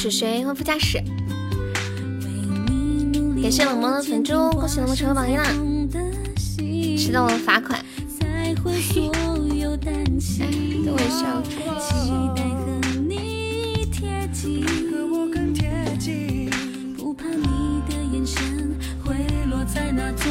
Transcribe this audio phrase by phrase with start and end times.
[0.00, 0.42] 是谁？
[0.46, 0.98] 换副驾驶。
[3.42, 5.44] 感谢冷漠的粉猪，恭喜冷漠成为榜一啦！
[6.96, 7.78] 迟到的罚款。
[8.24, 8.34] 担
[8.88, 9.26] 心哎，
[10.86, 11.42] 等我一下，
[13.06, 13.12] 你，
[16.96, 19.14] 不怕你的眼神会
[19.50, 20.24] 落在那座。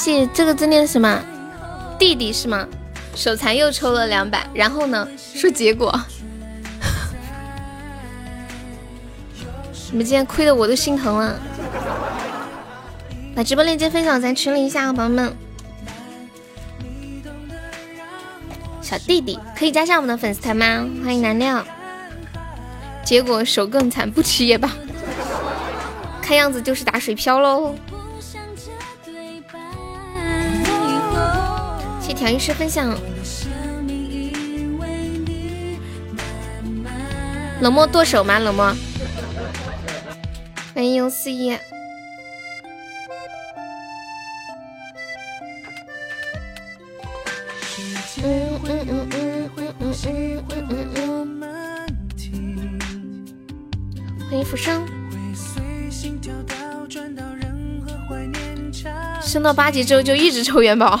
[0.00, 1.22] 谢，这个字念什么？
[1.98, 2.66] 弟弟是吗？
[3.14, 5.06] 手残又抽了两百，然后呢？
[5.34, 5.94] 说结果。
[9.90, 11.38] 你们今天亏的我都心疼了。
[13.36, 15.36] 把直播链接分享咱群里一下，朋友们。
[18.80, 20.88] 小弟弟可以加上我们的粉丝团吗？
[21.04, 21.62] 欢迎蓝料。
[23.04, 24.70] 结果手更惨，不吃也罢。
[26.22, 27.74] 看样子就是打水漂喽。
[32.20, 32.94] 调音师分享。
[37.62, 38.38] 冷漠剁手吗？
[38.38, 38.76] 冷漠。
[40.74, 41.52] 欢迎游思一。
[48.22, 51.80] 嗯嗯嗯嗯嗯嗯嗯嗯嗯。
[54.28, 54.86] 欢迎浮生。
[59.22, 61.00] 升到八级之后就一直抽元宝。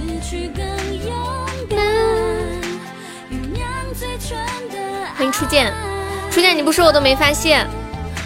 [5.41, 5.73] 初见，
[6.29, 7.67] 初见你不说我都没发现，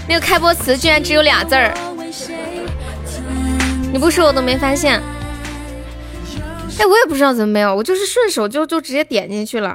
[0.06, 1.74] 那个开播词居然只有俩字儿，
[3.94, 5.02] 你不说我都没发现。
[6.78, 9.74] 哎，我也不知道怎么没有，我就是顺手就就直接点进去了，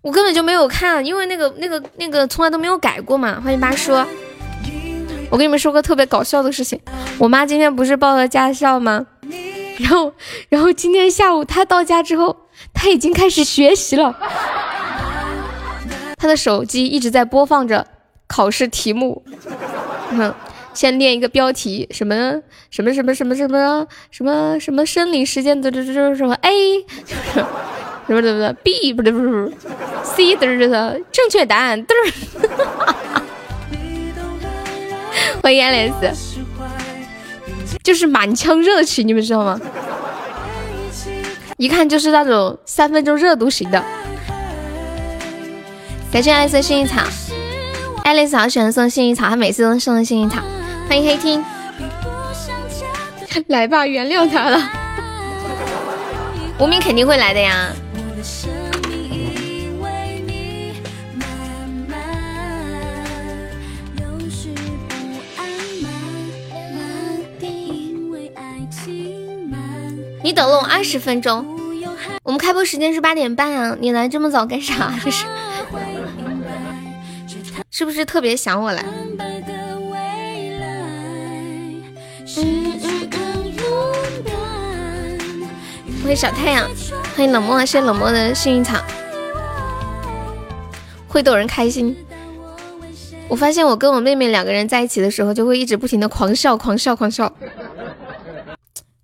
[0.00, 3.38] 我根本就没有看，因为那个那个那个从来都没有改过嘛。
[3.44, 3.92] 欢迎八叔，
[5.28, 6.80] 我跟你们说个特别搞笑的事情，
[7.18, 9.04] 我妈今天不是报了驾校吗？
[9.80, 10.14] 然后
[10.48, 12.34] 然后今天下午她到家之后，
[12.72, 14.16] 她已经开始学习了，
[16.16, 17.86] 他的手机一直在播放着
[18.26, 19.22] 考试题目，
[20.10, 20.34] 嗯。
[20.74, 26.84] 先念一个标题，什么什么什么什么什么什么什么生理时间的这这什么 A，
[28.06, 29.50] 什么什么 B 不对不是
[30.04, 32.12] C 的这个正确答案嘚儿，
[35.42, 36.12] 欢迎 Alice，
[37.82, 39.58] 就是满腔热情，你们知道吗？
[41.56, 43.82] 一看就是那种三分钟热度型的。
[46.12, 47.02] 感谢 Alice 的幸运草
[48.04, 50.40] ，Alice 好喜欢送幸运草，她每次都送幸运草。
[50.88, 51.44] 欢迎黑听，
[53.48, 54.62] 来吧，原谅他了。
[56.58, 57.68] 无名肯定会来的呀。
[70.22, 71.46] 你等了我二十分钟，
[72.24, 74.92] 我们开播时间是八点半啊，你来这么早干啥？
[75.04, 75.24] 这是，
[77.78, 78.82] 是不是特别想我了？
[86.02, 86.66] 欢迎小太阳，
[87.14, 88.82] 欢迎冷漠，谢谢冷漠的幸运草，
[91.06, 91.94] 会逗人开心。
[93.28, 97.30] 我发现我跟我妹妹两个人在一起的时候，就会一直不停的狂笑，狂笑，狂笑。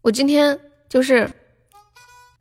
[0.01, 0.59] 我今天
[0.89, 1.29] 就是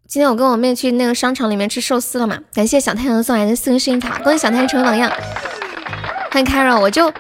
[0.07, 5.11] 今天我跟我妹去那个商场里面吃寿司了嘛，感谢小太阳送来的四根幸运草，恭喜小太阳成为榜样。
[6.33, 7.11] 欢迎 Carol，我就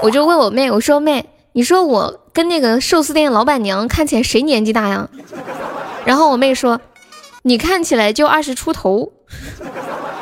[0.00, 1.28] 我就问我妹，我说妹。
[1.54, 5.08] 你说我跟那个寿司店老板娘看起来谁年纪大呀？
[6.04, 6.80] 然后我妹说，
[7.42, 9.12] 你看起来就二十出头，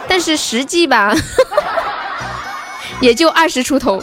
[0.09, 1.15] 但是实际吧，
[3.03, 4.03] 也就二十出头。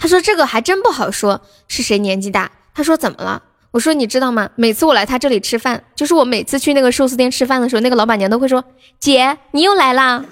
[0.00, 2.50] 她说这个还真不好说，是谁年纪大？
[2.74, 3.42] 她说怎么了？
[3.72, 4.48] 我说你知道吗？
[4.54, 8.64] 每次我来她这里吃饭，就是我每次去那个寿司店吃饭的时候，那个老板娘都会说，
[8.98, 10.24] 姐你又来啦，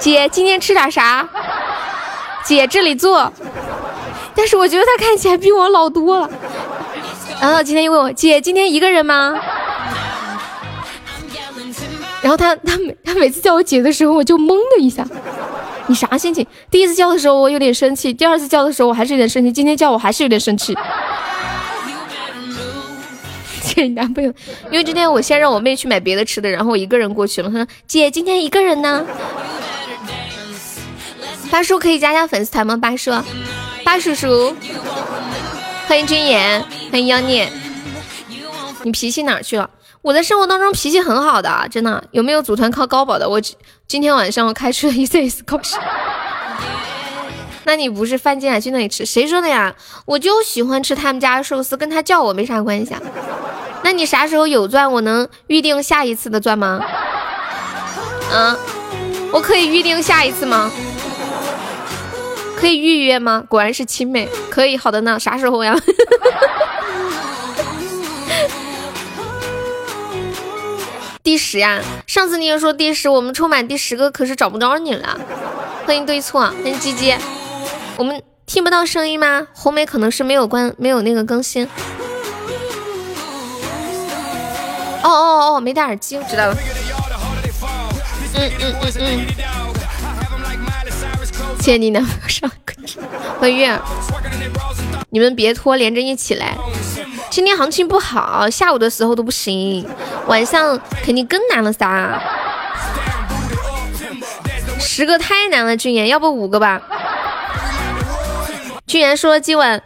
[0.00, 1.28] 姐今天吃点啥？
[2.44, 3.32] 姐这里坐。
[4.34, 6.30] 但是我觉得他看起来比我老多了。
[7.40, 9.38] 然后今天又问我姐，今天一个人吗？
[12.22, 15.06] 然后他他每他每次叫我姐的时候，我就懵了一下。
[15.86, 16.46] 你啥心情？
[16.70, 20.74] 第一次叫的时候我有点生气，第二次叫的时候我还是有点生气，今天叫我还是有点生气。
[23.62, 24.32] 姐你男朋友，
[24.70, 27.50] 因为今天我先让我妹去买别的吃的，然后我一个人过去了。
[27.50, 29.04] 他说：“姐，今天一个人呢。”
[31.50, 32.76] 八叔可以加加粉丝团吗？
[32.76, 33.10] 八叔，
[33.84, 34.54] 八叔叔，
[35.86, 37.50] 欢迎君言，欢迎妖孽。
[38.82, 39.68] 你脾气哪去了？
[40.00, 42.02] 我在生活当中脾气很好的，真的。
[42.12, 43.28] 有没有组团靠高保的？
[43.28, 43.40] 我
[43.86, 45.76] 今天晚上我开出了 E C S 考试。
[47.64, 49.04] 那你不是饭进来去那里吃？
[49.04, 49.74] 谁说的呀？
[50.06, 53.02] 我就喜欢吃他们家寿司，跟他叫我没啥关系啊。
[53.82, 54.90] 那你啥时候有钻？
[54.90, 56.80] 我能预定下一次的钻吗？
[58.32, 58.56] 嗯，
[59.32, 60.70] 我可以预定下一次吗？
[62.60, 63.42] 可以预约吗？
[63.48, 65.74] 果然是亲妹，可以，好的呢，啥时候呀？
[71.22, 75.18] 第十呀，上次你也说第十，我们抽满第十个，可是找不着你了。
[75.86, 77.16] 欢迎对错，欢迎鸡鸡，
[77.96, 79.46] 我们听不到声音吗？
[79.54, 81.66] 红梅可能是没有关，没有那个更新。
[85.02, 86.54] 哦哦哦，没戴耳机，我知道了。
[88.34, 89.69] 嗯嗯嗯嗯。
[91.60, 92.50] 谢谢你呢，上
[93.38, 93.78] 欢迎月儿，
[95.10, 96.56] 你们别拖，连着一起来。
[97.28, 99.86] 今天行情不好，下午的时候都不行，
[100.26, 102.18] 晚上肯定更难了撒。
[104.78, 106.80] 十个太难了，俊言，要不五个吧？
[108.86, 109.82] 俊言说今晚，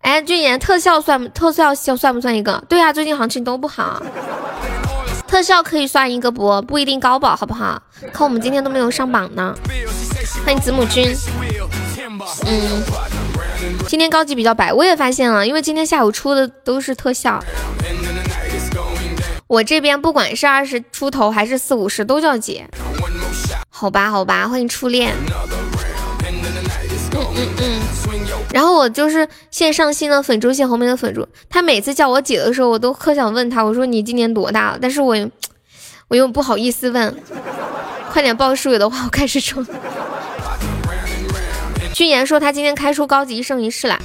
[0.00, 2.62] 哎，俊言特效算特效算算不算一个？
[2.68, 4.02] 对啊，最近行情都不好，
[5.32, 6.60] 特效可以算一个不？
[6.60, 7.82] 不一定高保，好不好？
[8.12, 9.54] 看我们今天都没有上榜呢。
[10.44, 11.10] 欢迎子母君，
[12.44, 12.82] 嗯，
[13.88, 17.42] 今天高级比较白，我也发现了，因为今天下午出的都是特效。
[19.46, 22.68] 我这边不管是二十出头还是四五十都叫姐，
[23.70, 25.14] 好吧好吧，欢迎初恋。
[27.14, 27.81] 嗯嗯嗯。
[28.52, 34.78] 然后我就是线上新的粉猪，谢红梅的粉猪，他每次叫我姐的时候，我都可想问他，我说你今年多大了？
[34.80, 35.16] 但是我
[36.08, 37.16] 我又不好意思问，
[38.12, 39.64] 快点报数，有的话我开始抽。
[41.94, 43.98] 君言说他今天开出高级一生一世了，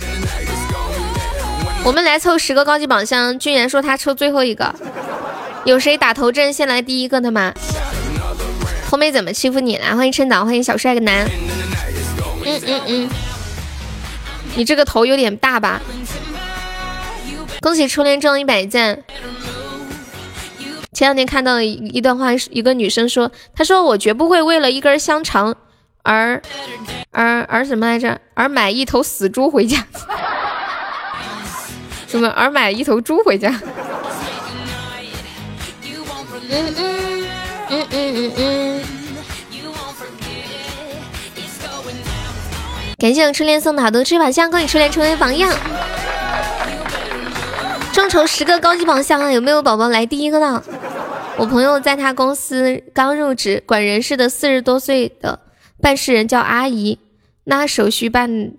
[1.83, 3.37] 我们来凑十个高级宝箱。
[3.37, 4.73] 君言说他抽最后一个，
[5.65, 7.53] 有谁打头阵先来第一个的吗？
[8.89, 9.95] 红梅怎么欺负你了？
[9.95, 11.29] 欢迎陈导，欢迎小帅哥男。
[12.45, 13.09] 嗯嗯嗯，
[14.57, 15.79] 你这个头有点大吧？
[17.61, 19.03] 恭喜初恋中一百赞。
[20.93, 25.55] 前两天看到一一段话，一个女生说，她说我绝不会为了一根香肠。
[26.01, 26.41] 而
[27.11, 28.19] 而而什么来着？
[28.33, 29.85] 而买一头死猪回家？
[32.07, 32.27] 什么？
[32.29, 33.49] 而买一头猪回家？
[36.49, 37.27] 嗯嗯
[37.69, 38.86] 嗯嗯嗯嗯。
[42.99, 45.55] 感谢我初恋送的好多吃宝箱，恭喜初恋成为榜样。
[47.93, 49.31] 众筹十个高级宝箱啊！
[49.31, 50.63] 有没有宝宝来第一个的？
[51.37, 55.41] 我朋友在他公司刚入职，管人事的四十多岁的。
[55.79, 56.97] 办事人叫阿姨，
[57.43, 58.53] 那手续办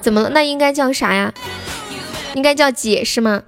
[0.00, 0.30] 怎么了？
[0.30, 1.32] 那应该叫啥呀？
[2.34, 3.44] 应该叫姐是吗？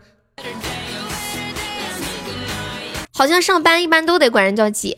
[3.12, 4.96] 好像上班一般都得管人叫姐。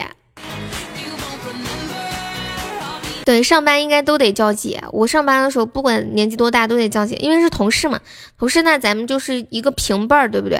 [3.28, 4.82] 对，上班应该都得叫姐。
[4.90, 8.00] 我上班的时候不管年纪多大都得叫姐，因为是同事嘛。
[8.38, 10.58] 同事那咱们就是一个平辈儿，对不对？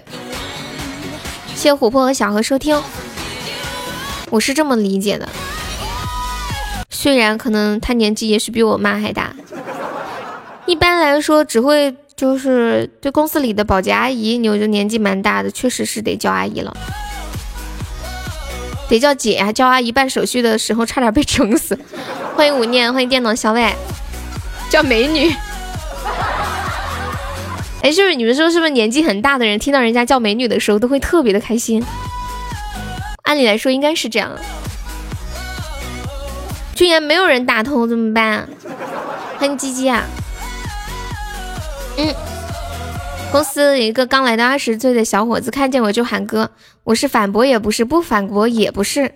[1.55, 2.79] 谢琥珀和小何收听，
[4.29, 5.27] 我是这么理解的。
[6.91, 9.35] 虽然可能他年纪也许比我妈还大，
[10.67, 16.77] 一般来说只会就是对公司里的保洁阿姨，你觉得年纪蛮大的，确实是得叫阿姨了，
[18.89, 21.79] 得叫姐啊，叫阿姨办手续的时候差点被整死。
[22.35, 23.75] 欢迎吴念，欢迎电脑小伟，
[24.71, 25.35] 叫美女。
[27.83, 31.85] 哎，是不是你们说是不是年纪很大的人听到人家叫美女的时候都会特别的开心？
[33.25, 34.31] 按理来说应该是这样。
[36.75, 38.49] 居然没有人打头怎么办？
[39.39, 40.03] 欢迎鸡鸡啊！
[41.97, 42.15] 嗯，
[43.31, 46.51] 公司一个刚来的二十岁的小伙子，看见我就喊哥，
[46.83, 49.13] 我是反驳也不是，不反驳也不是，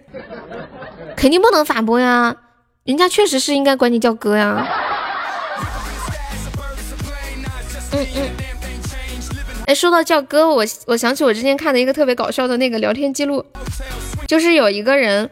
[1.17, 2.37] 肯定不能反驳呀！
[2.85, 4.69] 人家确实是应该管你叫哥呀。
[7.93, 8.31] 嗯嗯。
[9.67, 13.45] 哎，说到叫哥，我我想起我之前看的一个特别搞笑的那个聊天记录，
[14.27, 15.31] 就是有一个人。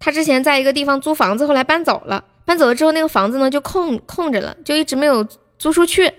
[0.00, 2.24] 他之前在一个地方租房子，后来搬走了。
[2.44, 5.26] 搬走了之后，那个房子呢就空空着了，就一直没有
[5.58, 6.10] 租出去。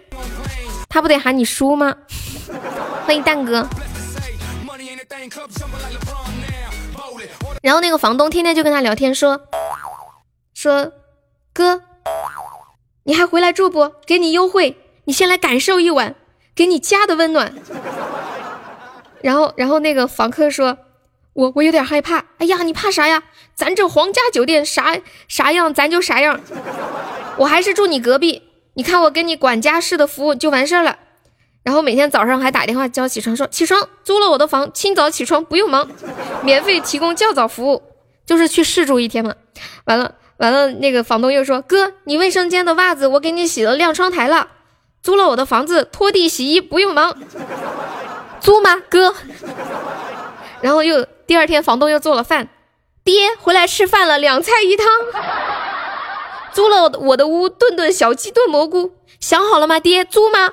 [0.89, 1.96] 他不得喊你叔吗？
[3.05, 3.65] 欢迎蛋哥。
[7.62, 9.41] 然后那个房东天天就跟他聊天说
[10.53, 10.91] 说
[11.53, 11.84] 哥，
[13.03, 13.91] 你还回来住不？
[14.05, 16.15] 给你优惠，你先来感受一晚，
[16.55, 17.53] 给你家的温暖。
[19.22, 20.77] 然后然后那个房客说，
[21.34, 22.25] 我我有点害怕。
[22.38, 23.24] 哎呀，你怕啥呀？
[23.53, 26.39] 咱这皇家酒店啥啥样，咱就啥样。
[27.38, 28.49] 我还是住你隔壁，
[28.79, 31.00] 你看我给你管家式的服务就完事儿了。
[31.63, 35.86] 然后每天早上还打电话叫起床，说起床租了我的房，清早起床不用忙，
[36.43, 37.83] 免费提供较早服务，
[38.25, 39.33] 就是去试住一天嘛。
[39.83, 44.48] 完了完了，那个房东又说哥，你卫生间的袜子我给你洗了，晾窗台了。
[45.03, 47.17] 租了我的房子，拖地洗衣不用忙。
[48.39, 49.13] 租吗哥？
[50.62, 52.48] 然后又第二天房东又做了饭，
[53.03, 54.88] 爹回来吃饭了，两菜一汤。
[56.60, 59.80] 租了我的屋，炖炖小鸡炖蘑菇，想好了吗？
[59.80, 60.50] 爹租吗？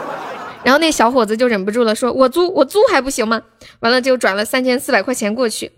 [0.64, 3.42] 然后那小伙子就忍不住了，说：“我租，我租还不行吗？”
[3.80, 5.72] 完了就转了三千四百块钱过去。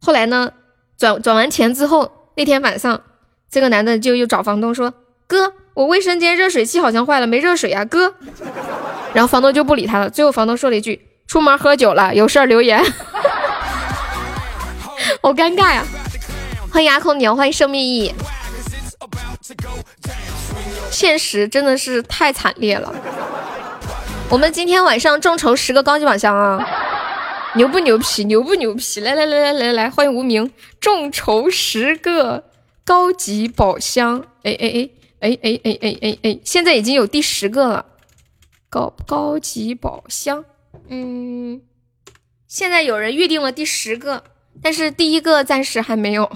[0.00, 0.52] 后来呢，
[0.96, 3.02] 转转完钱之后，那天晚上，
[3.50, 4.94] 这个男的就又找房东说
[5.28, 8.14] ：“哥，我卫生间热水器好像坏了，没热水啊，哥。”
[9.12, 10.08] 然后房东就不理他了。
[10.08, 10.98] 最后房东说了一句
[11.28, 12.82] ：“出门喝酒了，有事儿留言。
[15.20, 15.84] ”好尴尬呀！
[16.72, 18.14] 欢迎阿空牛，欢迎生命意义。
[20.90, 22.94] 现实真的是太惨烈了。
[24.28, 26.64] 我们今天晚上众筹十个高级宝箱啊，
[27.56, 28.24] 牛不牛皮？
[28.24, 29.00] 牛不牛皮？
[29.00, 32.44] 来来来来来来，欢迎无名，众筹十个
[32.84, 34.24] 高级宝箱。
[34.42, 34.90] 哎哎哎
[35.20, 37.86] 哎哎哎哎哎哎，现在已经有第十个了，
[38.68, 40.44] 高高级宝箱。
[40.88, 41.60] 嗯，
[42.46, 44.24] 现在有人预定了第十个，
[44.62, 46.30] 但是第一个暂时还没有。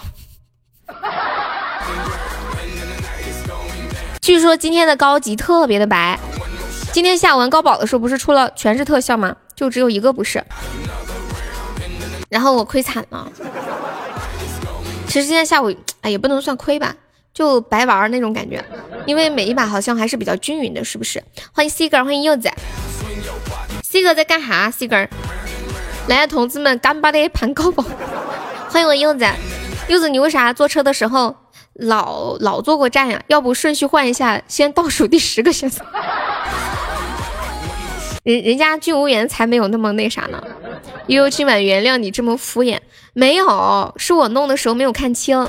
[4.25, 6.19] 据说今天的高级特别的白。
[6.95, 9.37] 今天下午玩高宝的时候，不是出了全是特效吗？
[9.54, 10.43] 就只有一个不是，
[12.31, 13.31] 然后我亏惨了。
[15.07, 16.97] 其实今天下午，哎，也不能算亏吧，
[17.35, 18.64] 就白玩那种感觉。
[19.04, 21.23] 因为每一把好像还是比较均匀的，是不是？
[21.52, 22.50] 欢迎 C 哥，欢迎柚子。
[23.83, 25.07] C 哥在干哈？C 哥，
[26.09, 27.85] 来，同志们，干巴的盘高宝。
[28.71, 29.26] 欢迎我柚子，
[29.88, 31.37] 柚子，你为啥坐车的时候
[31.75, 33.23] 老老坐过站呀？
[33.26, 35.85] 要不顺序换一下，先倒数第十个选择。
[38.23, 40.43] 人人家俊无言才没有那么那啥呢，
[41.09, 42.78] 悠悠今晚原谅你这么敷衍，
[43.12, 45.47] 没有，是我弄的时候没有看清，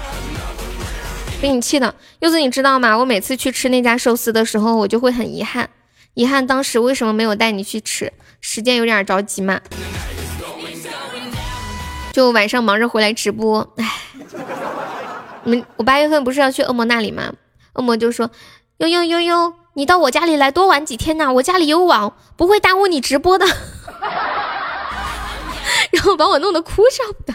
[1.42, 1.96] 被你气的。
[2.20, 2.98] 柚子你知道吗？
[2.98, 5.70] 我每次去吃那家寿司的时候，我就会很遗憾，
[6.16, 9.62] 遗憾当时为什么没有带你去吃，时间有点着急嘛，
[12.12, 13.90] 就晚上忙着回来直播，唉，
[15.46, 17.34] 你们我八月份不是要去恶魔那里吗？
[17.74, 18.30] 恶魔就说
[18.78, 19.54] 悠悠悠悠。
[19.78, 21.32] 你到我家里来多玩几天呐？
[21.34, 23.46] 我家里有网，不会耽误你直播的。
[25.92, 27.34] 然后把我弄得哭笑不得。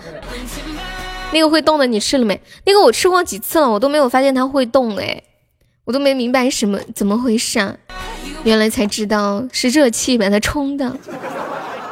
[1.32, 2.40] 那个会动的你吃了没？
[2.64, 5.22] 那个我吃过几次了，我都没有发现它会动哎，
[5.84, 7.76] 我都没明白什么怎么回事啊？
[8.44, 10.96] 原来才知道是热气把它冲的。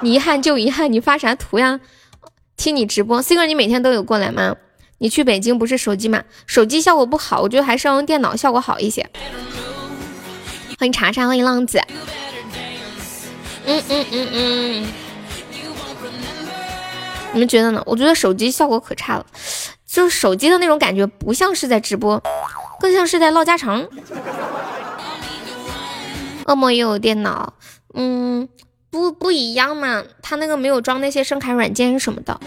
[0.02, 1.80] 你遗憾就遗憾，你发啥图呀？
[2.56, 4.54] 听你直播，C 哥你每天都有过来吗？
[4.98, 6.22] 你去北京不是手机吗？
[6.46, 9.08] 手机效果不好，我觉得还是要用电脑效果好一些。
[10.78, 11.80] 欢迎茶茶，欢迎浪子。
[13.66, 14.86] 嗯嗯嗯嗯，
[17.32, 17.82] 你们觉得呢？
[17.86, 19.26] 我觉得手机效果可差了，
[19.86, 22.22] 就是手机的那种感觉，不像是在直播，
[22.78, 23.86] 更像是在唠家常。
[26.46, 27.54] 恶魔也有电脑，
[27.94, 28.46] 嗯，
[28.90, 32.38] 不不一样嘛，他那个没有装那些声卡软件什么的。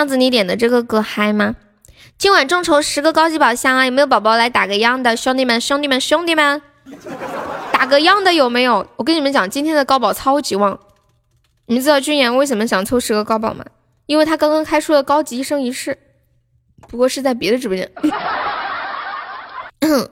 [0.00, 1.56] 浪子，你点的这个歌嗨吗？
[2.16, 3.84] 今晚众筹十个高级宝箱啊！
[3.84, 5.14] 有没有宝宝来打个样的？
[5.14, 6.62] 兄弟们，兄弟们，兄弟们，
[7.70, 8.88] 打个样的有没有？
[8.96, 10.80] 我跟你们讲，今天的高宝超级旺。
[11.66, 13.62] 你们知道君言为什么想抽十个高宝吗？
[14.06, 15.98] 因为他刚刚开出了高级一生一世，
[16.88, 17.92] 不过是在别的直播间。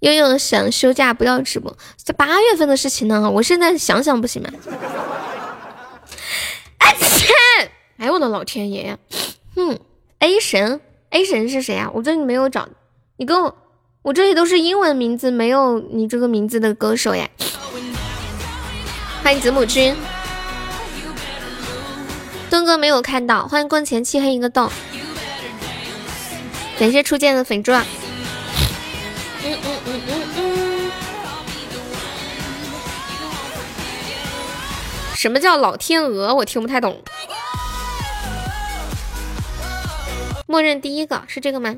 [0.00, 3.30] 悠悠想休假不要直播，这八月份的事情呢？
[3.30, 4.48] 我现在想想不行吗？
[6.78, 7.32] 哎切！
[8.02, 8.98] 哎我的老天爷呀！
[9.54, 9.78] 哼，
[10.18, 10.80] A 神。
[11.10, 11.88] A 神是谁啊？
[11.94, 12.68] 我这里没有找，
[13.16, 13.56] 你跟我，
[14.02, 17.30] 我这里都是英文名字，没有你这个名字的歌手呀。
[19.22, 19.94] 欢迎子母君，
[22.50, 24.68] 东哥没有看到，欢迎光前漆黑一个洞，
[26.80, 27.86] 感谢初见的粉钻。
[29.44, 30.90] 嗯嗯嗯嗯嗯。
[35.14, 36.34] 什么叫老天鹅？
[36.34, 37.00] 我听不太懂。
[40.52, 41.74] 默认第一个是这个吗？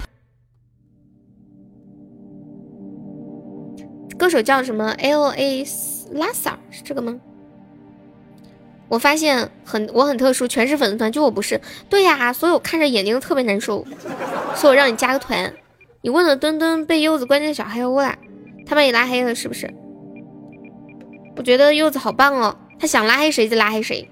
[4.18, 5.64] 歌手叫什么？L A
[6.12, 7.20] Lasa 是这个吗？
[8.88, 11.60] 我发现很我很特殊，全是粉丝团，就我不是。
[11.88, 13.86] 对呀，所以我看着眼睛特别难受。
[14.56, 15.54] 所以我让你加个团。
[16.00, 18.18] 你问了墩墩被柚子关进小黑屋了，
[18.66, 19.72] 他把你拉黑了是不是？
[21.36, 24.10] 我觉得柚子好棒哦，他想拉黑谁就拉黑谁。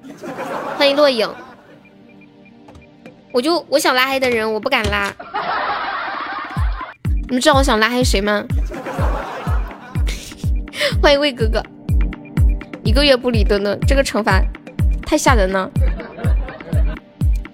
[0.77, 1.29] 欢迎落影。
[3.33, 5.11] 我就我想拉黑的人，我不敢拉。
[7.29, 8.45] 你们知道我想拉黑谁吗？
[11.01, 11.63] 欢迎魏哥哥。
[12.85, 14.43] 一个月不理墩墩，这个惩罚。
[15.07, 15.71] 太吓人了，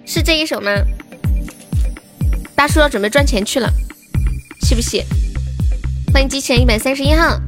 [0.05, 0.71] 是这一首吗？
[2.55, 3.69] 大叔要准备赚钱去了，
[4.61, 5.03] 气不气？
[6.13, 7.39] 欢迎机器人一百三十一号，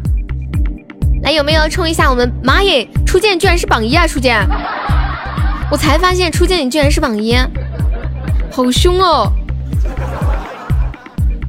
[1.24, 2.32] 来有没有冲一下我们？
[2.44, 4.08] 妈耶，初见居然是榜一啊！
[4.08, 4.48] 初见，
[5.70, 7.36] 我才发现初见你居然是榜一，
[8.54, 9.32] 好凶哦！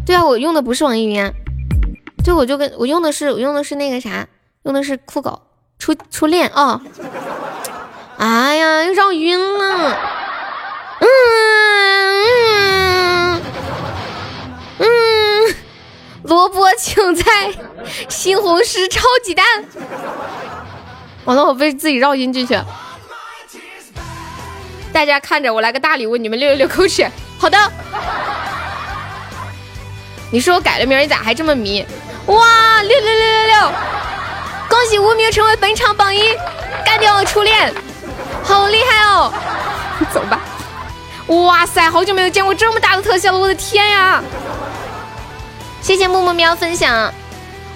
[0.06, 1.32] 对啊，我用的不是网易云，
[2.24, 4.26] 对，我就跟我用的是我用的是那个啥，
[4.62, 5.40] 用的是酷狗
[5.78, 6.80] 初初恋哦。
[8.18, 9.98] 哎呀，又绕晕了。
[11.00, 11.06] 嗯
[13.38, 13.42] 嗯
[14.78, 14.86] 嗯，
[16.22, 17.52] 萝卜青菜
[18.08, 19.44] 西红柿炒鸡蛋。
[21.24, 22.56] 完了，我被自己绕晕进去。
[24.92, 27.10] 大家看着，我来个大礼物，你们溜一溜口水。
[27.38, 27.58] 好的。
[30.30, 31.84] 你说我改了名，你咋还这么迷？
[32.26, 33.56] 哇，六六六六六！
[34.68, 36.34] 恭喜无名成为本场榜一，
[36.84, 37.72] 干掉我初恋。
[38.44, 39.32] 好厉害哦！
[40.12, 40.40] 走吧。
[41.28, 44.22] 哇塞，好久没有见过这么大的特效了，我的天呀！
[45.80, 47.12] 谢谢木木喵分享。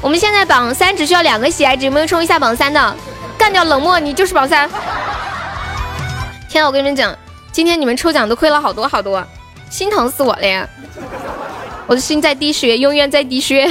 [0.01, 2.97] 我们现在榜三只需要两个喜爱值，有没有冲一下榜三的？
[3.37, 4.71] 干掉冷漠，你就是榜三。
[6.57, 7.15] 天，我跟你们讲，
[7.53, 9.23] 今天你们抽奖都亏了好多好多，
[9.69, 10.67] 心疼死我了呀！
[11.87, 13.71] 我的心在滴血，永远在滴血。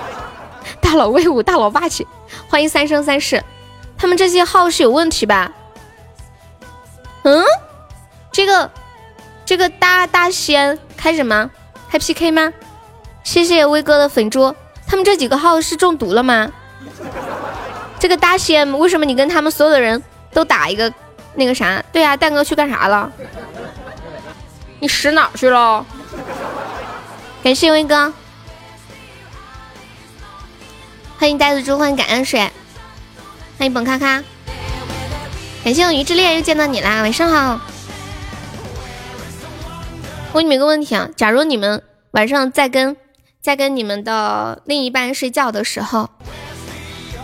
[0.82, 2.06] 大佬威武，大佬霸气，
[2.46, 3.42] 欢迎三生三世。
[3.96, 5.50] 他们这些号是有问题吧？
[7.22, 7.42] 嗯，
[8.30, 8.70] 这个
[9.46, 11.50] 这个大大仙开什么？
[11.88, 12.52] 开 PK 吗？
[13.22, 14.54] 谢谢威哥的粉猪。
[14.86, 16.52] 他们这几个号是中毒了吗？
[17.98, 20.02] 这个大仙为什么你跟他们所有的人
[20.34, 20.92] 都打一个
[21.34, 21.82] 那个啥？
[21.92, 23.12] 对啊，蛋哥去干啥了？
[24.80, 25.84] 你使哪去了？
[27.42, 28.12] 感谢威哥，
[31.18, 32.40] 欢迎袋子猪，欢迎感恩水，
[33.58, 34.22] 欢迎本咔咔。
[35.62, 37.60] 感谢我鱼之恋又见到你啦，晚上好。
[40.32, 42.96] 问你们一个问题啊，假如你们晚上在跟
[43.40, 46.10] 在跟你们的另一半睡觉的时候，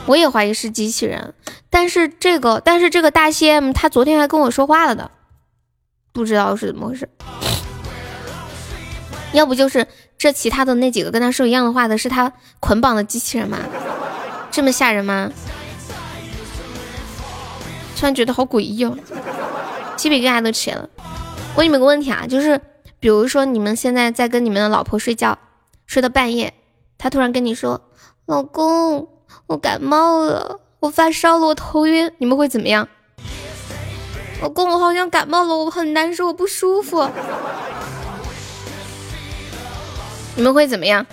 [0.06, 1.34] 我也怀疑是机器人，
[1.70, 5.10] 但是这个但是这个大 CM 他昨天还跟我说话了的，
[6.12, 7.08] 不知道是怎么回事。
[9.32, 9.86] 要不就是
[10.18, 13.58] 这其他的那几个跟他说一样的话的是他捆绑的机器人吗？
[14.50, 15.30] 这么吓人吗？
[17.96, 18.96] 突然觉得好诡异哦，
[19.96, 20.88] 鸡皮疙瘩都起来了。
[21.54, 22.60] 问你们个问题啊，就是
[22.98, 25.38] 比如说你们现在在跟你们的老婆睡觉，
[25.86, 26.54] 睡到半夜，
[26.98, 27.80] 她突然跟你说
[28.26, 29.08] ：“老公，
[29.46, 32.88] 我感冒了，我发烧了，我头晕。”你们会怎么样？
[34.42, 37.08] 老公，我好像感冒了，我很难受，我不舒服。
[40.34, 41.06] 你们会怎么样？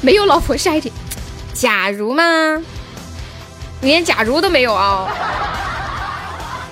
[0.00, 0.92] 没有老婆下一题，
[1.52, 2.62] 假如吗？
[3.80, 5.08] 连假如都没有啊，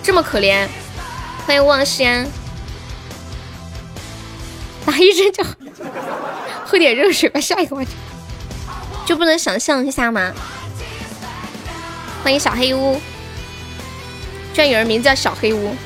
[0.02, 0.68] 这么可怜！
[1.44, 2.28] 欢迎望仙，
[4.84, 5.44] 打一针就
[6.64, 7.40] 喝点热水吧。
[7.40, 7.90] 下一个话题
[9.04, 10.32] 就不能想象一下吗？
[12.26, 13.00] 欢迎小黑屋，
[14.52, 15.76] 居然有人名字叫小黑屋，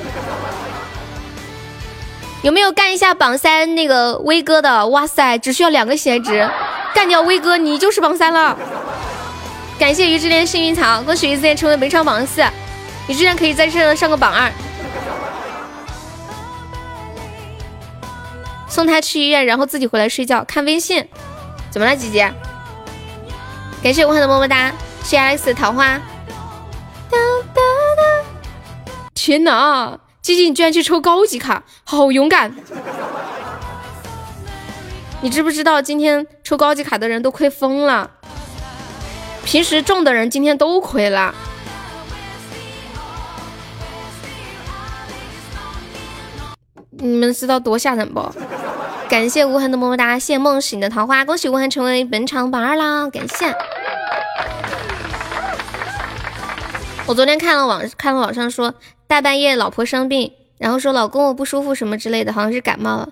[2.41, 4.87] 有没有干一下榜三那个威哥的？
[4.87, 6.49] 哇塞，只需要两个血值，
[6.95, 8.57] 干掉威哥你就是榜三了。
[9.77, 12.43] 感谢于之恋幸运草，恭喜于之恋成为本场榜四，
[13.07, 14.51] 于之恋可以在这上个榜二。
[18.67, 21.07] 送他去医院，然后自己回来睡觉看微信。
[21.69, 22.33] 怎么了，姐姐？
[23.83, 24.71] 感谢武汉的么么哒，
[25.03, 26.01] 谢谢 X 桃花。
[29.23, 32.55] 天哪，静静你居然去抽高级卡，好勇敢！
[35.21, 38.09] 你知不知道今天抽高级卡的人都亏疯了？
[39.45, 41.35] 平时中的人今天都亏了，
[46.89, 48.27] 你们知道多吓人不？
[49.07, 53.07] 感谢无痕的么么哒，谢梦醒的桃花，恭喜无痕成为本场榜二啦！
[53.11, 53.55] 感谢。
[57.05, 58.73] 我昨天看了网看了网上说，
[59.11, 63.09] 大半夜老婆生病，然后说老公我不舒服什么之类的，好像是感冒了。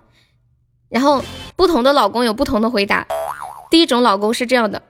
[0.88, 1.22] 然后
[1.58, 3.06] 不同的老公有不同的回答，
[3.70, 4.82] 第一种老公是这样的。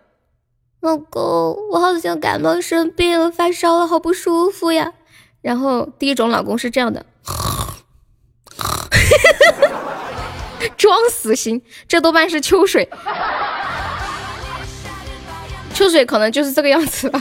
[0.82, 4.93] 老公，我好像感冒生病了，发烧了，好不舒服呀。
[5.41, 7.04] 然后第一种老公是这样的，
[10.78, 12.88] 装死型，这多半是秋水。
[15.74, 17.19] 秋水可能就是这个样子吧。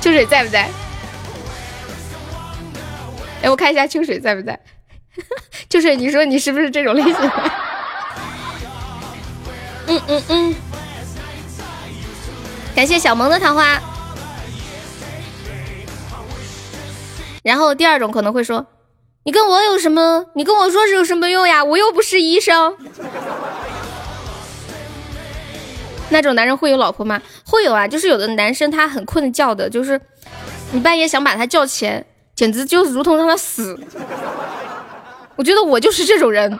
[0.00, 0.70] 秋水在不在？
[3.42, 4.58] 哎，我看一下秋水在不在。
[5.68, 7.14] 秋水，你说你是不是这种类型？
[9.88, 10.54] 嗯嗯嗯。
[12.74, 13.78] 感谢小萌的桃花。
[17.42, 18.64] 然后第二种可能会说
[19.24, 20.26] ：“你跟我有什么？
[20.36, 21.64] 你跟我说是有什么用呀？
[21.64, 22.76] 我又不是医生。”
[26.10, 27.20] 那种男人会有老婆吗？
[27.44, 30.00] 会有啊，就是有的男生他很困觉的，就是
[30.70, 33.78] 你半夜想把他叫起来，简直就如同让他死。
[35.36, 36.58] 我觉得我就是这种人。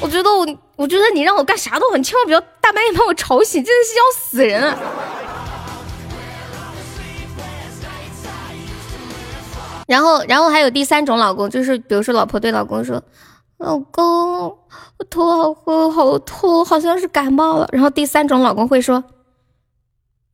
[0.00, 4.76] 我觉得我，我觉得你让我干啥都好，你千万不要大半夜把我吵醒，真的是要死人啊！
[9.86, 13.00] 然后，然后还有第三种老公，就是比如说老婆对老公说
[13.58, 14.58] ：“老公，
[14.98, 19.04] 我头好昏好痛，好像是感冒了。”然后第三种老公会说，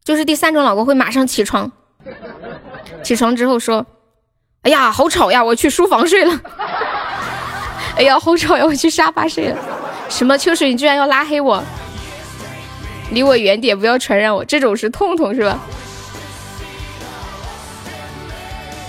[0.03, 1.71] 就是第三种老公会马上起床，
[3.09, 3.87] 起床之后说
[4.61, 6.41] ：“哎呀，好吵呀，我去书房睡了。
[7.97, 8.63] ”哎呀，好吵呀！
[8.63, 9.57] 我去沙发睡了。
[10.11, 11.65] 什么秋水，你居然要拉黑我？
[13.11, 14.45] 离我远点，不要传染我。
[14.45, 15.59] 这种是痛痛是吧？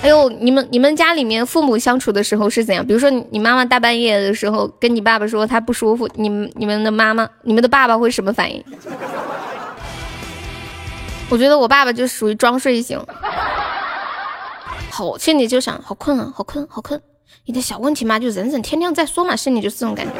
[0.04, 2.86] 哎呦，你们你们家里面父母相处的时候是怎样？
[2.86, 8.62] 比如说你妈妈大半夜的时候跟你爸爸说她不舒服，你们你们的妈妈、你们的爸爸会什么反应？
[11.30, 13.00] 我觉得我爸爸就属于装睡型。
[15.00, 17.02] 好，心里就想好困啊，好困，好困。
[17.46, 20.12] 一点小问题嘛，就忍忍，天亮再说嘛，心里就是这种感觉。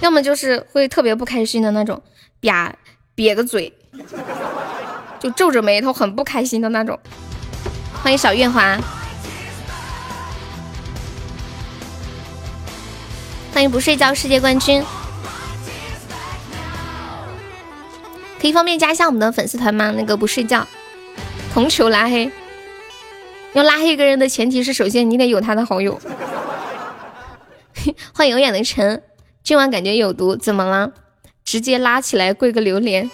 [0.00, 2.02] 要么就是会特别不开心的那种，
[2.40, 2.72] 瘪
[3.14, 3.70] 瘪个嘴，
[5.20, 6.98] 就皱着眉头，很不开心的那种。
[8.02, 8.78] 欢迎小月华，
[13.52, 14.82] 欢迎不睡觉世界冠军。
[18.40, 19.92] 可以方便加一下我们的粉丝团吗？
[19.94, 20.66] 那个不睡觉，
[21.52, 22.30] 同球拉黑。
[23.52, 26.00] 要拉黑一个人的前提是，首先你得有他的好友。
[28.14, 29.02] 欢迎有眼的晨，
[29.42, 30.92] 今晚感觉有毒，怎么了？
[31.44, 33.10] 直接拉起来跪个榴莲。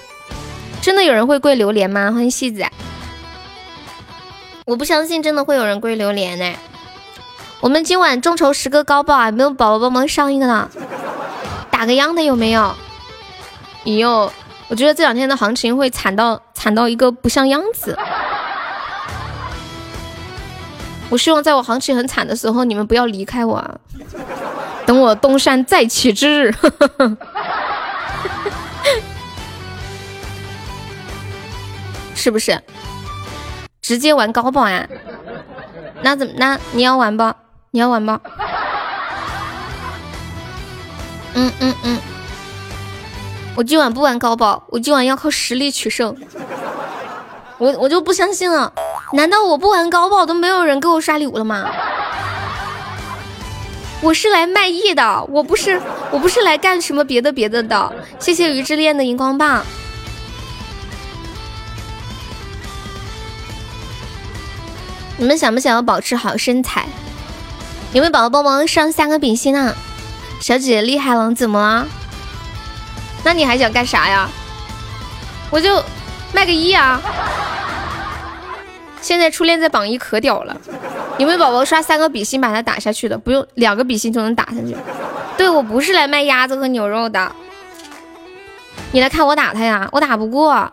[0.81, 2.13] 真的有人会跪榴莲吗？
[2.13, 2.65] 欢迎戏子。
[4.67, 6.55] 我不相信真的会有人跪榴莲呢。
[7.61, 9.33] 我们今晚众筹十个高爆啊！
[9.33, 10.71] 没有宝宝帮忙上一个呢？
[11.73, 12.77] 打个样的有没有？
[13.85, 14.33] 有。
[14.69, 17.99] 我觉得这两天的行情会惨到惨到一个不像样子。
[21.11, 23.75] 我希望在我行情很惨的时候，你们不要离开我啊！
[24.85, 26.55] 等我东山再起之日，
[32.15, 32.61] 是不是？
[33.81, 34.87] 直接玩高保呀？
[36.03, 36.33] 那怎么？
[36.37, 37.33] 那你要玩不？
[37.71, 38.13] 你要玩不？
[41.35, 41.99] 嗯嗯嗯，
[43.59, 46.15] 我今晚不玩高保，我今晚要靠实力取胜。
[47.59, 48.73] 我我就不相信了。
[49.15, 51.69] 难道我不玩高爆都没有人给我刷礼物了吗？
[54.01, 57.93] 我是来卖艺的，我不是我不是来干什么别的别的的。
[58.21, 59.65] 谢谢鱼之恋的荧光棒。
[65.17, 66.87] 你们想不想要保持好身材？
[67.93, 69.75] 有没有宝宝帮忙上三个比心啊？
[70.39, 71.89] 小姐姐厉害了，怎么了？
[73.25, 74.29] 那你还想干啥呀？
[75.51, 75.83] 我就
[76.33, 77.01] 卖个一啊。
[79.01, 80.57] 现在初恋在榜一可屌了，
[81.19, 83.17] 有没有宝宝刷三个比心把他打下去的？
[83.17, 84.77] 不用两个比心就能打下去。
[85.37, 87.31] 对我不是来卖鸭子和牛肉的，
[88.91, 90.71] 你来看我打他呀，我打不过。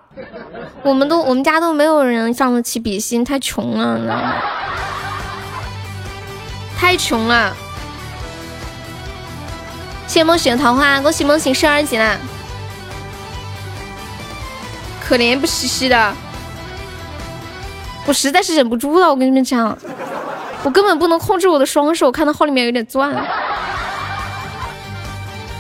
[0.82, 4.34] 我们都我们家都没有人上得起比心，太穷了，你知道吗？
[6.78, 7.56] 太穷了。
[10.08, 12.18] 谢梦醒桃花，恭喜梦醒升二级了！
[15.08, 16.14] 可怜不兮兮的。
[18.08, 19.78] 我实在是忍不住了，我跟你们讲，
[20.64, 23.16] 我根本不能控制我的双手，看到号里面有点钻。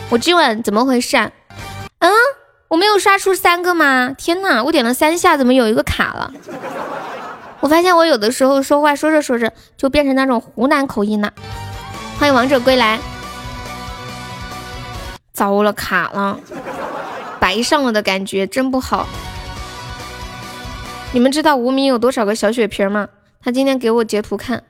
[0.10, 1.18] 我今晚怎么回事？
[1.18, 1.32] 啊？
[2.00, 2.12] 嗯，
[2.68, 4.12] 我没有刷出三个吗？
[4.18, 6.32] 天哪，我点了三下，怎么有一个卡了？
[7.60, 11.34] 我发现我有的时候说话说着说着就变成那种湖南口音了。
[12.20, 13.00] 欢迎王者归来。
[15.34, 16.40] 糟了，卡了，
[17.40, 19.08] 白上了的感觉真不好。
[21.16, 23.08] 你们知道无名有多少个小血瓶吗？
[23.42, 24.66] 他今天给我截图看，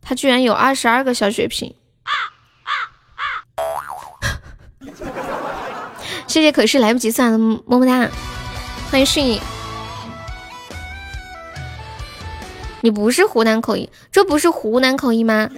[0.00, 1.74] 他居然有二十二个小血瓶。
[6.26, 8.08] 谢谢可是来不及算了，么么哒，
[8.90, 9.38] 欢迎迅影。
[12.80, 15.50] 你不是湖南口音，这不是湖南口音吗？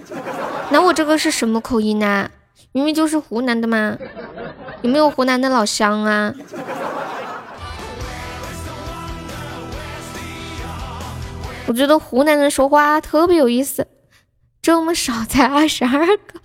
[0.70, 2.28] 那我这个是什么口音呢？
[2.72, 3.96] 明明就是湖南的嘛，
[4.82, 6.34] 有没有湖南的老乡啊？
[11.66, 13.86] 我觉得湖南人说话特别有意思，
[14.60, 16.40] 这么少才二十二个，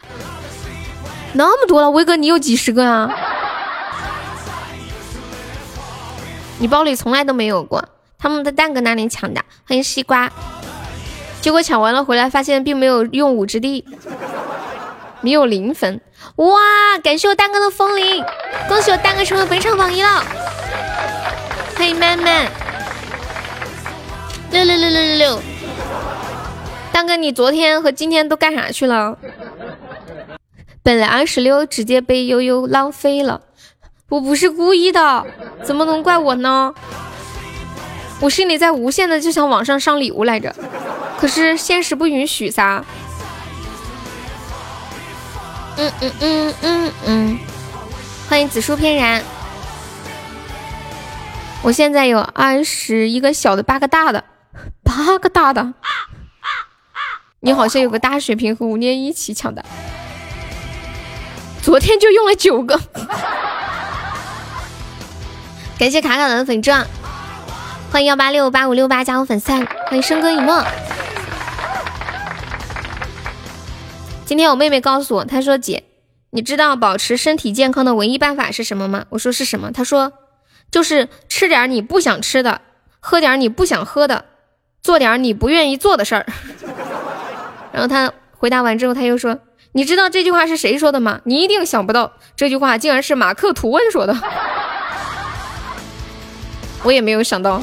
[1.34, 3.10] 那么多了，威哥你有几十个啊？
[6.60, 7.84] 你包里从来都没有过，
[8.17, 10.32] 他们的蛋哥那里抢的，欢迎西瓜。
[11.41, 13.86] 结果抢完了回来，发现并没有用武之地，
[15.21, 16.01] 你有零分
[16.38, 16.58] 哇！
[17.03, 18.23] 感谢我蛋哥的风铃，
[18.67, 20.23] 恭喜我蛋哥成为本场榜一了。
[21.75, 22.47] 欢迎曼曼，
[24.57, 25.41] 六六六六六六。
[26.91, 29.15] 蛋哥，你昨天和今天都干啥去了？
[30.81, 33.41] 本来二十六直接被悠悠浪费了，
[34.09, 35.25] 我不是故意的，
[35.63, 36.73] 怎么能怪我呢？
[38.19, 40.55] 我心里在无限的就想往上上礼物来着。
[41.19, 42.83] 可是现实不允许撒。
[45.77, 47.39] 嗯嗯嗯嗯嗯，
[48.27, 49.21] 欢迎紫苏翩然。
[51.61, 54.23] 我现在有二十一个小的，八个大的，
[54.97, 55.73] 啊个大的。
[57.41, 59.63] 你好像有个大血瓶和吴念一起抢的，
[61.62, 62.77] 昨天就用了九个。
[65.77, 66.88] 感谢卡卡的粉钻，
[67.91, 70.65] 欢迎幺八六八五六八加入粉丝，欢迎笙歌一梦。
[74.25, 75.83] 今天我妹妹告诉我，她说：“姐，
[76.31, 80.13] 你知道保持身体健康的唯一办法是什么吗？”我说：“是什么？”她说
[80.71, 82.62] ：“就是吃点你不想吃的，
[82.99, 84.25] 喝点你不想喝的，
[84.81, 86.25] 做点你不愿意做的事儿。
[87.73, 89.37] ”然后他回答完之后，他又说
[89.73, 91.21] ：“你知道这句话是谁说的吗？
[91.25, 94.15] 你一定想不到，这句话竟然是马克吐温说的。
[96.83, 97.61] 我也没有想到，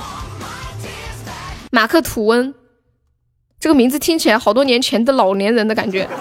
[1.71, 2.55] 马克吐温
[3.59, 6.09] 这个名字听起来好多年前的老年人的感觉。”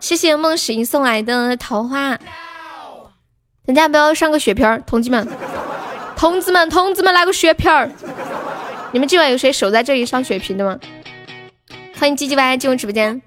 [0.00, 2.18] 谢谢梦行送来的桃花，
[3.66, 5.28] 大家不要上个血片儿，同志们，
[6.16, 7.90] 同志们，同志们来个血片儿！
[8.92, 10.76] 你们今晚有谁守在这里上血瓶的吗？
[11.96, 13.22] 欢迎唧唧歪歪进入直播间。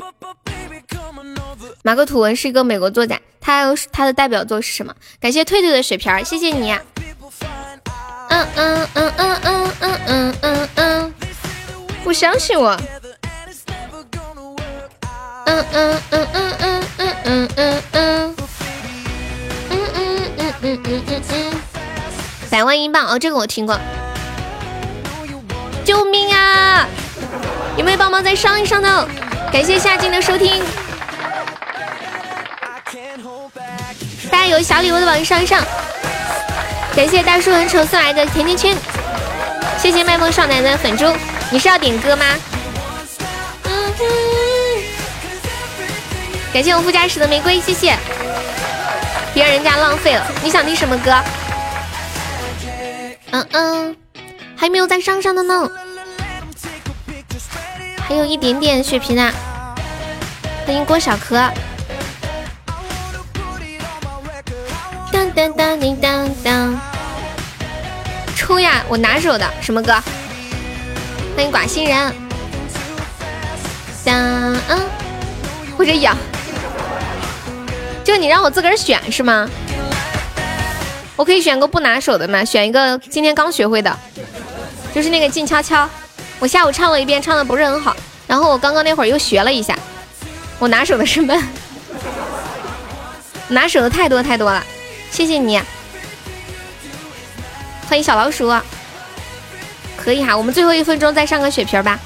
[1.83, 4.93] 马克吐温是一个美国作家，他他的代表作是什么？
[5.21, 6.71] 感谢退退的血瓶，谢谢你。
[8.29, 11.13] 嗯嗯嗯嗯嗯嗯嗯嗯嗯，
[12.03, 12.77] 不相信我。
[15.45, 18.35] 嗯嗯嗯嗯嗯嗯嗯嗯嗯嗯
[19.69, 19.83] 嗯
[20.61, 21.53] 嗯嗯嗯嗯，
[22.49, 23.79] 百万英镑哦，这个我听过。
[25.83, 26.87] 救命啊！
[27.77, 29.07] 有没有帮忙再上一上呢？
[29.51, 30.63] 感谢夏静的收听。
[34.31, 35.63] 大家有小礼物的往上一上。
[36.95, 38.75] 感谢大叔很丑送来的甜甜圈。
[39.77, 41.05] 谢谢麦梦少男的粉猪，
[41.49, 42.25] 你是要点歌吗？
[46.53, 47.97] 感谢我副驾驶的玫瑰，谢谢。
[49.33, 51.11] 别让人家浪费了，你想听什么歌？
[53.31, 53.95] 嗯嗯，
[54.55, 55.69] 还没有在上上的呢，
[58.07, 59.31] 还有一点点血瓶呢。
[60.65, 61.51] 欢迎郭小柯。
[65.11, 66.79] 当当当叮当当，
[68.35, 68.83] 抽呀！
[68.87, 69.93] 我拿手的什么歌？
[71.35, 72.13] 欢迎寡心人。
[74.05, 74.15] 当
[74.69, 74.81] 嗯，
[75.77, 76.15] 或者痒。
[78.03, 79.49] 就你让我自个儿选是吗？
[81.15, 82.43] 我可以选个不拿手的吗？
[82.43, 83.97] 选一个今天刚学会的，
[84.93, 85.89] 就是那个静悄悄。
[86.39, 87.95] 我下午唱了一遍，唱的不是很好。
[88.27, 89.77] 然后我刚刚那会儿又学了一下。
[90.59, 91.41] 我拿手的是闷，
[93.49, 94.63] 拿手的太多太多了。
[95.11, 95.59] 谢谢你，
[97.87, 98.53] 欢迎小老鼠。
[99.97, 101.99] 可以哈，我们最后一分钟再上个血瓶吧。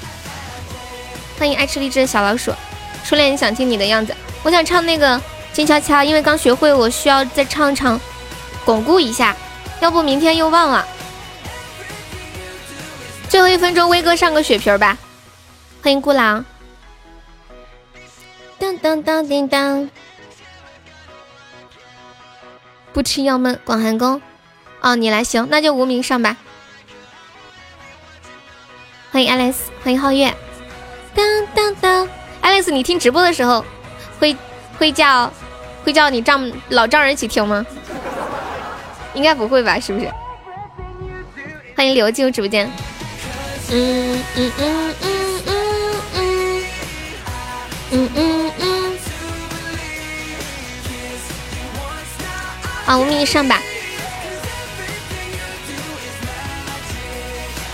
[1.38, 2.52] 欢迎爱吃荔枝的小老鼠，
[3.04, 4.14] 初恋，你想听你的样子？
[4.42, 5.20] 我想唱那个。
[5.50, 8.00] 静悄悄，因为刚学会，我需要再唱唱，
[8.64, 9.34] 巩固一下，
[9.80, 10.86] 要不明天又忘了。
[13.28, 14.96] 最后一分钟，威哥上个血瓶吧。
[15.82, 16.44] 欢迎孤狼。
[18.58, 19.88] 当当当叮当，
[22.92, 24.20] 不吃药闷广寒宫。
[24.80, 26.36] 哦，你来行，那就无名上吧。
[29.10, 30.34] 欢迎 Alice，欢迎皓月。
[31.14, 32.08] 当当当
[32.42, 33.64] ，Alice，你听直播的时候
[34.18, 34.36] 会。
[34.78, 35.28] 会叫
[35.84, 37.66] 会叫你丈老丈人一起听吗？
[39.12, 40.08] 应该不会吧，是不是？
[41.76, 42.70] 欢迎刘进入直播间。
[43.70, 45.52] 嗯嗯嗯嗯嗯
[46.14, 46.62] 嗯
[47.90, 48.98] 嗯嗯嗯。
[52.86, 53.60] 啊，我命上吧。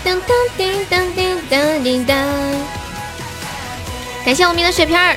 [0.03, 2.17] 当当叮当叮当叮当。
[4.25, 5.15] 感谢我命的血瓶儿，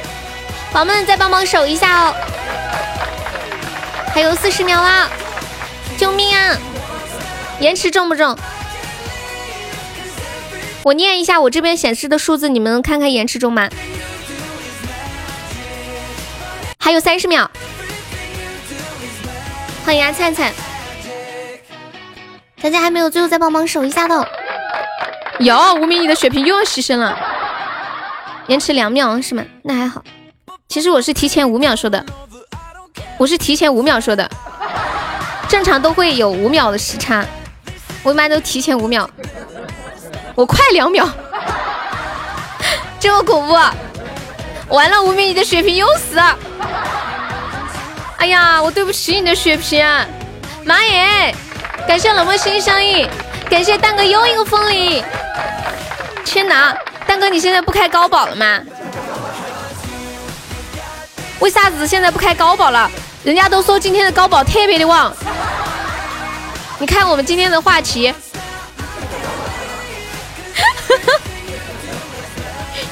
[0.73, 2.15] 宝宝们再帮忙守一下哦。
[4.15, 5.11] 还有四十秒了，
[5.97, 6.57] 救命啊！
[7.59, 8.37] 延迟重不重？
[10.89, 13.69] 我念一下我这边显示的数字，你们看看延迟中吗？
[16.79, 17.51] 还有三十秒。
[19.85, 20.51] 欢迎啊，灿灿！
[22.63, 24.27] 大家还没有最后再帮忙守一下的。
[25.41, 27.19] 有，无名你的血瓶又要牺牲了，
[28.47, 29.45] 延迟两秒是吗？
[29.65, 30.03] 那还好。
[30.71, 32.03] 其实我是提前五秒说的，
[33.19, 34.27] 我是提前五秒说的，
[35.51, 37.27] 正常都会有五秒的时差，
[38.03, 39.09] 我一般都提前五秒，
[40.39, 41.05] 我快两秒，
[43.01, 43.55] 这么恐怖！
[44.69, 46.17] 完了，无名你的血瓶又死。
[48.19, 49.85] 哎呀，我对不起你的血瓶，
[50.63, 51.35] 妈耶！
[51.89, 53.11] 感谢冷漠心相印，
[53.51, 55.03] 感谢蛋哥又一个风铃。
[56.25, 56.73] 天哪，
[57.05, 58.61] 蛋哥你现在不开高保了吗？
[61.41, 62.89] 为啥子现在不开高保了？
[63.25, 65.13] 人家都说今天的高保特别的旺。
[66.79, 68.15] 你看我们今天的话题，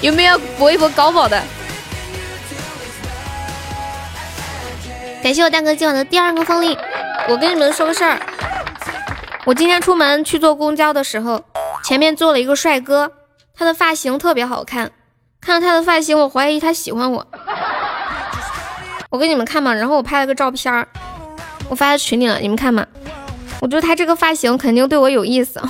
[0.00, 1.42] 有没有搏一搏高保的？
[5.22, 6.76] 感谢我蛋哥今晚的第二个风铃。
[7.28, 8.20] 我跟你们说个事儿，
[9.44, 11.42] 我今天出门去坐公交的时候，
[11.82, 13.10] 前面坐了一个帅哥，
[13.54, 14.92] 他的发型特别好看。
[15.40, 17.26] 看到他的发型，我怀疑他喜欢我。
[19.10, 20.86] 我给你们看嘛，然后我拍了个照片儿，
[21.68, 22.86] 我发在群里了，你们看嘛。
[23.60, 25.60] 我觉得他这个发型肯定对我有意思。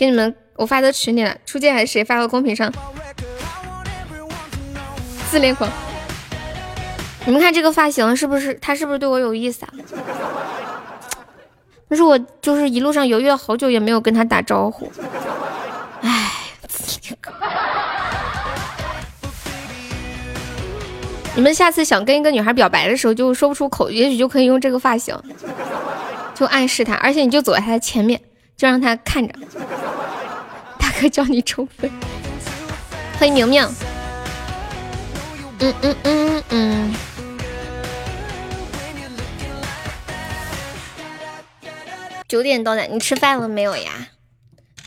[0.00, 0.34] 给你们。
[0.56, 2.72] 我发到群里了，初见还是谁发到公屏上？
[5.30, 5.70] 自恋狂，
[7.26, 9.68] 你们看这个发型是不是他是不是对我有意思啊？
[11.86, 14.90] 但是我就是一路上犹豫了好久，也没有跟他打招呼。
[16.00, 16.30] 哎，
[21.34, 25.14] 你们下次想跟一个女孩表白的时候，就说不出口，也许就可以用这个发型，
[26.34, 28.18] 就暗示她，而且你就走在她的前面，
[28.60, 29.34] 就让他看着。
[30.78, 31.90] 大哥叫你抽飞，
[33.18, 33.66] 欢迎明明。
[35.60, 36.94] 嗯嗯嗯嗯。
[42.28, 44.08] 九点到的，你吃饭了没有呀？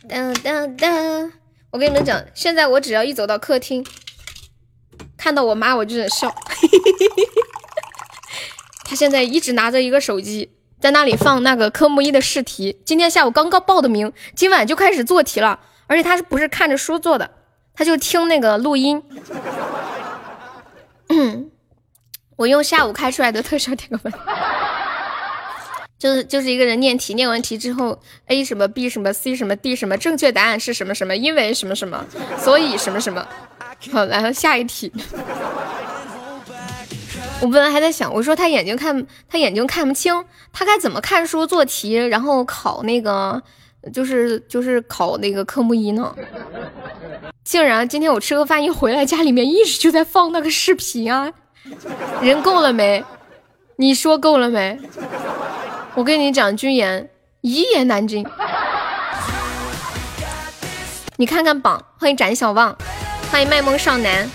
[0.08, 1.32] 噔噔噔！
[1.72, 3.84] 我跟你们讲，现在我只要一走到客厅，
[5.18, 6.36] 看到我妈我就想笑。
[8.86, 10.52] 她现在一直拿着一个手机，
[10.84, 12.78] 在那里放那个科目一的试题。
[12.84, 15.58] 今天下午刚刚报的名，今晚就开始做题了。
[15.88, 17.32] 而且他是不是看着书做的？
[17.74, 19.02] 他就听那个录音。
[22.36, 24.12] 我用下午开出来的特效点个分，
[25.98, 32.06] 就是就是一个人念题，念完题之后，A 什么 B 什么 C 什么 D 什么，正确答案是什么什么，因为什么什么，
[32.38, 33.26] 所以什么什么。
[33.94, 34.92] 好，来了下一题。
[37.44, 43.44] 我本来还在想，我说他眼睛看他眼睛看不清，他该怎么看书做题，然后考那个。
[43.92, 46.16] 就是就是考那个科目一呢，
[47.44, 51.30] 竟然今天我吃个饭一回来，家里面一直就在放那个视频啊，
[52.22, 53.04] 人够了没？
[53.76, 54.80] 你说够了没？
[55.96, 57.10] 我跟你讲，君言
[57.42, 58.26] 一言难尽。
[61.18, 62.74] 你看看榜，欢迎展小旺，
[63.30, 64.32] 欢迎卖萌少男，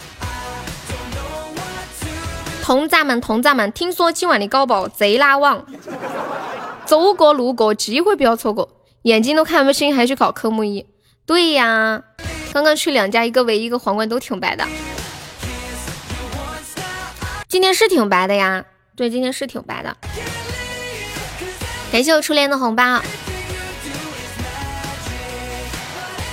[2.68, 5.64] 同志们同志们，听说今晚的高保贼拉旺，
[6.84, 8.68] 走过路过机会不要错过。
[9.04, 10.84] 眼睛都看不清，还去考科目一？
[11.24, 12.02] 对呀，
[12.52, 14.66] 刚刚去两家，一个唯一，一个皇冠都挺白的。
[17.48, 18.62] 今天是挺白的呀，
[18.94, 19.96] 对，今天是挺白的。
[21.90, 23.00] 感谢我初恋的红包。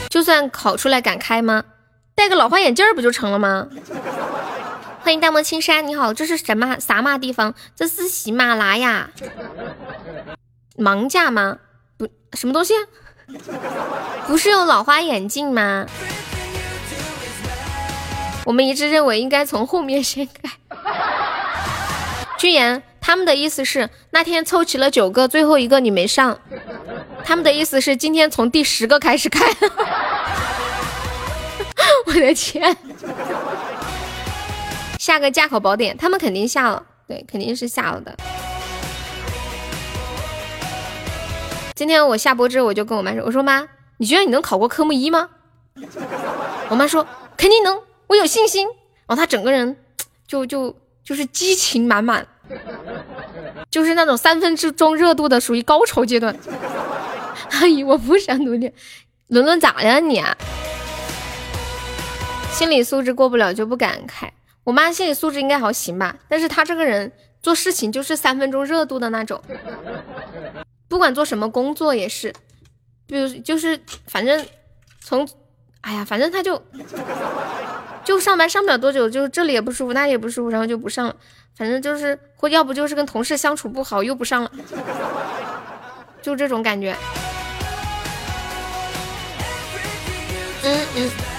[0.10, 1.64] 就算考出来敢开吗？
[2.14, 3.70] 戴个老花眼镜不就成了吗？
[5.06, 7.54] 欢迎大漠青山，你好，这是什么啥嘛地方？
[7.76, 9.12] 这是喜马拉雅
[10.80, 11.60] 盲架吗？
[11.96, 12.74] 不什么东西？
[14.26, 15.86] 不是有老花眼镜吗？
[18.46, 20.50] 我们一致认为应该从后面先开。
[22.40, 26.40] 君言，他们的意思是那天凑齐了九个，最后一个你没上。
[27.24, 29.46] 他们的意思是今天从第十个开始开。
[32.08, 32.76] 我的天！
[35.06, 38.18] 下个驾考宝典，他们肯定下了，对，肯定是下了的。
[41.76, 45.30] 今天我下播之后，我就跟我妈说：“我说妈，你觉得你能考过科目一吗？”
[46.70, 47.06] 我妈说
[47.38, 48.66] ：“肯定能，我有信心。”
[49.06, 49.78] 然后她整个人
[50.28, 52.26] 就就就是激情满满，
[53.70, 56.36] 就是那种三分之钟热度的，属于高潮阶段。
[57.52, 58.74] 阿姨，我不想努力。
[59.28, 60.24] 伦伦咋了你？
[62.52, 64.34] 心理素质过不了就不敢开。
[64.66, 67.12] 我妈心理素质应该还行吧，但是她这个人
[67.42, 69.42] 做事情就是三分钟热度的那种，
[70.90, 72.34] 不管做什么工作也是，
[73.06, 74.44] 比如就是反正
[75.00, 75.28] 从，
[75.82, 76.62] 哎呀，反正她就
[78.04, 81.16] 就上班上不了多久，就这里也不舒服，那里也不舒服，然后就不上了。
[81.56, 84.52] 反正就是或要不就是跟同事相处不好，又不上了，
[86.24, 86.96] 就这种感觉。
[90.64, 91.35] 嗯嗯。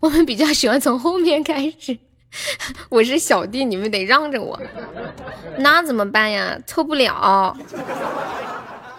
[0.00, 1.98] 我们比较喜欢从后面开始，
[2.90, 4.60] 我是小弟，你们得让着我。
[5.58, 6.58] 那怎么办呀？
[6.66, 7.56] 凑不了，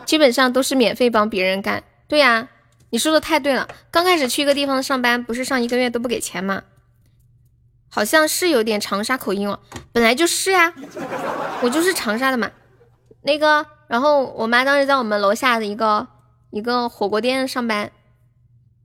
[0.05, 1.83] 基本上都是免费帮别人干。
[2.07, 2.49] 对呀，
[2.89, 3.67] 你说的太对了。
[3.91, 6.63] 刚开始去一个地方上班，不是上一个月都不给钱吗？
[7.89, 9.59] 好像是有点长沙口音哦。
[9.91, 10.73] 本来就是呀，
[11.61, 12.49] 我就是长沙的嘛。
[13.21, 16.07] 那个，然后我妈当时在我们楼下的一个
[16.49, 17.91] 一个火锅店上班。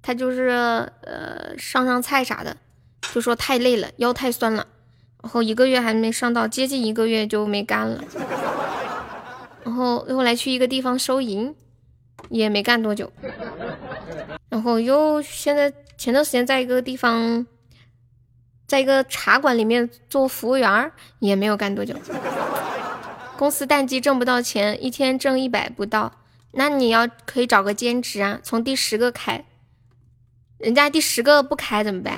[0.03, 0.49] 他就是
[1.03, 2.57] 呃上上菜啥的，
[3.13, 4.67] 就说太累了，腰太酸了，
[5.23, 8.03] 然后一个月还没上到，接近一个月就没干了。
[9.65, 11.55] 然后后来去一个地方收银，
[12.31, 13.13] 也没干多久。
[14.49, 17.47] 然后又现在前段时间在一个地方，
[18.67, 20.91] 在一个茶馆里面做服务员，
[21.21, 21.95] 也没有干多久。
[23.39, 26.13] 公司淡季挣不到钱，一天挣一百不到，
[26.53, 29.45] 那你要可以找个兼职啊，从第十个开。
[30.63, 32.17] 人家第十个不开怎么办？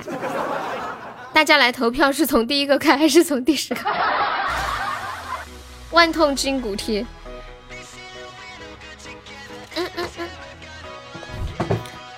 [1.33, 3.81] 大家来投票，是从第一个开还是从第十个？
[5.89, 7.03] 万痛筋骨贴。
[9.75, 10.29] 嗯嗯嗯。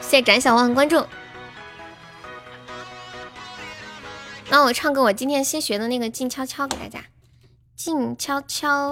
[0.01, 1.05] 谢谢展小旺关注。
[4.49, 7.05] 那我唱个我今天新学的那个静悄悄给大家。
[7.75, 8.91] 静悄悄。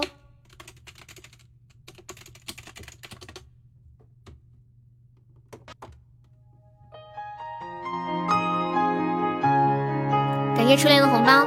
[10.66, 11.46] 感谢初恋的红包，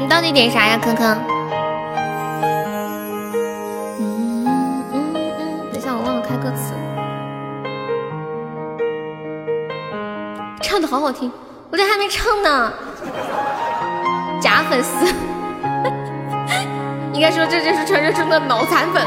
[0.00, 1.18] 你到底点啥呀，坑坑？
[4.00, 4.46] 嗯
[4.94, 5.14] 嗯嗯，
[5.74, 6.72] 等下我忘了开歌词，
[10.62, 11.30] 唱的好好听，
[11.70, 12.72] 我这还没唱呢。
[14.40, 15.04] 假粉丝，
[17.12, 19.06] 应该说这就是传说中的脑残粉。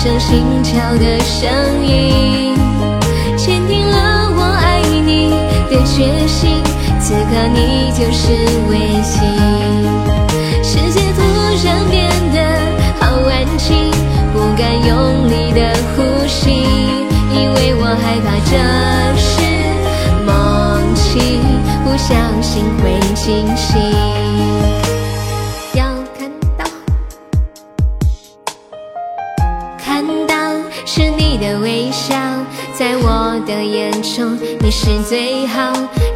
[0.00, 2.54] 像心跳的声音，
[3.36, 5.30] 坚定了我爱你
[5.68, 6.62] 的决心。
[7.00, 8.30] 此刻你就是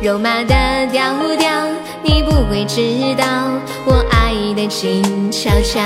[0.03, 0.55] 肉麻的
[0.90, 1.00] 调
[1.38, 1.48] 调，
[2.03, 2.82] 你不会知
[3.16, 3.24] 道
[3.86, 5.80] 我爱的静悄悄。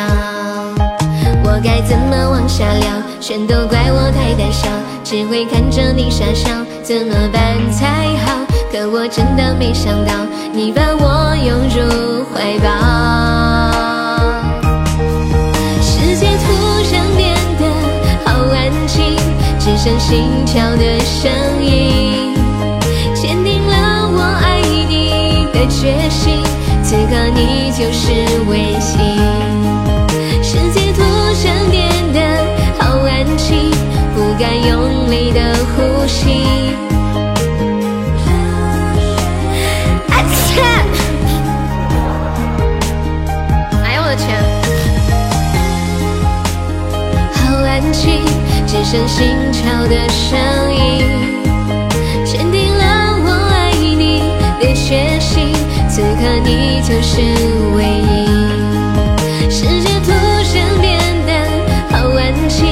[1.45, 2.91] 我该怎么往下聊？
[3.21, 4.69] 全都怪我太胆小，
[5.05, 6.49] 只会看着你傻笑，
[6.83, 8.41] 怎么办才好？
[8.73, 10.15] 可我真的没想到，
[10.51, 12.71] 你把我拥入怀抱。
[15.83, 16.55] 世界突
[16.91, 17.69] 然变得
[18.25, 19.15] 好安静
[19.59, 21.31] 只剩心跳的声
[21.63, 22.35] 音，
[25.69, 26.43] 决心。
[26.83, 28.11] 此刻你就是
[28.49, 28.97] 唯心，
[30.43, 31.03] 世界突
[31.45, 32.21] 然变得
[32.79, 33.71] 好安静，
[34.15, 35.41] 不敢用力的
[35.75, 36.47] 呼吸。
[40.09, 40.63] 啊切！
[43.83, 44.27] 哎呦我的天！
[47.35, 48.25] 好安静。
[48.69, 50.37] 只剩心跳的声
[50.75, 51.36] 音，
[56.47, 57.21] 你就是
[57.75, 60.87] 唯一，世界突然变
[61.27, 61.31] 得
[61.91, 62.65] 好安静，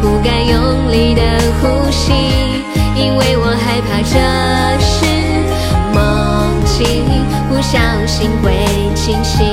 [0.00, 1.22] 不敢用力的
[1.60, 2.12] 呼吸，
[2.96, 4.18] 因为我害怕这
[4.82, 4.90] 是
[5.94, 6.82] 梦境，
[7.48, 8.52] 不小心会
[8.96, 9.46] 惊醒。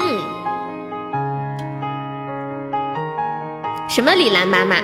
[0.00, 0.02] 嗯，
[3.86, 4.14] 什么？
[4.14, 4.76] 李兰妈妈，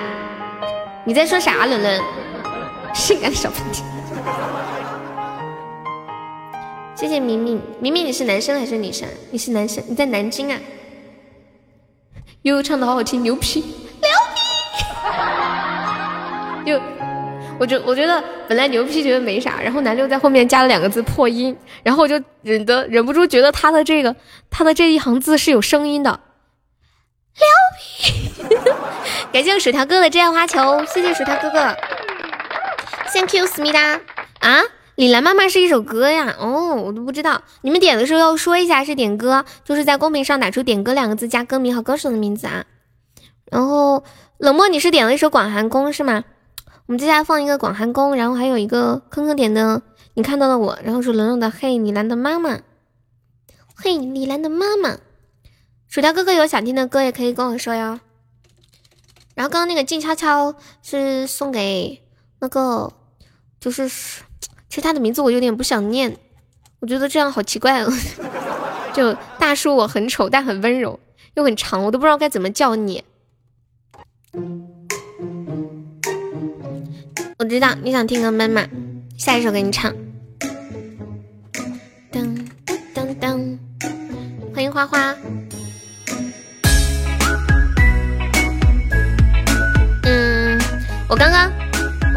[1.03, 1.65] 你在说啥？
[1.65, 1.99] 伦伦，
[2.93, 3.81] 性感小问题。
[6.99, 9.07] 谢谢明明，明明你是男生还是女生？
[9.31, 10.59] 你是男生，你在南京啊？
[12.41, 14.41] 悠悠唱的好好听，牛批，牛批！
[16.69, 16.81] 就，
[17.57, 24.13] 我觉我觉得本来牛批觉得没啥，然后南六在后面加了两个字破音，然后我就忍得忍不住觉得他的这个
[24.49, 26.19] 他的这一行字是有声音的，
[27.37, 27.47] 牛
[27.87, 28.57] 批！
[29.31, 31.77] 感谢薯条哥的真爱花球，谢谢薯条哥哥
[33.13, 34.01] ，Thank you，思密达
[34.41, 34.61] 啊。
[34.99, 37.41] 李兰妈妈是一首歌呀，哦，我都不知道。
[37.61, 42.65] 你们点的时候要说一下是点歌，就是在公屏上打出“点歌”两个字，加歌名和歌手的名字啊。
[43.45, 44.03] 然后
[44.39, 46.25] 冷漠，你是点了一首《广寒宫》是吗？
[46.87, 49.81] 我们接下来放一个《广寒宫》，然后还有一个坑坑点的，
[50.15, 52.55] 你看到了我，然后是冷冷的《嘿李兰的妈妈》，
[53.77, 54.97] 嘿李兰的妈妈。
[55.87, 58.01] 薯条哥哥有想听的歌也可以跟我说哟。
[59.33, 62.03] 然后刚刚那个静悄悄是送给
[62.41, 62.91] 那个，
[63.61, 63.89] 就是。
[64.69, 66.15] 其实他的名字我有点不想念，
[66.79, 67.91] 我觉得这样好奇怪哦。
[68.93, 70.99] 就大叔，我很丑，但很温柔，
[71.33, 73.03] 又很长，我都不知道该怎么叫你。
[77.39, 78.67] 我知道你想听个妈妈，
[79.17, 79.91] 下一首给你唱。
[82.11, 82.47] 噔
[82.93, 83.57] 噔噔，
[84.53, 85.15] 欢迎花花。
[90.03, 90.59] 嗯，
[91.07, 91.51] 我刚刚，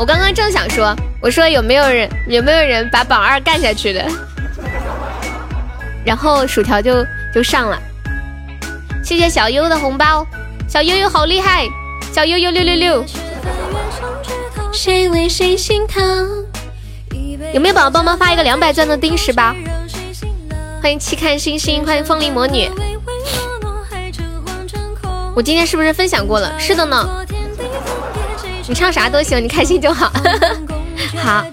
[0.03, 0.93] 我刚刚正想说。
[1.21, 4.05] 我说有没有人有没有人把榜二干下去的？
[6.05, 7.79] 然后薯条就就上了，
[9.05, 10.27] 谢谢小优的红包，
[10.67, 11.69] 小悠悠好厉害，
[12.13, 13.05] 小悠悠六六六。
[14.73, 16.45] 谁为谁心疼？
[17.55, 19.55] 有没有宝宝帮忙发一个两百钻的丁石吧？
[20.83, 22.69] 欢迎七看星星，欢迎风铃魔女。
[25.37, 26.59] 我今天是不是分享过了？
[26.59, 27.22] 是的呢。
[28.69, 30.11] 你唱啥都行，你开心就好。
[31.23, 31.45] 好，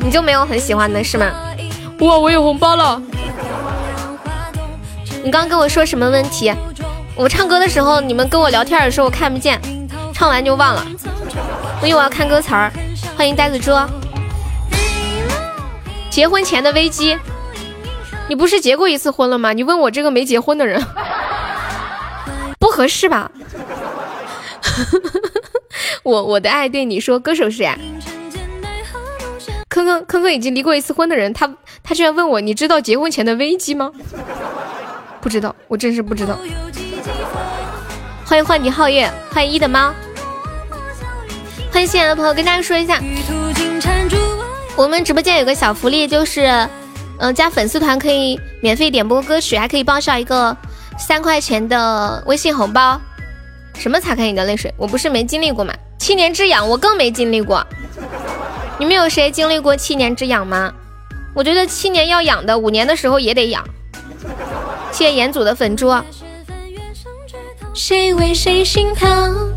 [0.00, 1.30] 你就没有很喜欢的是吗？
[2.00, 3.00] 哇，我有红包了！
[5.22, 6.52] 你刚刚跟我说什么问题？
[7.16, 9.60] 我唱歌的时候，你们跟我聊天的时候我看不见，
[10.12, 10.84] 唱完就忘了。
[11.80, 12.72] 我以为我要看歌词儿。
[13.16, 13.72] 欢迎呆子猪。
[16.10, 17.18] 结婚前的危机，
[18.28, 19.52] 你不是结过一次婚了吗？
[19.52, 20.84] 你问我这个没结婚的人，
[22.58, 23.30] 不合适吧？
[26.02, 27.78] 我我的爱对你说，歌手是呀。
[29.68, 31.52] 坑坑坑坑已经离过一次婚的人，他
[31.82, 33.90] 他居然问我，你知道结婚前的危机吗？
[35.20, 36.38] 不知道，我真是不知道。
[38.24, 39.92] 欢迎幻你皓月，欢迎一的猫，
[41.72, 43.02] 欢迎新来的朋友，跟大家说一下，
[44.76, 46.68] 我们直播间有个小福利，就是
[47.18, 50.56] 嗯加粉丝团可以免费点播歌曲，还可以报销一个
[50.98, 53.00] 三块钱的微信红包。
[53.76, 54.72] 什么擦干你的泪水？
[54.76, 55.74] 我不是没经历过吗？
[55.98, 57.66] 七年之痒我更没经历过。
[58.78, 60.72] 你们有谁经历过七年之痒吗？
[61.34, 63.62] 我觉得七年要痒的，五年的时候也得痒。
[64.90, 65.92] 谢谢严祖的粉猪。
[67.74, 69.52] 谁为谁心疼？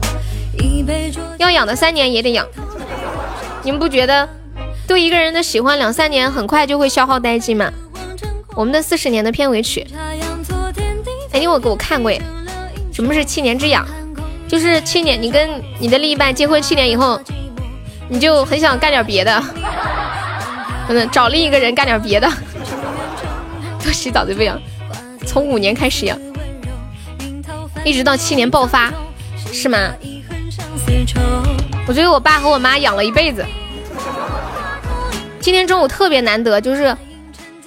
[1.37, 2.45] 要养的三年也得养。
[3.63, 4.27] 你们不觉得
[4.87, 7.71] 对一个人的喜欢两三年很快就会消耗殆尽吗？
[8.55, 9.85] 我们的四十年的片尾曲，
[11.31, 12.19] 哎，你我给我看过耶？
[12.91, 13.85] 什么是七年之痒？
[14.47, 17.19] 就是七年，你跟你的另一半结婚七年以后，
[18.07, 19.43] 你就很想干点别的，
[20.87, 22.31] 嗯，找另一个人干点别的，
[23.83, 24.59] 多洗澡就不养，
[25.25, 26.17] 从五年开始养，
[27.83, 28.91] 一直到七年爆发，
[29.51, 29.93] 是吗？
[31.87, 33.45] 我觉得我爸和我妈养了一辈子。
[35.39, 36.95] 今天中午特别难得，就是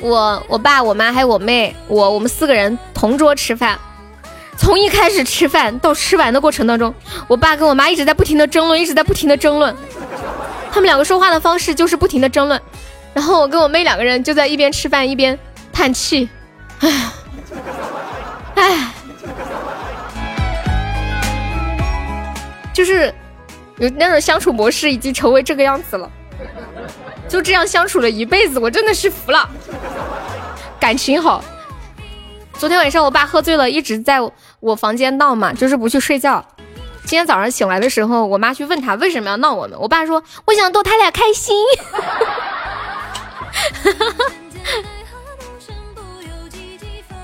[0.01, 3.79] 我、我爸、我妈还有我妹，我我们四个人同桌吃饭。
[4.61, 6.95] 从一开始吃饭到吃完的过程当中，
[7.27, 9.75] 我爸跟我妈一直在不停的争论，一直在不停的争论。
[10.71, 12.61] 他们两个说话的方式就是不停的争论，
[13.15, 15.37] 然后我跟我妹两个人就在一边吃饭一边
[15.73, 16.29] 叹气，
[16.81, 16.91] 唉，
[18.57, 18.93] 唉，
[22.75, 23.13] 就是
[23.79, 26.11] 有那种相处模式已经成为这个样子了，
[27.27, 29.49] 就这样相处了一辈子，我真的是服了，
[30.79, 31.43] 感情好。
[32.59, 34.21] 昨天晚上我爸喝醉了，一直在
[34.61, 36.45] 我房间闹嘛，就是不去睡觉。
[37.05, 41.57] 今天早上醒来的时候，我妈去问他为什么要闹我们，我爸说我想逗他俩开心。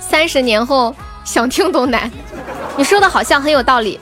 [0.00, 2.10] 三十年后想听都难，
[2.76, 4.00] 你说的好像很有道理。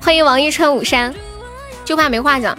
[0.00, 1.14] 欢迎王一春五山，
[1.84, 2.58] 就怕没话讲。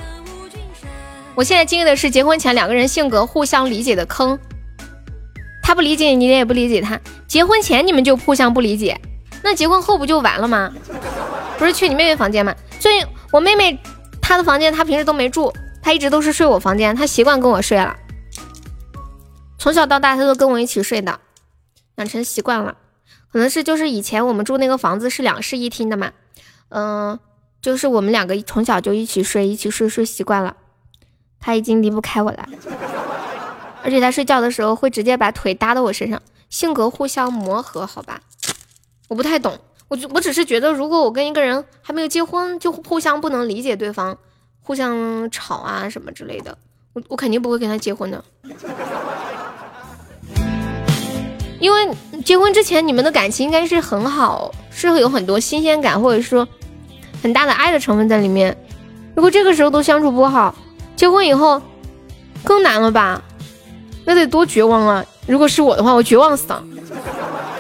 [1.36, 4.40] 我现在经历的是结婚前两个人性格互相理解的坑，
[5.62, 6.98] 他不理解你，你也不理解他。
[7.28, 9.00] 结婚前你们就互相不理解，
[9.44, 10.74] 那结婚后不就完了吗？
[11.58, 12.54] 不是去你妹妹房间吗？
[12.80, 13.80] 所以我妹妹
[14.22, 17.96] 她的房间她平时都没住，她一直都是睡我房间，她习惯跟我睡了。
[19.58, 21.20] 从小到大她都跟我一起睡的，
[21.96, 22.78] 养成习惯了。
[23.32, 26.12] 可能是就是以前我们住那个房子是两室一厅的嘛，
[26.70, 27.20] 嗯，
[27.62, 30.56] 就是我们两个从小就一起睡，一起睡睡习惯了，
[31.40, 32.48] 她已经离不开我了。
[33.84, 38.22] 而且她睡觉的时候会直接把腿搭到我身上，性格互相磨合，好吧？
[39.08, 39.58] 我不太懂。
[39.88, 44.18] 我我只是觉得，如果我跟一个人还没有结婚，就互相不能理解对方，
[44.62, 46.58] 互相吵啊什么之类的，
[46.92, 48.24] 我我肯定不会跟他结婚的。
[51.60, 51.90] 因为
[52.26, 56.48] 结婚之前你们的感情应该是很好，是会有很多新鲜感，或者说
[57.24, 58.56] 很大的爱的成分在里面。
[59.16, 60.54] 如果这个时候都相处不好，
[60.96, 61.62] 结婚以后
[62.44, 63.24] 更难了吧？
[64.06, 65.06] 那得多绝望啊！
[65.26, 66.64] 如果是我的话，我绝望死了，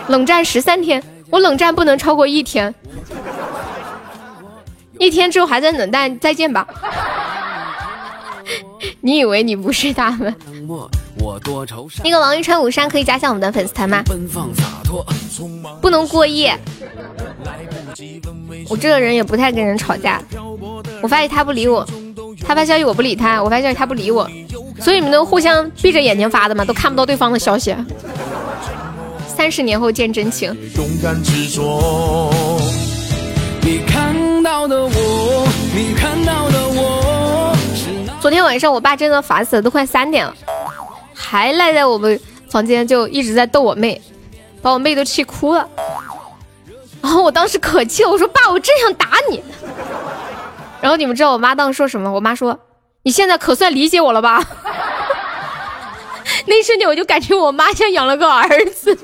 [0.10, 1.02] 冷战十三天。
[1.30, 2.74] 我冷战不能超过一天，
[4.98, 6.68] 一天之后还在冷战，再见吧。
[9.02, 10.34] 你以为你不是他们？
[12.04, 14.04] 那个王一川五山可以加下我们的粉丝团吗？
[15.82, 16.58] 不能过夜。
[18.70, 20.22] 我这个人也不太跟人吵架。
[21.02, 21.86] 我发现他不理我，
[22.46, 24.30] 他发消息我不理他，我发消息他不理我，
[24.80, 27.76] 所以你们都互相闭着眼睛发的嘛，都看不到对方的消息。
[29.38, 30.52] 三十年后见真情。
[38.20, 40.34] 昨天晚上我爸真的烦死了，都快三点了，
[41.14, 42.20] 还赖在我们
[42.50, 44.02] 房间，就一直在逗我妹，
[44.60, 45.70] 把我妹都气哭了。
[47.04, 49.44] 然后我当时可气了，我说爸，我真想打你。
[50.82, 52.12] 然后你们知道我妈当时说什么？
[52.12, 52.60] 我妈说
[53.06, 54.44] ：“你现在可算理解我了吧？”
[56.48, 58.98] 那一瞬间我就感觉我妈像养了个儿子，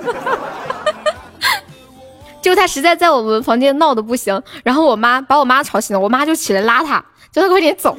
[2.42, 7.98] 就他实在在我们房间闹的不行，然后我妈把我妈吵醒了，我妈就起来拉他，叫他快点走，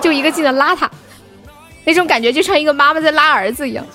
[0.00, 0.90] 就一个劲的拉他，
[1.84, 3.86] 那种感觉就像一个妈妈在拉儿子一样。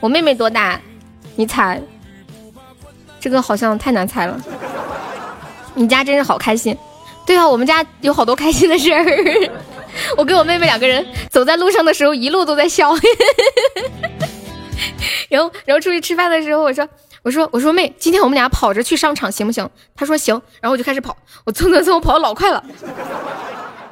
[0.00, 0.80] 我妹妹多大？
[1.36, 1.80] 你猜？
[3.20, 4.40] 这个好像太难猜了。
[5.74, 6.76] 你家真是好开心。
[7.26, 9.04] 对啊，我们家有好多开心的事儿。
[10.16, 12.92] 我跟我妹妹两个人走在路上的时候，一路都在笑。
[15.28, 16.88] 然后，然后出去吃饭的时候，我说，
[17.22, 19.68] 我说，我说妹，今天我们俩跑着去商场行不行？
[19.94, 20.40] 她说行。
[20.60, 22.62] 然后我就开始跑，我蹭蹭蹭，我跑老快了。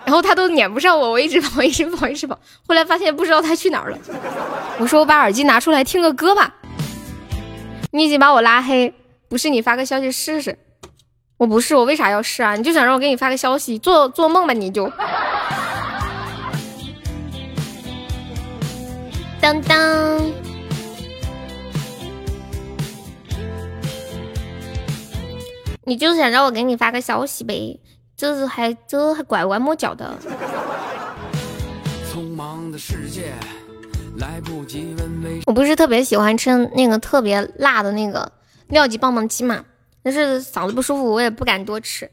[0.04, 2.38] 然后她都撵不上我，我一直跑， 一直跑，一直跑。
[2.68, 3.98] 后来发现不知道她去哪儿了。
[4.78, 6.54] 我说我把耳机拿出来听个歌吧。
[7.90, 8.92] 你已经把我拉黑，
[9.28, 10.58] 不是你发个消息试试？
[11.36, 12.54] 我不是，我为啥要试啊？
[12.54, 14.90] 你就想让我给你发个消息，做做梦吧你就。
[19.44, 20.32] 当当，
[25.84, 27.78] 你就想让我给你发个消息呗？
[28.16, 30.16] 这是还这还拐弯抹角的
[32.10, 33.34] 匆忙的世界
[34.16, 34.96] 来不及。
[35.44, 38.32] 我不是特别喜欢吃那个特别辣的那个
[38.68, 39.62] 料记棒棒鸡嘛，
[40.02, 42.10] 但是嗓子不舒服，我也不敢多吃。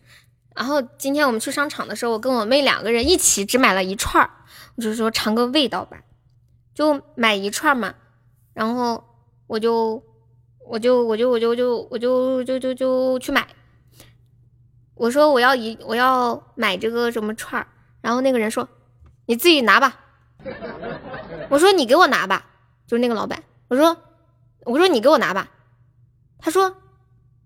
[0.53, 4.29] 然后今天我们去商场的时候，我跟我妹两个人一起只买了一串儿，
[4.75, 5.95] 我就说尝个味道吧。
[6.73, 7.93] 就买一串嘛，
[8.53, 9.03] 然后
[9.47, 10.01] 我就
[10.65, 13.47] 我就我就我就就我就就就就去买。
[14.95, 17.67] 我说我要一我要买这个什么串儿，
[18.01, 18.67] 然后那个人说
[19.25, 19.99] 你自己拿吧。
[21.49, 22.45] 我说你给我拿吧，
[22.87, 23.43] 就是那个老板。
[23.67, 23.97] 我说
[24.65, 25.49] 我说你给我拿吧。
[26.39, 26.77] 他说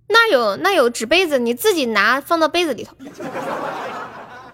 [0.07, 2.95] 那有那有纸杯子，你自己拿放到杯子里头。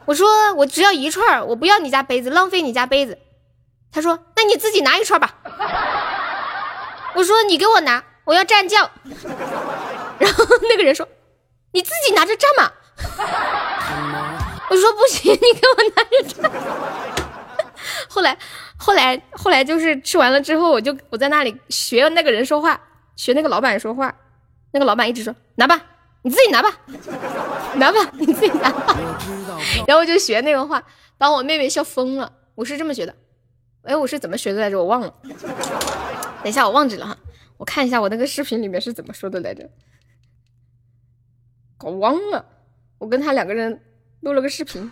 [0.05, 3.19] 我说我只要一串，我不要你家杯子，浪费你家杯子。
[3.91, 5.35] 他说：“那你自己拿一串吧。”
[7.13, 8.89] 我说：“你给我拿，我要蘸酱。”
[10.17, 11.07] 然后那个人说
[11.73, 12.71] ：“你自己拿着蘸嘛。”
[14.69, 16.49] 我说：“不行，你给我拿着蘸。”
[18.09, 18.37] 后来，
[18.77, 22.79] 后来，后来就是吃完了之后，我就我在那里学那个人说话，
[23.15, 24.15] 学那个老板说话。
[24.71, 25.79] 那个老板一直说：“拿吧，
[26.23, 26.71] 你自己拿吧，
[27.75, 28.95] 拿吧，你自己拿吧。
[29.85, 30.81] ”然后我就学那个话，
[31.17, 32.31] 把我妹妹笑疯了。
[32.55, 33.13] 我是这么觉得。
[33.83, 34.77] 哎，我是怎么学的来着？
[34.77, 35.13] 我忘了。
[35.23, 35.33] 等
[36.45, 37.17] 一下，我忘记了哈。
[37.57, 39.69] 我看一下我那个视频里面是怎么说的来着。
[41.77, 42.45] 搞忘了。
[42.99, 43.81] 我跟他两个人
[44.19, 44.91] 录了个视频。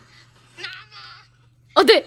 [1.76, 2.06] 哦，对。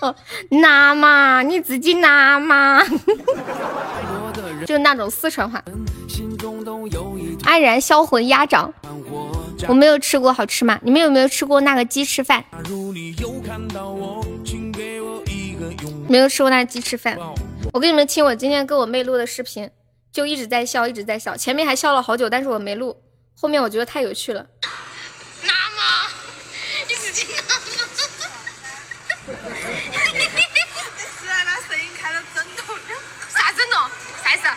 [0.00, 0.14] 哦，
[0.50, 2.82] 拿嘛，你自己拿嘛。
[4.66, 5.62] 就那种四川话。
[7.44, 8.72] 安然销魂鸭掌。
[9.68, 10.80] 我没有吃过，好吃吗？
[10.82, 12.44] 你们有没有吃过那个鸡翅饭？
[16.10, 17.16] 没有吃过那鸡翅饭。
[17.72, 19.70] 我给你们听，我今天跟我妹录的视频，
[20.12, 21.36] 就一直在笑，一直在笑。
[21.36, 23.00] 前面还笑了好久，但是我没录。
[23.40, 24.44] 后面我觉得太有趣了。
[25.44, 26.10] 那么，
[26.88, 27.60] 你自己拿吗？
[31.22, 32.76] 是啊，那声音开了震动。
[33.32, 33.78] 啥震动？
[34.24, 34.48] 啥意思？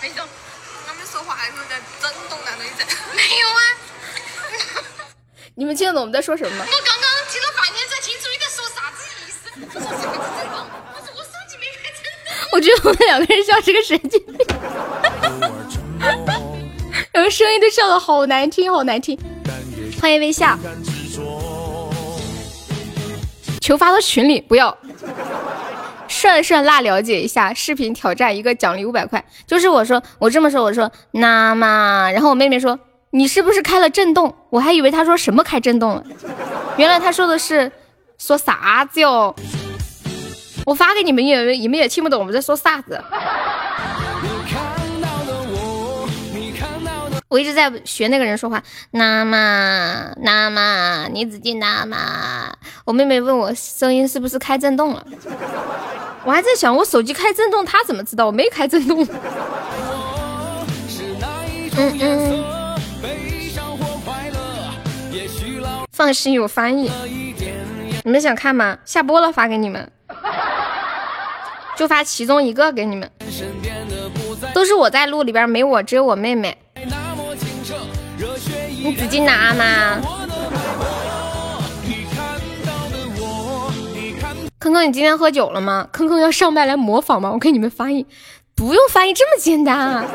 [0.00, 0.24] 没动。
[0.24, 2.86] 我们说话的时候在震动那种意思。
[3.16, 3.60] 没有啊。
[5.56, 6.64] 你们听得懂我们在说什么吗？
[6.64, 9.50] 我刚刚听了半天才清楚你在说啥子意思。
[9.66, 9.96] 我说啥子
[10.38, 10.56] 震动？
[10.94, 12.41] 我说我手机没开震动。
[12.52, 14.46] 我觉得我们两个人像是个神经病。
[17.10, 19.18] 然后声音都笑的好难听，好难听。
[20.00, 20.58] 欢迎微笑。
[23.60, 24.76] 求发到群里，不要。
[26.08, 29.24] 涮涮辣，了解一下视频挑战一个奖励五百块。
[29.46, 32.78] 就是我说，我这么说，我说那么，然后我妹妹说。
[33.14, 34.34] 你是不是开了震动？
[34.48, 36.02] 我还以为他说什么开震动了，
[36.78, 37.70] 原来他说的是
[38.16, 39.36] 说啥子哟？
[40.64, 43.02] 我发给你们，也你们也听不懂我们在说啥子。
[47.28, 52.52] 我一直在学那个人说话，那么那么你自己那么。
[52.84, 55.04] 我妹妹问我声音是不是开震动了，
[56.24, 59.06] 我还在想我手机开震动，她怎么知道我没开震动？
[61.78, 62.44] 嗯嗯。
[65.90, 66.90] 放心，有翻译。
[68.04, 68.76] 你们想看吗？
[68.84, 69.90] 下播了发给你们，
[71.82, 73.10] 就发其中一个给你们。
[74.54, 76.56] 都是我在录里边，没我，只有我妹妹。
[78.84, 80.00] 你自己拿嘛。
[84.60, 85.88] 坑坑，你今天喝酒了吗？
[85.90, 87.32] 坑坑要上麦来模仿吗？
[87.32, 88.06] 我给你们翻译，
[88.54, 90.06] 不用翻译这么简单。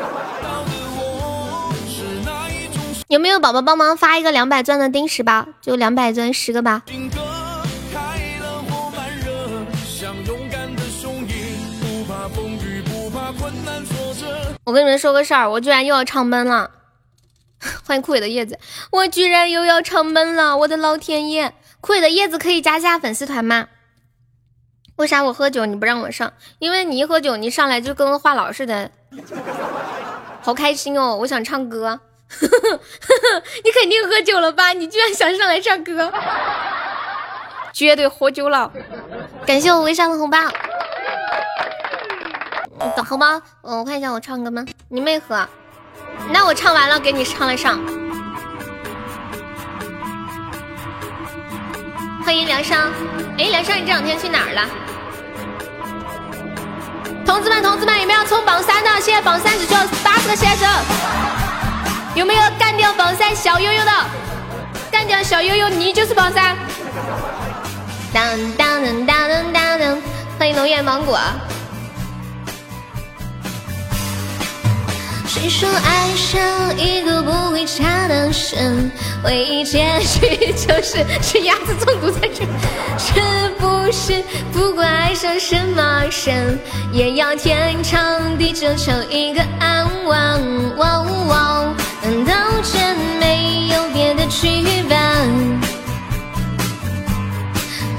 [3.08, 5.46] 有没有宝宝帮忙发一个两百钻的丁石吧？
[5.60, 6.80] 就两百钻十个包。
[14.68, 16.70] 我跟你们说个事儿，我居然又要唱闷了。
[17.86, 18.58] 欢迎枯萎的叶子，
[18.90, 20.58] 我居然又要唱闷了！
[20.58, 23.68] 我的老天爷，枯萎的叶子可以加下粉丝团吗？
[24.96, 26.34] 为啥我喝酒你不让我上？
[26.58, 28.90] 因为你一喝酒，你上来就跟个话痨似的，
[30.42, 31.16] 好开心哦！
[31.16, 32.00] 我想唱歌。
[33.64, 34.74] 你肯定喝酒了吧？
[34.74, 36.12] 你居然想上来唱歌，
[37.72, 38.70] 绝对喝酒了。
[39.46, 40.38] 感谢我微笑的红包，
[42.78, 43.40] 等红包。
[43.62, 44.64] 我看一下我唱歌吗？
[44.88, 45.46] 你没喝，
[46.30, 47.78] 那我唱完了给你唱来上。
[52.24, 52.78] 欢迎梁商，
[53.38, 54.66] 哎，梁商，你这两天去哪儿了？
[57.24, 58.90] 同志们，同志们，有没有冲榜三的？
[59.00, 60.68] 现在榜三只需要八十个先生。
[62.14, 63.92] 有没有干掉榜三小悠悠的？
[64.90, 66.56] 干掉小悠悠，你就是榜三。
[68.12, 70.02] 当当当当当当，
[70.38, 71.18] 欢迎龙眼芒果。
[75.28, 76.40] 谁说爱上
[76.78, 78.90] 一个不回家的神，
[79.24, 82.46] 唯一结局就是吃鸭子中毒在这？
[82.98, 83.20] 是
[83.58, 84.24] 不是
[84.54, 86.58] 不管爱上什么神，
[86.92, 90.16] 也要天长地久求一个安稳？
[92.02, 94.48] 难道真没有别的剧
[94.88, 95.60] 本？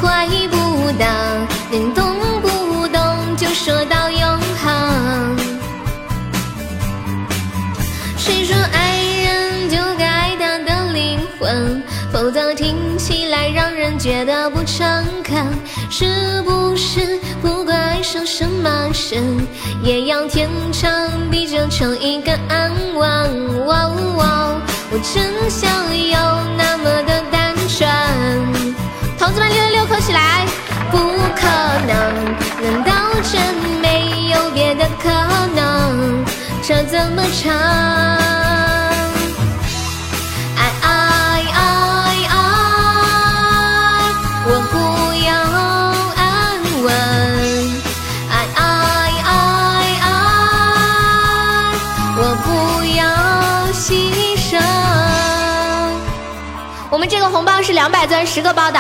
[0.02, 1.06] 怪不得
[1.70, 3.99] 连动不动就说到
[14.50, 15.46] 不诚恳。
[15.90, 19.24] 是不是不管爱上什么神，
[19.84, 20.90] 也要天长
[21.32, 23.06] 地久求一个安稳？
[24.92, 26.18] 我真想有
[26.58, 27.88] 那么的单纯。
[29.20, 30.46] 同志们，六六六，扣起来！
[30.92, 30.98] 不
[31.36, 31.46] 可
[31.86, 31.98] 能，
[32.64, 32.92] 难道
[33.32, 33.40] 真
[33.82, 35.10] 没有别的可
[35.56, 36.26] 能？
[36.64, 38.49] 这怎么成？
[57.40, 58.78] 红包是两百钻十个包的，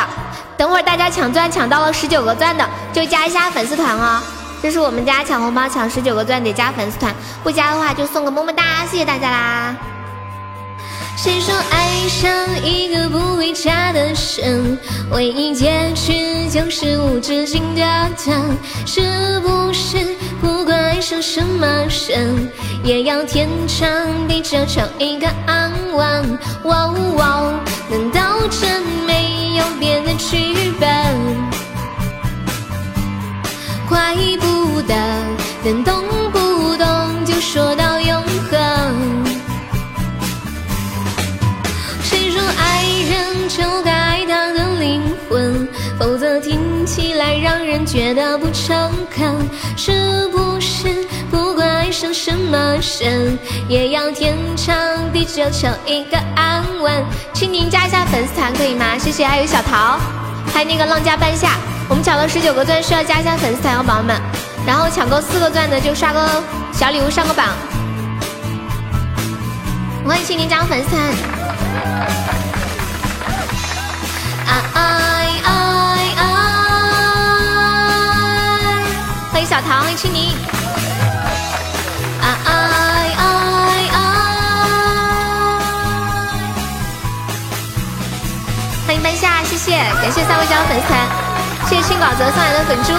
[0.58, 4.22] 等会儿大家抢钻抢到了十九个钻的就加一下粉丝团哦。
[4.62, 9.74] 这是我们家抢红包抢十九个钻得加粉丝团，不加的话就送个么么哒，谢谢大家啦。
[11.16, 12.30] 谁说爱上
[12.62, 14.78] 一个不回家的神，
[15.10, 17.82] 唯一结局就是无止境的
[18.26, 18.58] 等？
[18.86, 20.80] 是不是不管？
[20.90, 21.66] 爱上什么
[22.10, 22.52] 人，
[22.84, 26.40] 也要天长地久，求一个安稳。
[26.64, 27.54] 哇哇，
[27.90, 30.90] 难道真没有别的剧本？
[33.88, 34.96] 怪不得
[35.64, 38.00] 能动不动就说到
[47.42, 49.36] 让人觉得不诚恳。
[49.76, 53.38] 是不是不管爱上什么神，
[53.68, 54.76] 也要天长
[55.12, 57.04] 地久求一个安稳？
[57.34, 58.98] 请您加一下粉丝团可以吗？
[58.98, 59.26] 谢谢。
[59.26, 60.00] 还有小桃，
[60.54, 64.20] 还有那个浪家半夏，我们抢了十九个钻，需要加一下粉丝团哦，宝宝们。
[64.66, 67.48] 然后抢够四个钻的就刷个小礼物上个榜。
[70.06, 71.02] 欢迎青柠加粉丝团。
[74.46, 74.82] 啊爱
[75.44, 75.79] 爱
[79.50, 80.30] 小唐，欢迎青柠。
[82.22, 82.52] 啊爱
[83.18, 83.24] 爱
[83.90, 83.98] 爱，
[88.86, 91.00] 欢迎半夏，谢谢，感谢三位加入粉丝团，
[91.68, 92.94] 谢谢青沼泽送来的粉珠。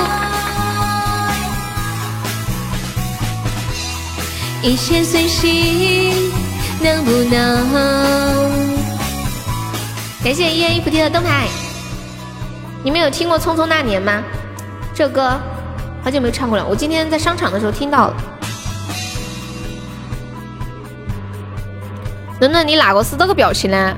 [4.62, 6.32] 一切随心，
[6.80, 8.50] 能不能？
[10.24, 11.46] 感谢一言一菩提的灯牌。
[12.82, 14.20] 你们有听过《匆匆那年》吗？
[14.92, 15.40] 这歌
[16.02, 16.66] 好久没唱过了。
[16.66, 18.16] 我今天在商场的时候听到了。
[22.40, 23.94] 伦伦，你哪个是这个表情呢？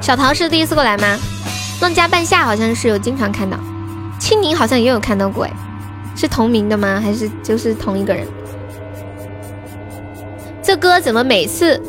[0.00, 1.16] 小桃是第一次过来吗？
[1.80, 3.56] 浪家半夏好像是有经常看到，
[4.18, 5.52] 青柠好像也有看到过，哎，
[6.16, 7.00] 是同名的吗？
[7.00, 8.26] 还是就是同一个人？
[10.62, 11.80] 这歌怎么每次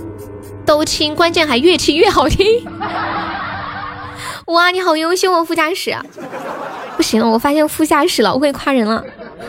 [0.65, 2.45] 都听，关键还越听越好听？
[4.45, 5.95] 哇，你好优秀哦，副驾驶！
[6.95, 9.03] 不行了，我发现副驾驶老会夸人了。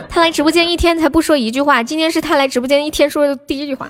[0.09, 3.89] 他来直播间一天才不说一句话，今天是他来直播间一天说的第一句话。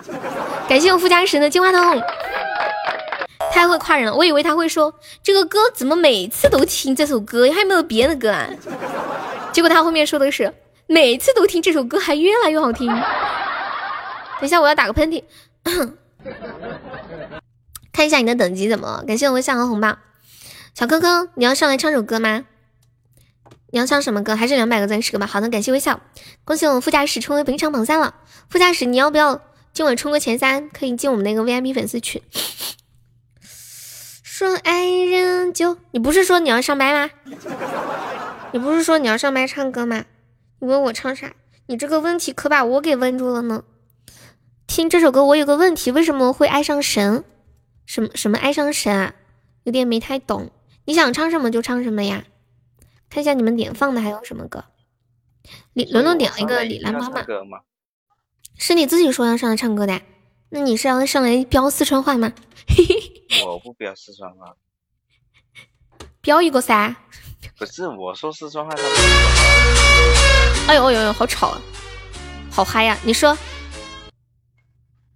[0.68, 2.02] 感谢我副驾驶的金话筒，
[3.52, 4.16] 太会夸人了。
[4.16, 4.94] 我以为他会说
[5.24, 8.48] 这个歌怎么每次都听这首歌，还有没有别的歌啊？
[9.52, 10.54] 结果他后面说的是
[10.88, 12.88] 每次都听这首歌，还越来越好听。
[12.88, 13.00] 等
[14.44, 15.24] 一下，我要打个喷嚏，
[17.94, 19.04] 看一下你的等级怎么了？
[19.08, 19.98] 感谢我微笑和红包，
[20.74, 22.44] 小哥哥，你要上来唱首歌吗？
[23.76, 24.38] 你要唱什么歌？
[24.38, 25.28] 还是两百个钻石个吧？
[25.28, 26.00] 好的，感谢微笑，
[26.46, 28.16] 恭喜我们副驾驶冲为本场榜三了。
[28.48, 29.42] 副驾驶，你要不要
[29.74, 30.70] 今晚冲个前三？
[30.70, 32.22] 可以进我们那个 VIP 粉丝群。
[33.42, 37.12] 说爱人就，你不是说你要上麦吗？
[38.54, 40.06] 你不是说你要上麦唱歌吗？
[40.60, 41.34] 你问我唱啥？
[41.66, 43.66] 你这个问题可把我给问住了呢。
[44.68, 47.26] 听这首歌，我有个问题，为什么会爱上神？
[47.86, 49.16] 什么什么爱上神啊？
[49.64, 50.52] 有点没太懂。
[50.86, 52.24] 你想唱什么就唱什么呀？
[53.16, 54.62] 看一下你们点放的还有什么歌。
[55.72, 57.62] 李伦伦点了一个李兰妈妈，
[58.58, 60.02] 是你自己说要上来唱歌的？
[60.50, 62.34] 那你是要上来飙四川话吗？
[63.48, 64.58] 我不飙四川话，
[66.20, 66.94] 飙一个噻。
[67.58, 68.92] 不是我说四川话，他们
[70.68, 71.62] 哎呦哎呦，好吵啊，
[72.52, 72.98] 好嗨呀！
[73.06, 73.38] 你说。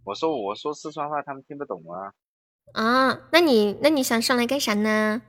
[0.06, 2.14] 我说我说四川话，他们听不懂啊。
[2.82, 5.22] 啊，那你那你想上来干啥呢？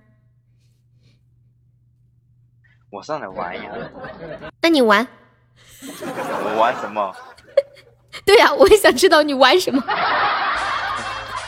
[2.91, 3.71] 我上来玩呀。
[4.61, 5.07] 那你玩？
[5.83, 7.15] 我玩什么？
[8.27, 9.83] 对呀，我也想知道你玩什么。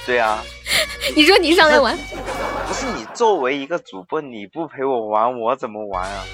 [0.07, 0.39] 对呀。
[1.15, 1.97] 你说你上来玩？
[2.67, 6.25] 不是你作为一个主播，你不陪我玩，我怎么玩啊？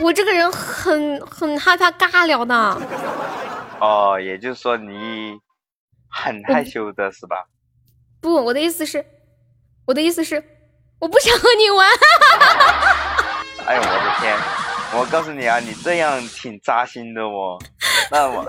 [0.00, 2.54] 我这个人很很害怕尬聊的。
[3.80, 5.38] 哦，也就是说你。
[6.16, 7.44] 很害羞的是吧？
[8.20, 9.04] 不，我的意思是，
[9.84, 10.40] 我的意思是，
[11.00, 11.90] 我不想和你玩。
[13.66, 14.36] 哎呦我的天！
[14.96, 17.58] 我告诉你啊，你这样挺扎心的哦。
[18.12, 18.44] 那我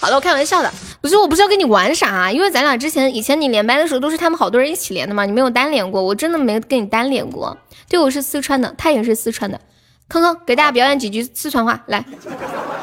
[0.00, 7.56] 好了，我开玩笑的，不是，我不是要跟你玩啥，因为咱俩之前以前你连麦的时候都是他们好多人一起连的嘛，你没有单连过，我真的没跟你单连过。
[7.88, 9.60] 对，我是四川的，他也是四川的。
[10.08, 12.04] 康康给大家表演几句四川话，来。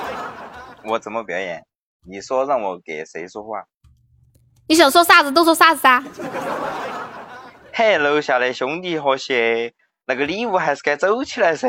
[0.86, 1.66] 我怎么表演？
[2.08, 3.64] 你说让我给谁说话？
[4.68, 6.04] 你想说啥子都说啥子噻。
[7.74, 9.74] 嘿，楼下的兄弟和谐，
[10.08, 11.68] 那个礼物还是该走起来噻。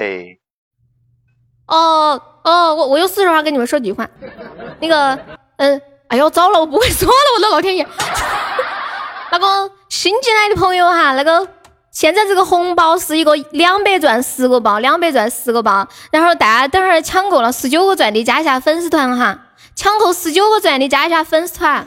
[1.67, 4.09] 哦哦，我我用四川话跟你们说几句话。
[4.81, 5.19] 那个，
[5.57, 7.87] 嗯，哎呦，糟了，我不会说了，我的老天爷。
[9.33, 11.49] 那个新进来的朋友哈，那个
[11.91, 15.89] 现在这个红包是一个两百钻十个包，两百钻十个包。
[16.13, 19.39] 然后大家等会儿抢够了十九个钻的加一下粉丝团哈。
[19.75, 21.85] 抢够十九个钻的加一下粉丝团，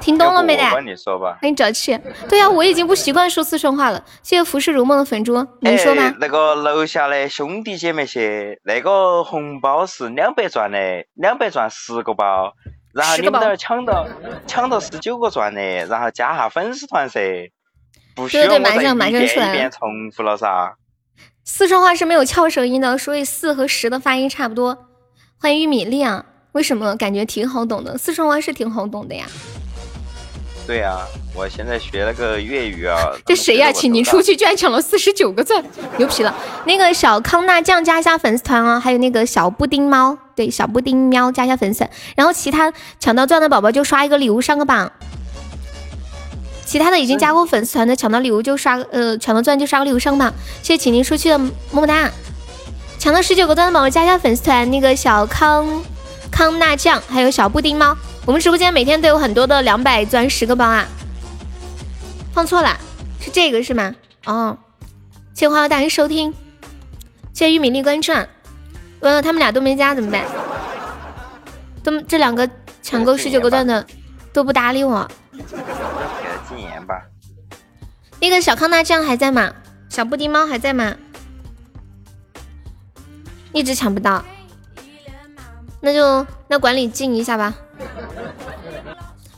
[0.00, 0.64] 听懂了没得？
[0.64, 1.38] 我帮你说吧。
[1.40, 1.98] 欢迎沼气。
[2.28, 4.04] 对呀，我已经不习惯说四川话了。
[4.22, 6.14] 谢谢浮世如梦的粉猪，你说吧。
[6.20, 10.78] 那个楼下的兄弟姐妹些，那个红包是两百钻的，
[11.14, 12.52] 两百钻十个包，
[12.92, 14.06] 然后你们这儿抢到
[14.46, 17.20] 抢到十九个钻的，然后加下粉丝团噻。
[18.14, 20.74] 不需要我再一遍一遍重复了噻。
[21.44, 24.86] 四川话是没有翘舌音的，所以四和十的发音差不多。
[25.40, 27.96] 欢迎玉米粒啊，为什么感觉挺好懂的？
[27.96, 29.24] 四川话是挺好懂的呀。
[30.68, 30.98] 对啊，
[31.34, 32.94] 我现在学了个粤语啊。
[33.24, 33.72] 这谁呀？
[33.72, 35.64] 请您出去，居然抢了四十九个钻，
[35.96, 36.34] 牛皮了！
[36.66, 41.88] 那个小康纳酱加一下粉丝团啊，还有那个小布丁猫，对，小布丁喵加一下粉丝。
[42.14, 44.92] 然后其他抢到钻的宝宝就刷一个礼物上个榜。
[46.66, 50.30] 其他的已经加过粉丝团的抢到礼物就刷呃抢到钻就刷个礼物上榜。
[50.62, 52.10] 谢谢请您出去的么么哒。
[52.98, 55.82] 抢到十九个钻的宝宝加一下粉丝团，那个小康
[56.30, 57.96] 康纳酱还有小布丁猫。
[58.24, 60.86] 我们直播间每天都有很多的两百钻十个包啊！
[62.32, 62.76] 放错了，
[63.20, 63.94] 是这个是吗？
[64.26, 64.58] 哦，
[65.34, 66.32] 谢谢花花大人收听，
[67.32, 68.12] 谢谢玉米粒关注。
[68.12, 70.24] 完了，他们俩都没加怎么办？
[71.82, 72.48] 都这两个
[72.82, 73.86] 抢够十九个钻的
[74.32, 75.08] 都不搭理我。
[75.32, 77.02] 给他禁言吧。
[78.20, 79.52] 那个小康纳酱还在吗？
[79.88, 80.94] 小布丁猫还在吗？
[83.52, 84.22] 一直抢不到，
[85.80, 87.54] 那就那管理禁一下吧。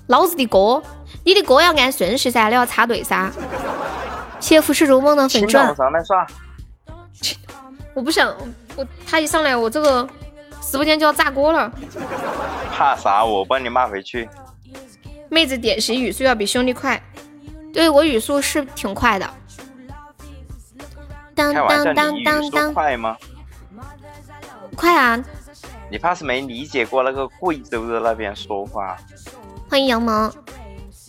[0.06, 0.82] 老子的歌，
[1.24, 3.30] 你的歌要按顺序噻，你要插队噻。
[4.40, 5.74] 谢浮世如梦的粉钻。
[7.94, 8.34] 我不想，
[8.76, 10.08] 我他一上来，我这个
[10.62, 11.70] 直播间就要炸锅了。
[12.72, 13.24] 怕啥？
[13.24, 14.28] 我帮你骂回去。
[15.28, 17.00] 妹子典型语速要比兄弟快，
[17.72, 19.28] 对我语速是挺快的。
[21.34, 22.74] 当当当当当。
[22.74, 23.16] 快吗？
[24.76, 25.22] 快啊！
[25.90, 28.96] 你怕是没理解过那个贵州的那边说话。
[29.68, 30.32] 欢迎羊毛，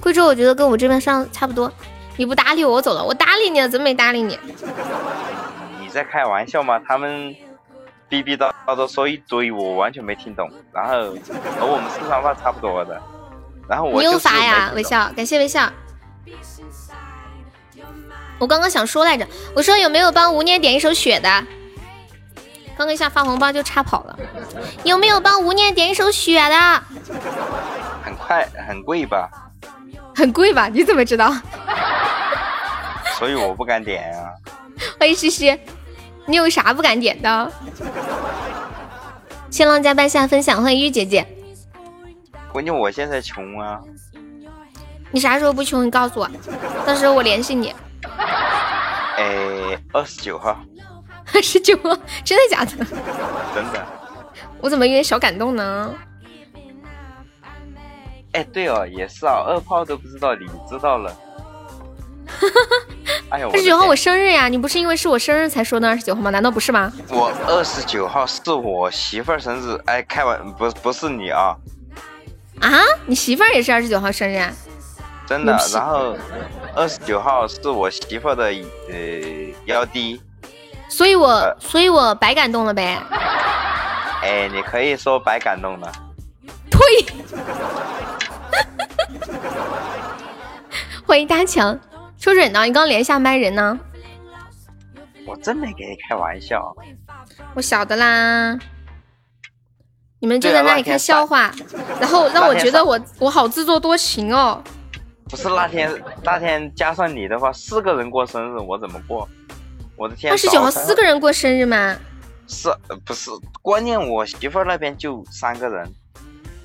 [0.01, 1.71] 贵州我觉得跟我这边上差不多。
[2.17, 3.03] 你不搭理我，我走了。
[3.03, 4.39] 我搭理你了，怎么没搭理你。
[5.79, 6.79] 你在开玩笑吗？
[6.87, 7.35] 他们
[8.09, 10.49] 逼逼叨叨的说一堆，我完全没听懂。
[10.73, 11.11] 然后
[11.59, 12.99] 和我们四川话差不多的。
[13.69, 14.71] 然后我你有发呀？
[14.75, 15.71] 微笑，感谢微笑。
[18.39, 21.29] 我刚刚想说来着，我说有没有帮吴念点一首雪的？
[22.77, 24.17] 刚刚一下发红包就插跑了，
[24.83, 26.83] 有没有帮无念点一首雪的？
[28.03, 29.29] 很快，很贵吧？
[30.15, 30.67] 很贵吧？
[30.67, 31.33] 你怎么知道？
[33.17, 34.31] 所以我不敢点啊。
[34.99, 35.59] 欢迎西西，
[36.25, 37.51] 你有啥不敢点的？
[39.49, 41.27] 新浪加半下分享，欢迎玉姐姐。
[42.51, 43.79] 关键我现在穷啊。
[45.11, 45.85] 你啥时候不穷？
[45.85, 46.29] 你告诉我，
[46.85, 47.75] 到时候我联系你。
[49.17, 50.57] 哎，二十九号。
[51.33, 51.75] 二十九，
[52.23, 52.71] 真的假的？
[53.53, 53.85] 真的。
[54.59, 55.93] 我怎么有点小感动呢？
[58.33, 61.15] 哎，对哦，也是啊，二炮都不知道，你知道了。
[63.29, 64.47] 哎呀，二十九号我生日呀！
[64.47, 66.29] 你不是因为是我生日才说的二十九号吗？
[66.29, 66.91] 难道不是吗？
[67.09, 71.55] 我二十九号是我媳妇儿生日，哎，开玩不不是你啊？
[72.61, 72.69] 啊，
[73.05, 74.53] 你媳妇儿也是二十九号生日啊？
[75.27, 76.15] 真的，然后
[76.75, 80.21] 二十九号是我媳妇儿的呃幺弟。
[80.91, 83.01] 所以我，所以我白感动了呗。
[84.21, 85.89] 哎，你可以说白感动了。
[86.69, 86.81] 退。
[91.07, 91.79] 欢迎大强，
[92.19, 92.65] 说准呢？
[92.65, 93.79] 你刚连下麦人呢？
[95.25, 96.75] 我真没给你开玩笑。
[97.53, 98.59] 我晓得啦。
[100.19, 101.53] 你们就在那里看笑话，
[102.01, 104.61] 然后让我觉得我我好自作多情哦。
[105.29, 105.89] 不是那天
[106.21, 109.25] 那天加上你的话，四个人过生日，我怎么过？
[110.01, 110.33] 我的天！
[110.33, 111.95] 二十九号四个人过生日吗？
[112.47, 112.69] 是，
[113.05, 113.29] 不是？
[113.61, 115.87] 关键我媳妇儿那边就三个人，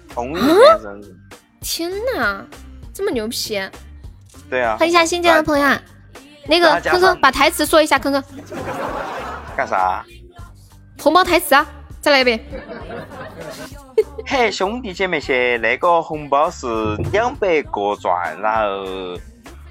[0.08, 1.14] 同一天生日。
[1.60, 2.42] 天哪，
[2.94, 3.60] 这么牛皮！
[4.48, 4.78] 对啊。
[4.78, 5.78] 欢迎一下新进来的朋友，
[6.46, 8.24] 那个坑坑把台词说一下，坑坑。
[9.54, 10.02] 干啥？
[10.98, 11.66] 红包台词啊！
[12.00, 12.42] 再来一遍。
[14.24, 16.66] 嘿，兄弟姐妹些，那个红包是
[17.12, 19.20] 两百个钻，然后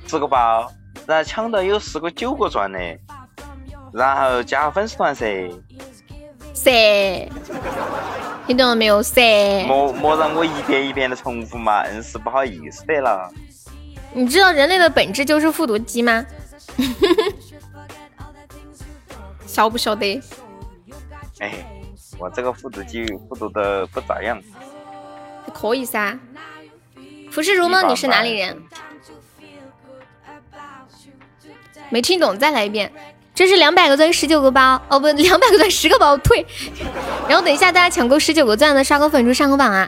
[0.05, 0.71] 十个包，
[1.07, 2.79] 然后抢到有十个九个钻的。
[3.95, 5.49] 然后加粉丝团噻，
[6.53, 7.29] 噻，
[8.45, 9.01] 听懂了没有？
[9.01, 13.31] 噻，莫莫让我一遍一遍的重复嘛，硬是不好意思的了。
[14.13, 16.25] 你知道人类的本质就是复读机吗？
[19.47, 20.21] 晓不晓得？
[21.39, 21.53] 哎，
[22.19, 24.37] 我这个复读机复读的不咋样。
[25.53, 26.19] 可以噻。
[27.31, 28.61] 浮世如梦，你是哪里人？
[31.89, 32.91] 没听懂，再来一遍。
[33.35, 36.43] 这是两百个钻十九个包哦，不， 两百个钻十个包退。
[37.27, 39.87] 然后等一下大家抢够十九个钻的刷个粉猪上个榜啊！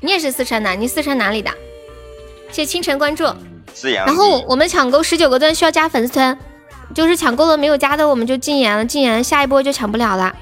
[0.00, 0.74] 你也是四川的？
[0.74, 1.50] 你四川哪里的？
[2.50, 3.24] 谢谢清晨关注。
[4.04, 6.38] 然后我们抢够十九个钻需要加粉丝团，
[6.94, 10.34] 就是抢够了没有加的我们就禁言了，禁言下一波就抢不了了。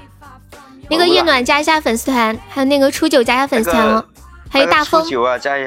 [0.89, 4.03] 那个夜暖加一下粉丝团，还有那个初九加一下粉丝团哦，
[4.49, 5.01] 还有大风，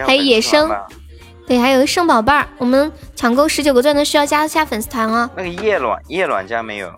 [0.04, 0.70] 还有野生，
[1.46, 5.30] 对，还有个圣宝贝儿，我们抢够十九个钻的需要加一下粉丝团哦。
[5.36, 6.88] 那个叶卵叶卵加没有？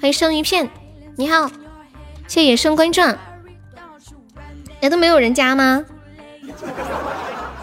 [0.00, 0.68] 欢迎生鱼片，
[1.16, 1.48] 你好，
[2.26, 3.04] 谢谢野生观众。
[4.80, 5.84] 哎，都没有人加吗？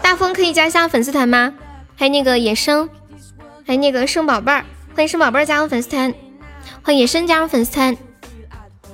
[0.00, 1.52] 大风可以加一下粉丝团吗？
[1.96, 2.88] 还有那个野生，
[3.66, 6.14] 还有那个生宝贝儿，欢迎生宝贝儿加入粉丝团，
[6.82, 7.96] 欢迎野生加入粉丝团。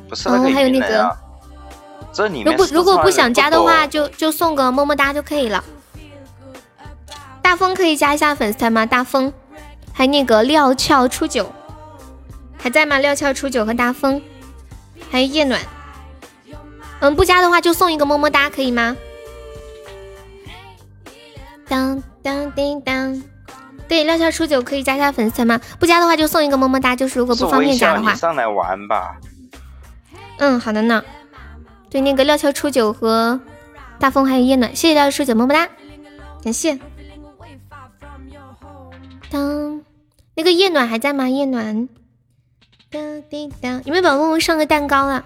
[0.08, 1.16] 不是哦，还有那个，
[2.12, 5.62] 这里面如果如果不想加的话，就就送个么么哒就可以了。
[7.44, 8.86] 大风可以加一下粉丝团吗？
[8.86, 9.30] 大风，
[9.92, 11.52] 还有那个料峭初九。
[12.58, 12.98] 还在吗？
[12.98, 14.22] 料峭初九和大风，
[15.10, 15.60] 还有夜暖。
[17.00, 18.96] 嗯，不加的话就送一个么么哒，可以吗？
[21.68, 23.22] 当当叮当，
[23.86, 25.60] 对，料峭初九可以加一下粉丝团吗？
[25.78, 28.14] 不加的话就送一个么么哒，就是如果不方便加的话。
[28.14, 29.16] 上来玩吧。
[30.38, 31.04] 嗯，好的呢。
[31.90, 33.38] 对，那个料峭初九和
[34.00, 35.68] 大风还有夜暖，谢谢料峭初九么么哒，
[36.42, 36.78] 感谢。
[39.34, 39.82] 当，
[40.36, 41.28] 那个夜暖还在吗？
[41.28, 41.88] 夜暖。
[43.28, 45.24] 滴答，有没有宝宝上个蛋糕啊？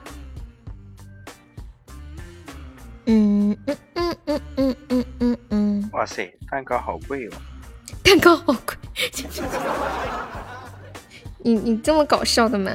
[3.05, 5.91] 嗯嗯嗯嗯嗯嗯嗯嗯。
[5.93, 7.33] 哇塞，蛋糕好贵哦！
[8.03, 8.75] 蛋糕好贵，
[11.45, 12.73] 你你这么搞笑的吗？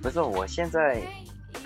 [0.00, 1.02] 不是，我现在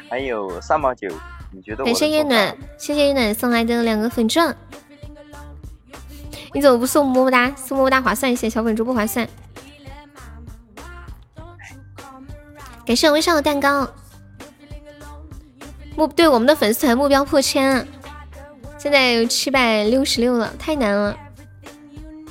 [0.08, 1.06] 还有三毛九，
[1.50, 1.84] 你觉得？
[1.84, 4.56] 感谢夜暖，谢谢夜暖送来的两个粉钻。
[6.56, 7.52] 你怎么不送么么哒？
[7.54, 9.28] 送么么哒划算一些，小粉猪不划算。
[12.86, 13.86] 感谢微笑的蛋糕。
[15.96, 17.86] 目对我们的粉丝团目标破千，
[18.78, 21.14] 现在有七百六十六了，太难了，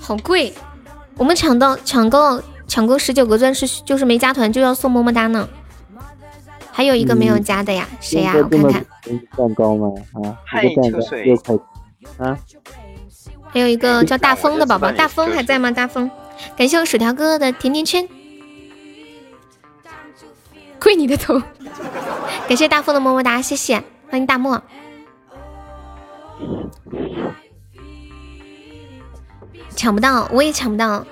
[0.02, 0.52] 好贵。
[1.18, 5.48] 我们抢到抢够抢够十九个钻石，就是没加团就要送么么哒呢。
[6.72, 8.34] 还有一个没有加的呀，谁呀？
[8.36, 8.86] 我看看。
[9.38, 9.88] 蛋糕吗？
[10.14, 11.56] 啊，一个蛋糕六块
[12.26, 12.40] 啊。
[13.56, 15.72] 还有一个叫大风的宝宝，大风还在吗？
[15.72, 16.12] 大风，
[16.58, 18.06] 感谢我薯条哥哥的甜甜圈，
[20.78, 21.42] 跪你的头！
[22.50, 24.62] 感谢大风的么么哒，谢谢，欢迎大漠。
[29.74, 31.08] 抢不到，我也抢不到，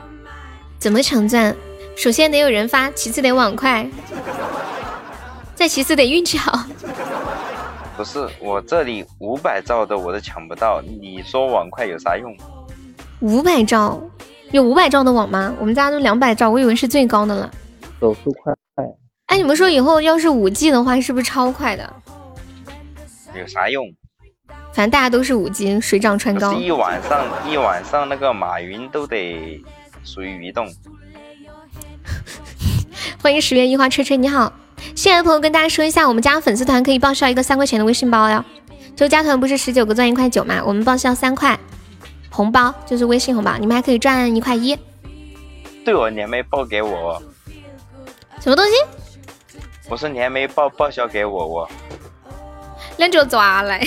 [0.77, 1.55] 怎么抢钻？
[1.95, 3.89] 首先得有人发，其次得网快，
[5.55, 6.65] 再其次得运气好。
[7.95, 12.35] 不是我这里五百兆的我都抢不到，你说网快有啥用？
[13.19, 14.01] 五百兆
[14.51, 15.53] 有五百兆的网吗？
[15.59, 17.51] 我们家都两百兆，我以为是最高的了。
[17.99, 18.53] 手速快。
[19.27, 21.93] 哎，你们说以后要是五 G 的话，是不是超快的？
[23.35, 23.85] 有啥用？
[24.73, 26.53] 反正大家都是五 G，水涨船高。
[26.53, 29.63] 一晚上一晚上那个马云都得
[30.03, 30.67] 属于移动。
[33.21, 34.51] 欢迎十月一花吹吹，你好。
[34.95, 38.43] 新来的朋友跟大家说一下，我们加粉丝团可以报销一个三块钱的微信包哟。
[38.95, 41.59] 就加团不是十九个钻一块九嘛，我们报销三块
[42.29, 44.77] 红包，就是微信红包，你们还可以赚一块一。
[45.83, 47.21] 对哦，你还没报给我。
[48.39, 48.71] 什么东西？
[49.89, 51.69] 我说你还没报报销给我我。
[52.97, 53.85] 那就抓来。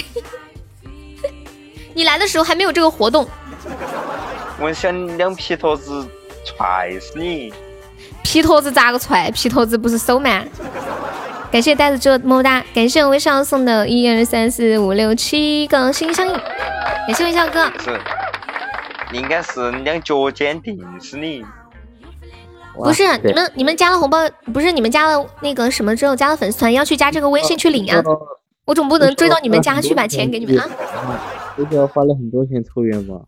[1.94, 3.26] 你来的时候还没有这个活动。
[4.60, 6.06] 我想两皮坨子
[6.44, 7.54] 踹死你。
[8.26, 9.30] 皮坨子咋个踹？
[9.30, 10.42] 皮坨子不是手吗？
[11.52, 12.62] 感谢呆子猪么么哒！
[12.74, 17.66] 感谢微笑送的一二三四五六七个心相印，感谢微笑哥。
[17.78, 17.98] 是，
[19.12, 21.44] 应该是两脚尖定死你。
[22.74, 24.18] 不是你们，你们加了红包，
[24.52, 28.02] 不是你们加了那个什么之后加了粉丝团，要去加这个微信去领啊！
[28.64, 30.68] 我总不能追到你们家去把钱给你们啊！
[31.58, 33.24] 微笑花了很多钱抽元宝。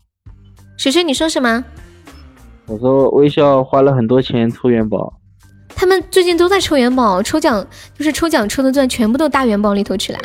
[0.77, 1.63] 水水，你说什么？
[2.69, 5.11] 我说微笑花了很多钱抽元宝，
[5.69, 7.65] 他们最近都在抽元宝，抽奖
[7.97, 10.19] 就是抽奖抽的钻全部都大元宝里头去了。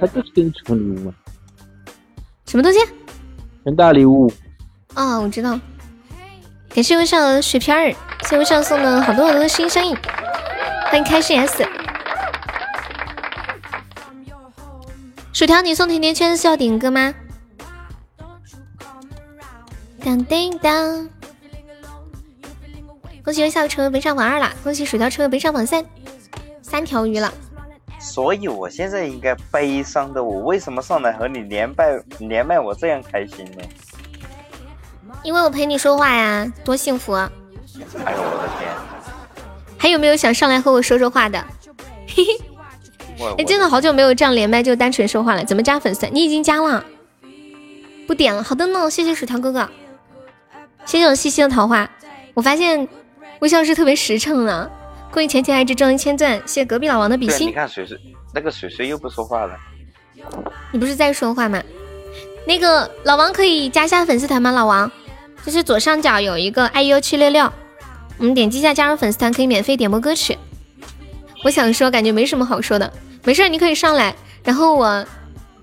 [0.00, 1.14] 他就是给你抽礼物嘛。
[2.46, 2.78] 什么东西？
[3.62, 4.32] 全大礼物。
[4.94, 5.60] 啊，我知道。
[6.74, 7.94] 感谢微笑的雪片儿，
[8.26, 9.94] 谢微笑送的好多好多的新声音，
[10.86, 11.62] 欢迎开心 S。
[15.34, 17.14] 薯条，你送甜甜圈是要点歌吗？
[20.02, 21.06] 当叮当。
[23.24, 25.84] 恭喜微笑成为本场榜二了，恭喜薯条成为本场榜三，
[26.62, 27.32] 三条鱼了。
[27.98, 33.62] 所以我现在应该悲伤的，我为什么上来和你连麦连麦我这样开心呢？
[35.22, 37.12] 因为我陪你说话呀，多幸福！
[37.12, 37.30] 啊
[38.04, 38.72] 哎呦我的天！
[39.76, 41.44] 还有没有想上来和我说说话的？
[42.08, 45.44] 嘿嘿，哎，真的好久没有这样连麦就单纯说话了。
[45.44, 46.06] 怎么加粉丝？
[46.10, 46.82] 你已经加了，
[48.06, 48.42] 不点了。
[48.42, 49.68] 好的呢，谢谢薯条哥哥，
[50.86, 51.88] 谢谢我细细的桃花。
[52.32, 52.88] 我发现
[53.40, 54.70] 微笑是特别实诚的。
[55.10, 57.48] 恭喜前前爱之中一千钻，谢谢隔壁老王的比心。
[57.48, 57.98] 你看水水，
[58.32, 59.56] 那个水水又不说话了。
[60.70, 61.60] 你不是在说话吗？
[62.46, 64.50] 那个老王可以加下粉丝团吗？
[64.52, 64.90] 老王，
[65.44, 67.50] 就是左上角有一个 iu 七六六，
[68.18, 70.38] 我们点击一下加入粉丝团，可以免费点播歌曲。
[71.42, 72.92] 我想说，感觉没什么好说的，
[73.24, 74.14] 没事，你可以上来，
[74.44, 75.04] 然后我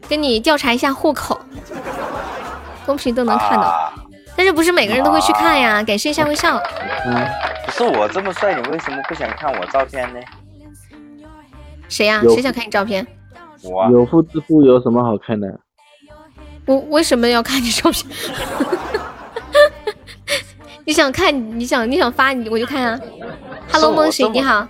[0.10, 1.40] 跟你调查一下户口，
[2.86, 3.94] 公屏都能看到，
[4.38, 5.82] 但是不是每个人都会去看呀？
[5.82, 6.62] 感谢一下微笑。
[7.06, 7.28] 嗯，
[7.66, 10.20] 不是我这么帅，你为什么不想看我照片呢？
[11.90, 12.22] 谁呀？
[12.22, 13.06] 谁想看你照片？
[13.64, 15.48] 我有妇之夫有什么好看的？
[16.68, 18.06] 我为什么要看你照片？
[20.86, 21.60] 你想看？
[21.60, 23.00] 你想你想发你我就看啊。
[23.72, 24.68] Hello，梦醒，你好。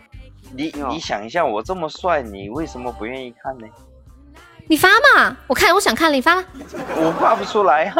[0.55, 3.67] 你你想一下，我这么帅，你为什么不愿意看呢？
[4.69, 6.41] 你发嘛，我看我想看了，你发。
[6.95, 7.93] 我发不出来呀。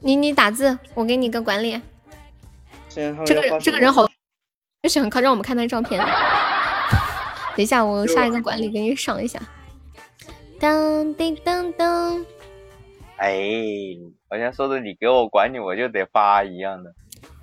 [0.00, 1.80] 你你打字，我给你个管理。
[2.94, 4.06] 这个这个人好，
[4.82, 6.00] 就想看让我们看他照片。
[7.56, 9.38] 等一下，我下一个管理给你上一下。
[10.60, 12.24] 当叮当当。
[13.16, 13.40] 哎，
[14.30, 16.92] 好像说的你给我管理，我就得发一样的。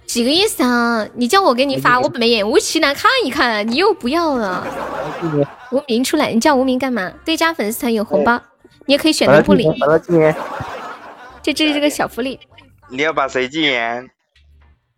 [0.06, 1.06] 几个意思啊？
[1.16, 4.66] 你叫我给你发，我没眼无其难看一看，你又不要了。
[5.72, 7.12] 无名出来，你叫无名干嘛？
[7.26, 8.42] 对，家粉丝团有红包，
[8.86, 9.74] 你也可以选择不领。
[11.46, 12.40] 这这是个小福利。
[12.90, 14.10] 你要把谁禁言？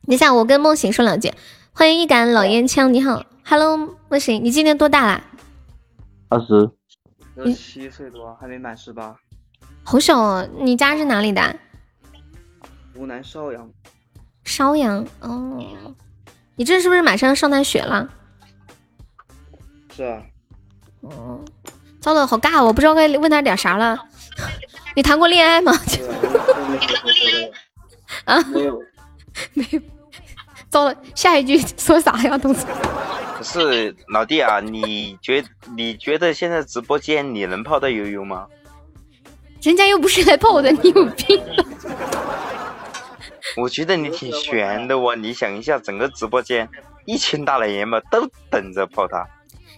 [0.06, 1.34] 等一下，我跟梦醒说两句。
[1.74, 5.22] 欢迎一杆老烟枪，你好，Hello，梦醒，你今年多大啦？
[6.30, 6.72] 二十。
[7.36, 9.18] 十七岁多，还没满十八。
[9.84, 11.60] 好小哦，你家是哪里的？
[12.96, 13.70] 湖南邵阳。
[14.46, 15.62] 邵阳哦，
[16.56, 18.08] 你这是不是马上要上大学了？
[19.94, 20.24] 是啊。
[21.02, 21.44] 哦，
[22.00, 24.00] 糟了，好尬，我不知道该问他点啥了。
[24.98, 25.72] 你谈过恋爱吗？
[28.26, 28.42] 啊？
[28.46, 28.82] 没有，
[29.54, 29.80] 没有。
[30.72, 32.66] 糟了，下一句说啥呀，东子？
[33.38, 35.44] 不是老弟啊，你觉
[35.76, 38.48] 你觉得现在直播间你能泡到悠悠吗？
[39.62, 41.40] 人家又不是来泡我的，你有病。
[43.56, 46.68] 我觉得你挺悬的哦，你想一下，整个直播间
[47.06, 49.28] 一群大老爷们都等着泡他。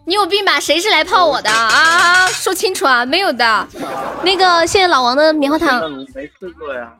[0.05, 0.59] 你有病吧？
[0.59, 2.27] 谁是来泡我的啊？
[2.27, 3.05] 说清楚啊！
[3.05, 3.67] 没有的。
[4.23, 5.91] 那个，谢谢老王的棉花糖。
[6.15, 6.93] 没试过呀，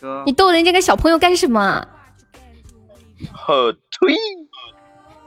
[0.00, 0.22] 哥。
[0.26, 1.86] 你逗人家个小朋友干什么？
[3.32, 4.16] 好推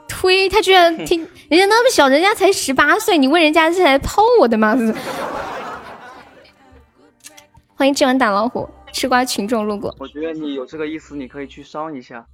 [0.06, 4.76] 推，他居然听 人家那么小，人家才十八岁，你问人家是来泡我的吗？
[7.74, 8.68] 欢迎今晚打老虎。
[8.92, 12.24] 吃瓜群众路过，我觉得你有这个意思，你可以去上一下。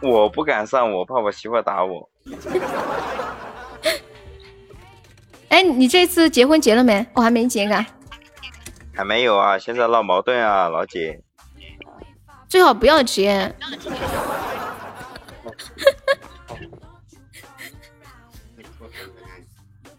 [0.00, 2.08] 我不敢上，我怕我媳妇打我。
[5.48, 7.06] 哎，你这次结婚结了没？
[7.14, 7.84] 我还没结呢。
[8.94, 11.20] 还没有啊，现在闹矛盾啊，老姐。
[12.48, 13.54] 最好不要结。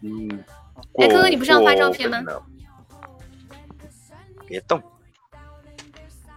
[0.00, 0.44] 嗯。
[0.98, 2.22] 哎，哥哥，你不是要发照片吗？
[4.46, 4.82] 别动。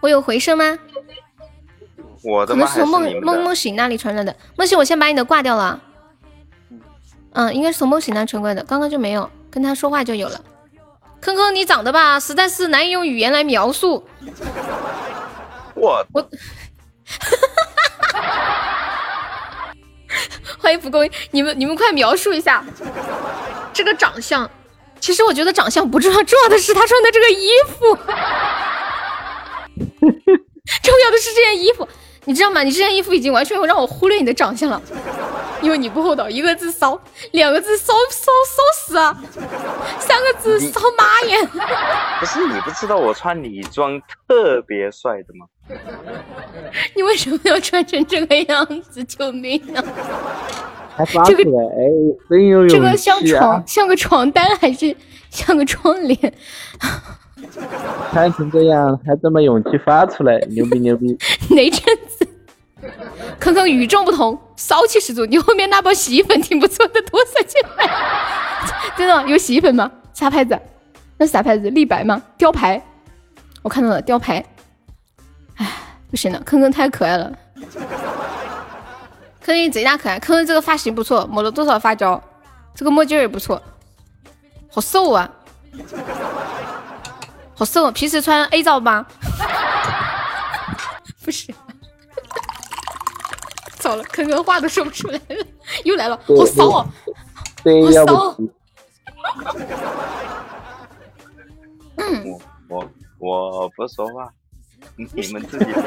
[0.00, 0.78] 我有回声吗？
[2.22, 4.34] 我可能是从梦梦梦醒那里传来的。
[4.56, 5.80] 梦醒，我先把你的挂掉了。
[7.32, 10.40] 嗯，应该是从梦醒那传过来的，刚刚就没有，跟他说话就有了。
[11.20, 14.04] 坑坑，你长得吧，实在是难以用语言来描述。
[15.74, 16.20] 我我，
[20.58, 22.64] 欢迎蒲公英，你们你们快描述一下
[23.72, 24.50] 这个长相。
[24.98, 27.96] 其实我觉得长相不重要，重要的是他穿的这个衣服。
[30.82, 31.88] 重要的是这件衣服，
[32.30, 32.62] 你知道吗？
[32.62, 34.80] 你这件衣服已经完全让我忽略你的长相了，
[35.60, 36.30] 因为你不厚道。
[36.30, 36.96] 一个字骚，
[37.32, 39.20] 两个字骚骚骚死啊，
[39.98, 41.36] 三个字骚妈耶！
[42.20, 45.44] 不是你不知道我穿女装特别帅的吗？
[46.94, 49.02] 你为什么要穿成这个样子？
[49.02, 49.82] 救命啊！
[51.26, 51.82] 这个哎，
[52.30, 52.78] 真有勇气啊！
[52.78, 54.94] 这个像床，像个床单还是
[55.30, 56.32] 像个窗帘？
[58.12, 61.16] 穿成这样还这么勇气发出来，牛逼牛逼！
[61.50, 62.26] 哪阵子？
[63.38, 65.24] 坑坑与众不同，骚气十足。
[65.26, 67.62] 你后面那包洗衣粉挺不错的，多少钱？
[68.96, 69.90] 真的有洗衣粉吗？
[70.12, 70.58] 啥牌子？
[71.18, 71.70] 那啥牌子？
[71.70, 72.20] 立白吗？
[72.36, 72.82] 雕牌？
[73.62, 74.44] 我看到了雕牌。
[75.56, 75.66] 哎，
[76.10, 77.32] 不行了，坑坑太可爱了。
[79.42, 82.22] 坑坑贼大可爱，坑坑这个发型不错，抹了多少发胶？
[82.74, 83.60] 这个墨镜也不错，
[84.70, 85.30] 好瘦啊！
[87.60, 89.04] 好瘦，平时穿 A 罩吗？
[91.22, 91.52] 不是，
[93.78, 95.44] 糟了，坑坑话都说不出来了，
[95.84, 96.86] 又来了，好骚啊，
[97.62, 97.70] 好
[98.06, 98.34] 骚！
[101.98, 102.24] 嗯，
[102.70, 102.88] 我
[103.18, 104.26] 我我不说话，
[104.96, 105.84] 你们自己聊。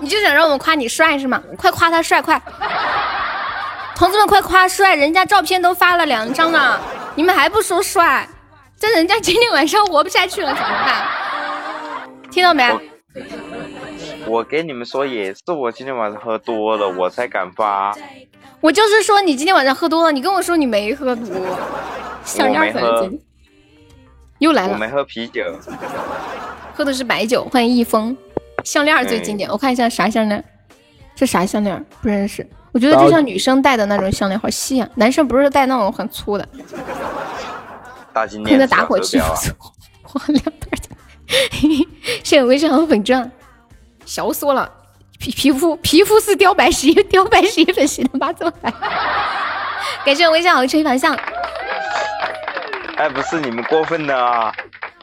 [0.00, 1.40] 你就想让我们夸你帅是吗？
[1.56, 2.42] 快夸他帅快！
[3.94, 6.80] 同志们快夸帅，人家照片都发了两张了，
[7.14, 8.28] 你们还不说帅？
[8.82, 12.10] 这人家今天晚上活不下去了怎么办？
[12.32, 12.68] 听到没？
[14.26, 17.96] 我给你们说，也是我今天晚上喝多了，我才敢发。
[18.60, 21.24] 我就是说你今天晚上喝多了，你跟我说你没喝多，
[22.24, 23.20] 项链粉，
[24.40, 24.72] 又来了。
[24.72, 25.44] 我没喝啤酒，
[26.74, 27.44] 喝的是白酒。
[27.52, 28.16] 欢迎易峰，
[28.64, 30.44] 项链最经典，我看一下啥项链？
[31.14, 31.86] 这啥项链？
[32.00, 32.44] 不认识。
[32.72, 34.88] 我觉得就像女生戴的那种项链，好细啊。
[34.96, 36.48] 男生不是戴那种很粗的。
[38.12, 38.50] 大金链。
[38.50, 40.78] 现在打火机花两百。
[42.22, 43.30] 谢谢微笑好粉钻。
[44.04, 44.70] 笑死我了！
[45.18, 48.32] 皮皮肤皮肤是貂白洗貂白洗衣粉洗的吗？
[48.32, 48.72] 这么白？
[50.04, 51.16] 感谢我微笑好吹反向。
[52.96, 54.52] 哎，不是你们过分了啊！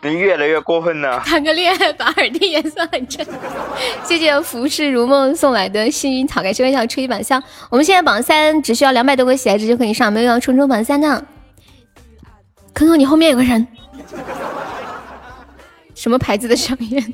[0.02, 1.20] 你越来越过分了。
[1.26, 3.26] 谈个恋爱把耳钉颜色很正。
[4.04, 7.42] 谢谢浮世如梦送来的幸运草，感谢微笑吹反向。
[7.70, 11.26] 我们现在榜三只需要两百多个喜爱值就可以上，没有要冲冲榜三的。
[12.80, 13.68] 坑坑，你后面有个人。
[15.94, 17.14] 什么牌子的香烟？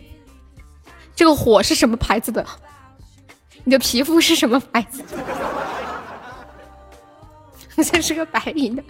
[1.16, 2.46] 这个火是什么牌子的？
[3.64, 5.04] 你的皮肤是什么牌子？
[7.78, 8.84] 这是个白银的。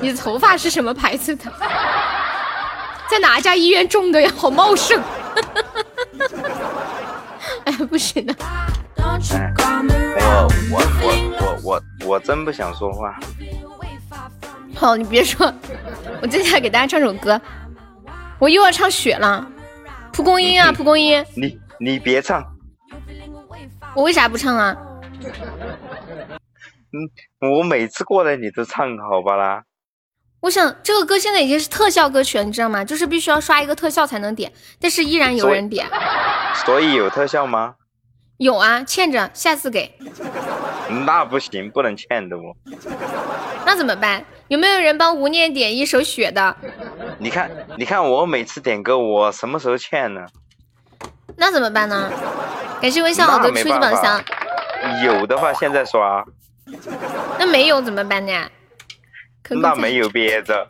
[0.00, 1.52] 你的头发是什么牌子的？
[3.10, 4.32] 在哪家医院种的呀？
[4.36, 5.02] 好茂盛。
[7.66, 8.32] 哎，不行的。
[8.96, 11.08] 我我我
[11.40, 13.18] 我我我真不想说话。
[14.74, 15.52] 好，你别说，
[16.20, 17.40] 我接下来给大家唱首歌。
[18.38, 19.46] 我又要唱雪了。
[20.12, 21.24] 蒲公英啊，蒲公英。
[21.36, 21.60] 你。
[21.80, 22.44] 你别唱，
[23.96, 24.76] 我为啥不唱啊？
[26.92, 29.64] 嗯，我每次过来你都唱，好吧啦。
[30.42, 32.84] 我想这个歌现在已经是特效歌曲了，你知道吗？
[32.84, 35.88] 就是必须要刷一个特效才能点，但是依然有人点。
[36.64, 37.74] 所以有特效吗？
[38.42, 39.96] 有啊，欠着，下次给。
[41.06, 42.52] 那不行，不能欠的哦。
[43.64, 44.24] 那怎么办？
[44.48, 46.56] 有没有人帮吴念点一首《雪》的？
[47.18, 47.48] 你看，
[47.78, 50.26] 你看我每次点歌，我什么时候欠呢？
[51.36, 52.10] 那怎么办呢？
[52.80, 54.20] 感谢微笑好的初级宝箱。
[55.04, 56.24] 有的话现在刷。
[57.38, 58.50] 那没有怎么办呢？
[59.50, 60.66] 那没有憋着。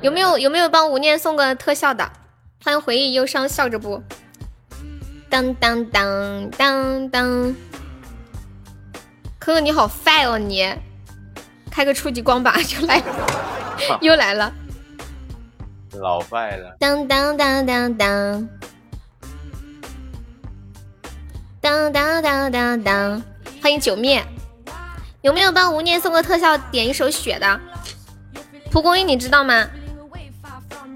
[0.00, 2.08] 有没有有没有帮吴念送个特效的？
[2.64, 4.00] 欢迎回忆忧伤笑着不？
[5.32, 7.56] 当当当当当。
[9.38, 10.70] 可可你好坏哦你！
[11.70, 13.02] 开个初级光吧就来，
[14.02, 14.52] 又来了。
[15.94, 16.76] 老坏了。
[16.78, 18.48] 当当当当当。
[21.62, 23.22] 当当当当当！
[23.62, 24.22] 欢迎九灭，
[25.22, 27.58] 有没有帮吴念送个特效点一首雪的？
[28.70, 29.66] 蒲公英你知道吗？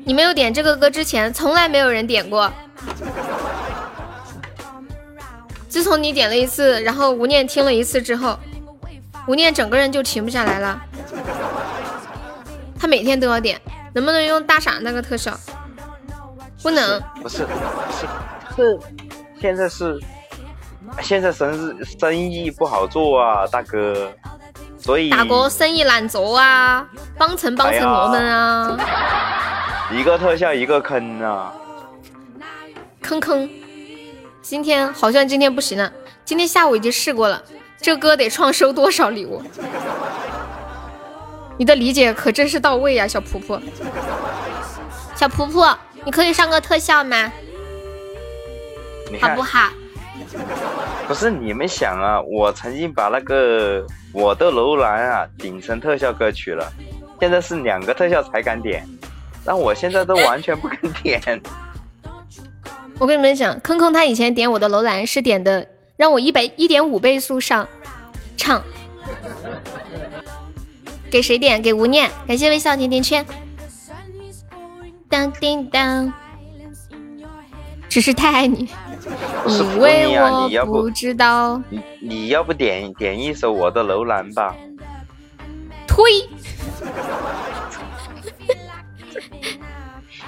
[0.05, 2.53] 你没有点这个歌之前，从来没有人点过。
[5.77, 8.39] 自从你点了一次，然后吴念听了一次之后，
[9.29, 10.81] 吴念整个人就停不下来了。
[12.81, 13.61] 他每天都要点，
[13.93, 15.39] 能不能用大傻那个特效？
[16.63, 16.99] 不能。
[17.21, 17.53] 不是，不
[17.93, 18.07] 是，
[18.57, 18.79] 是
[19.39, 20.01] 现在是。
[21.03, 24.11] 现在生日生意不好做啊，大哥，
[24.79, 26.89] 所以大哥生意难做啊，
[27.19, 28.79] 帮衬帮衬我们啊。
[29.93, 31.53] 一个特效一个坑啊，
[33.03, 33.47] 坑坑。
[34.49, 35.93] 今天好像今天不行了，
[36.25, 37.43] 今天下午已经试过了，
[37.81, 39.43] 这歌得创收多少礼物？
[41.59, 43.61] 你的理解可真是到位呀，小婆婆。
[45.17, 47.33] 小婆婆，你可以上个特效吗？
[49.21, 49.69] 好不好？
[51.09, 56.73] 不是你们想啊，我曾经把那个我的楼兰啊顶成特效歌曲了，
[57.19, 58.87] 现在是两个特效才敢点，
[59.45, 61.21] 但我现在都完全不敢点。
[62.99, 65.67] 我跟你们讲，坑坑他以前点我的楼兰是点的
[65.97, 67.69] 让我一百一点五倍速上
[68.37, 68.63] 唱，
[71.11, 71.61] 给谁点？
[71.61, 73.25] 给吴念，感谢微笑甜甜圈。
[75.09, 76.13] 当叮当，
[77.89, 78.69] 只是太爱你。
[79.47, 84.55] 因为我不知道，你你要不点点一首我的楼兰吧？
[85.87, 86.05] 推，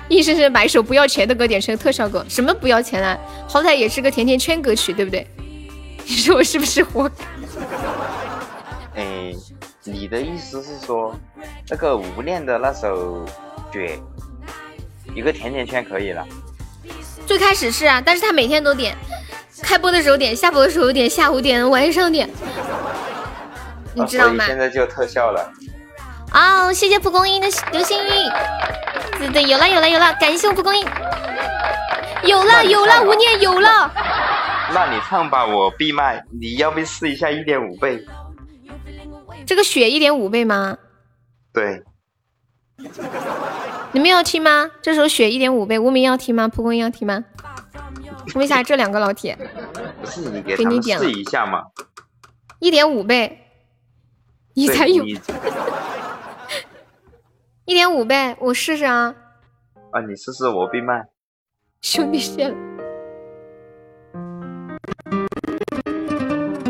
[0.10, 3.18] 意思是把一首不要钱的歌点成特效歌，什么不要钱啊？
[3.46, 5.26] 好歹也是个甜甜圈歌曲，对不对？
[6.06, 7.24] 你说我是不是活该？
[9.02, 9.32] 哎，
[9.84, 11.14] 你的意思是说，
[11.68, 13.24] 那个无恋的那首
[13.70, 14.00] 雪，
[15.14, 16.26] 一个甜甜圈可以了？
[17.26, 18.96] 最开始是啊，但是他每天都点，
[19.62, 22.28] 开播的时候点，下播的时候点，下午点，晚上点，
[23.92, 24.46] 你知道吗？
[24.46, 25.52] 现在就特效了。
[26.32, 28.10] 哦，谢谢蒲公英的流星雨，
[29.18, 30.86] 对对，有了有了有了，感谢我蒲公英。
[32.24, 33.90] 有了有了，无念有了。
[34.74, 36.22] 那你唱吧，我闭麦。
[36.38, 38.04] 你要不试一下一点五倍？
[39.46, 40.76] 这个血一点五倍吗？
[41.52, 41.82] 对。
[43.92, 44.70] 你们要听吗？
[44.82, 46.48] 这首雪一点五倍，无名要听吗？
[46.48, 47.24] 蒲公英要听吗？
[48.34, 49.38] 问一下这两个老铁。
[50.02, 51.62] 不是你给他们试一下嘛？
[52.58, 53.46] 一点五倍，
[54.54, 55.04] 你才有。
[57.68, 59.14] 一点五倍，我试试啊。
[59.90, 61.04] 啊，你试试，我闭麦。
[61.82, 62.54] 兄弟谢了。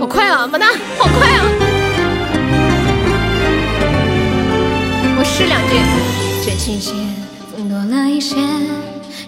[0.01, 0.67] 好快啊，么哒，
[0.99, 1.45] 好快啊！
[5.19, 5.79] 我试两句。
[6.45, 6.93] 这季节
[7.53, 8.35] 风多了一些，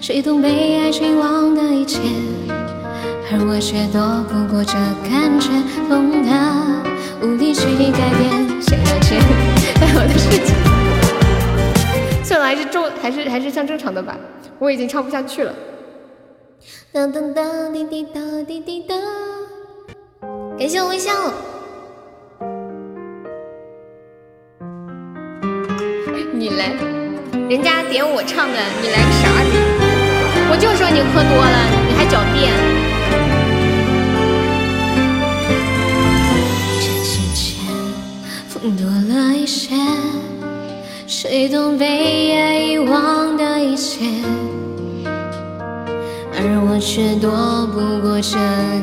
[0.00, 2.00] 谁懂被爱遗忘的一切，
[3.30, 4.72] 而我却躲不过这
[5.08, 5.48] 感觉，
[5.88, 6.28] 痛的
[7.22, 8.60] 无力去改变。
[8.60, 9.20] 谁了解
[9.78, 10.69] 在我的世界？
[12.30, 14.16] 算了，还是正，还是还是像正常的吧。
[14.60, 15.52] 我已经唱不下去了。
[16.94, 18.94] 噔噔噔，滴滴答，滴滴答。
[20.56, 21.10] 感谢我微笑，
[26.32, 26.72] 你来，
[27.48, 29.28] 人家点我唱的，你来个啥？
[30.52, 32.52] 我就说你喝多了，你还狡辩。
[36.78, 37.58] 这季节
[38.48, 39.74] 风多了一些，
[41.22, 44.06] 谁懂被爱遗忘的一切？
[46.32, 47.30] 而我却躲
[47.66, 48.38] 不过这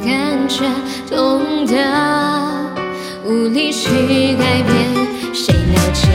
[0.05, 0.63] 感觉，
[1.09, 1.73] 痛得
[3.25, 3.89] 无力去
[4.37, 4.77] 改变。
[5.33, 6.07] 谁了解，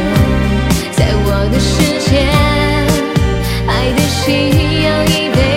[0.92, 2.22] 在我的世界，
[3.66, 4.30] 爱的信
[4.80, 5.51] 仰已被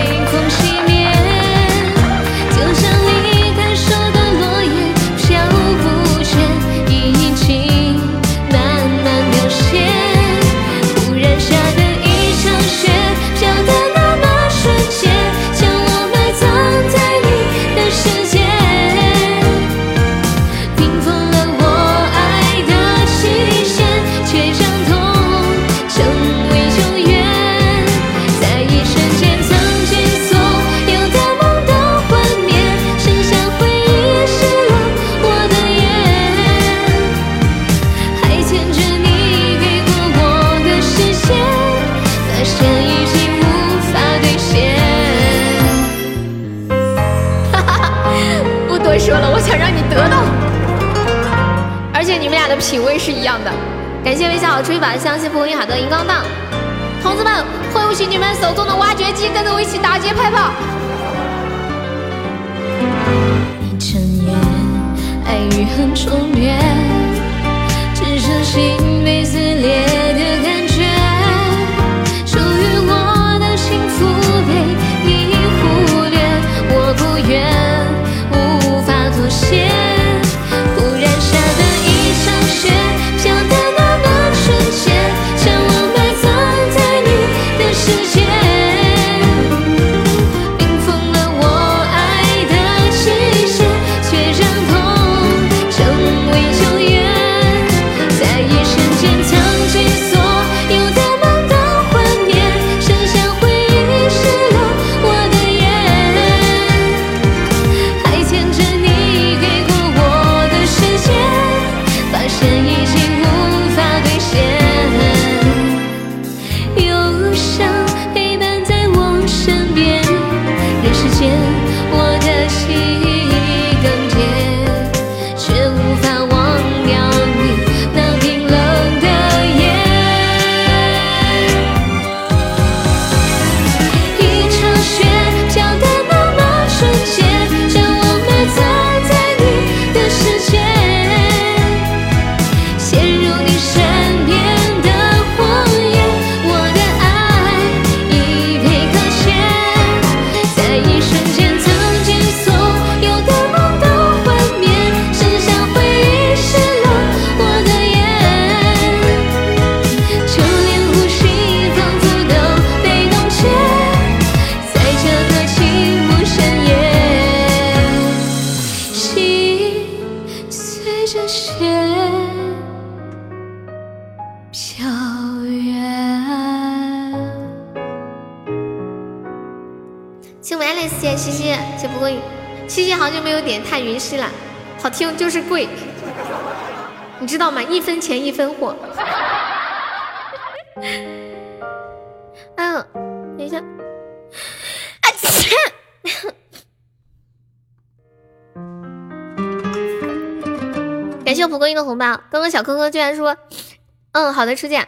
[204.46, 204.86] 好的，初见，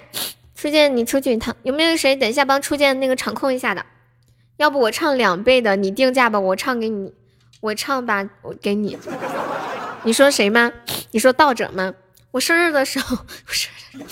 [0.55, 3.85] 初见你出去一趟，有没有谁等一下帮初见那个场控一下的？
[4.57, 7.13] 要不我唱两倍的，你定价吧，我唱给你，
[7.61, 8.97] 我唱吧，我给你。
[10.05, 10.71] 你说谁吗？
[11.11, 11.93] 你说道者吗？
[12.31, 13.17] 我生日的时候，
[13.49, 14.05] 我生日，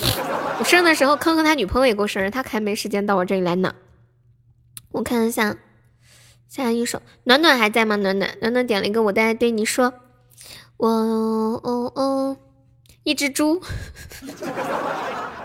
[0.58, 3.72] 我生日的时候，坑坑他女朋友也过生日，他还没时间到我这里来呢。
[4.90, 5.56] 我看一下，
[6.48, 7.94] 下一首，暖暖还在吗？
[7.94, 9.94] 暖暖，暖暖点了一个，我在对你说。”
[10.78, 12.36] 我哦哦，
[13.06, 13.62] 一只猪，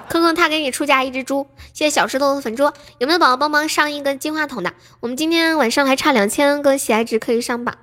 [0.09, 2.63] 坑坑他给你出价一只猪，谢谢小石头的粉猪，
[2.97, 4.73] 有没有宝宝帮忙上一个金话筒的？
[4.99, 7.77] 我们今天晚上还差两千个喜爱值可以上榜，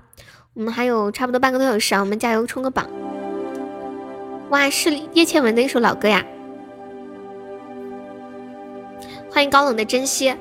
[0.54, 2.90] 我们还有差不多半个多小时啊，我们加油冲个榜！
[4.50, 6.26] 哇，是叶倩文的一首老歌呀！
[9.30, 10.30] 欢迎高冷的珍惜。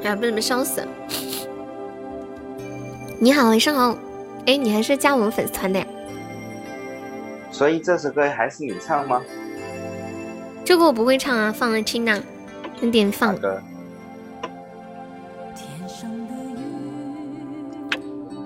[0.00, 0.88] 哎呀，被你们笑死了！
[3.20, 3.98] 你好，晚上好。
[4.46, 5.86] 哎，你还是加我们粉丝团的呀？
[7.50, 9.20] 所以这首歌还是你唱吗？
[10.64, 12.22] 这个我不会唱啊，放了听呢。
[12.78, 13.36] 你点放。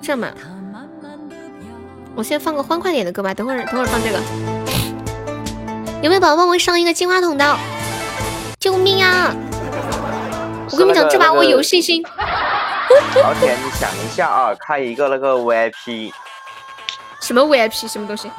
[0.01, 0.27] 这么，
[2.15, 3.31] 我先放个欢快点的歌吧。
[3.31, 4.19] 等会儿，等会儿放这个。
[6.01, 7.57] 有没有宝宝帮我上一个金话筒的？
[8.59, 9.35] 救命啊！
[10.71, 12.03] 我跟你们讲，这把我有信心。
[13.21, 16.11] 老铁，你想一下啊，开一个那个 VIP。
[17.21, 17.87] 什么 VIP？
[17.89, 18.29] 什么东西？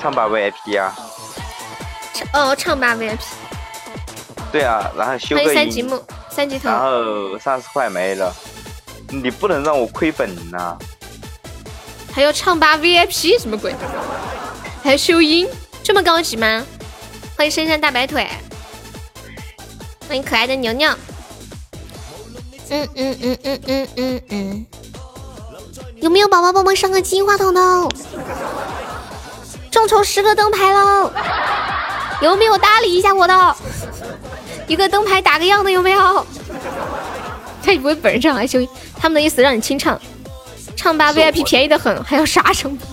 [0.00, 0.94] 唱吧 VIP 啊。
[2.14, 3.18] 唱哦，唱吧 VIP。
[4.52, 5.54] 对啊，然后修个音。
[5.54, 6.68] 三级木，三级头。
[6.68, 8.34] 然后三十块没了，
[9.08, 10.76] 你不能让我亏本呐。
[12.12, 13.40] 还要唱吧 VIP？
[13.40, 13.74] 什么鬼？
[14.82, 15.48] 还要修音？
[15.82, 16.64] 这么高级吗？
[17.36, 18.26] 欢迎深山大白腿。
[20.08, 20.90] 欢迎可爱的牛牛。
[22.70, 24.66] 嗯嗯嗯嗯嗯嗯嗯，
[26.00, 27.60] 有没有宝宝帮忙上个金话筒的？
[29.70, 31.10] 众筹十个灯牌喽！
[32.20, 33.56] 有没有搭理一下我的？
[34.66, 36.26] 一个灯牌打个样的有没有？
[37.62, 38.58] 他不会本人唱来修，
[38.96, 39.98] 他们的意思让你清唱，
[40.76, 42.88] 唱吧 VIP 便宜的很，还要啥成本？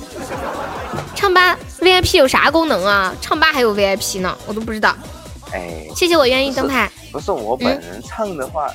[1.16, 3.14] 唱吧 VIP 有啥功能啊？
[3.22, 4.96] 唱吧还有 VIP 呢，我都不知道。
[5.54, 6.90] 哎，谢谢我愿意灯牌。
[7.12, 8.70] 不是我本人唱的话。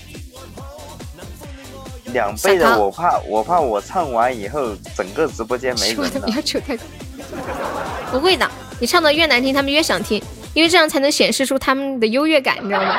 [2.12, 6.28] 两倍的，我怕我怕我唱完以后整个直播间没人了。
[6.28, 6.82] 要求太高，
[8.10, 10.22] 不会的，你唱的越难听，他们越想听，
[10.54, 12.94] 因为这样才能显示出他们的优越感，你知道吗？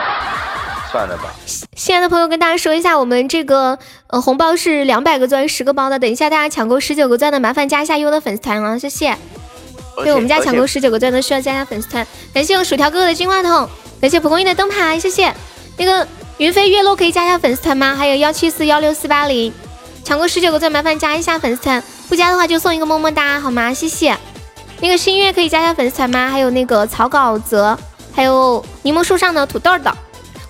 [0.92, 1.34] 算了吧。
[1.76, 3.78] 亲爱的朋友，跟大家说一下，我们这个
[4.08, 9.16] 呃红包是两百个钻十个包的，等一下大家抢够十九个钻的，麻烦加一下优的粉丝团啊，谢谢。
[10.04, 12.06] 对我们家抢够十九个钻的，需要加一下粉丝团。
[12.34, 13.70] 感谢我薯条哥哥的金话筒，
[14.00, 15.34] 感谢蒲公英的灯牌，谢谢
[15.78, 16.08] 那个。
[16.42, 17.96] 云飞月落可以加一下粉丝团吗？
[17.96, 19.54] 还有幺七四幺六四八零，
[20.04, 21.84] 抢过十九个钻，麻烦加一下粉丝团。
[22.10, 23.72] 不加的话就送一个么么哒，好吗？
[23.72, 24.18] 谢谢。
[24.80, 26.32] 那个新月可以加一下粉丝团吗？
[26.32, 27.78] 还有那个草稿泽，
[28.12, 29.96] 还有柠檬树上的土豆的，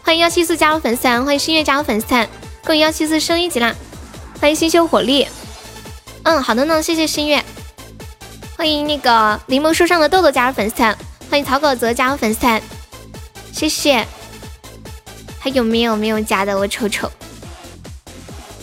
[0.01, 2.26] 欢迎幺七四加入粉丝团，欢迎新月加入粉丝团，
[2.63, 3.76] 恭喜幺七四升一级啦！
[4.39, 5.27] 欢迎新秀火力，
[6.23, 7.43] 嗯，好的呢，谢谢新月。
[8.55, 10.97] 欢迎那个柠檬树上的豆豆加入粉丝团，
[11.30, 12.61] 欢迎草稿泽加入粉丝团，
[13.51, 14.07] 谢谢。
[15.43, 16.55] 还有没有没有加的？
[16.55, 17.11] 我瞅瞅，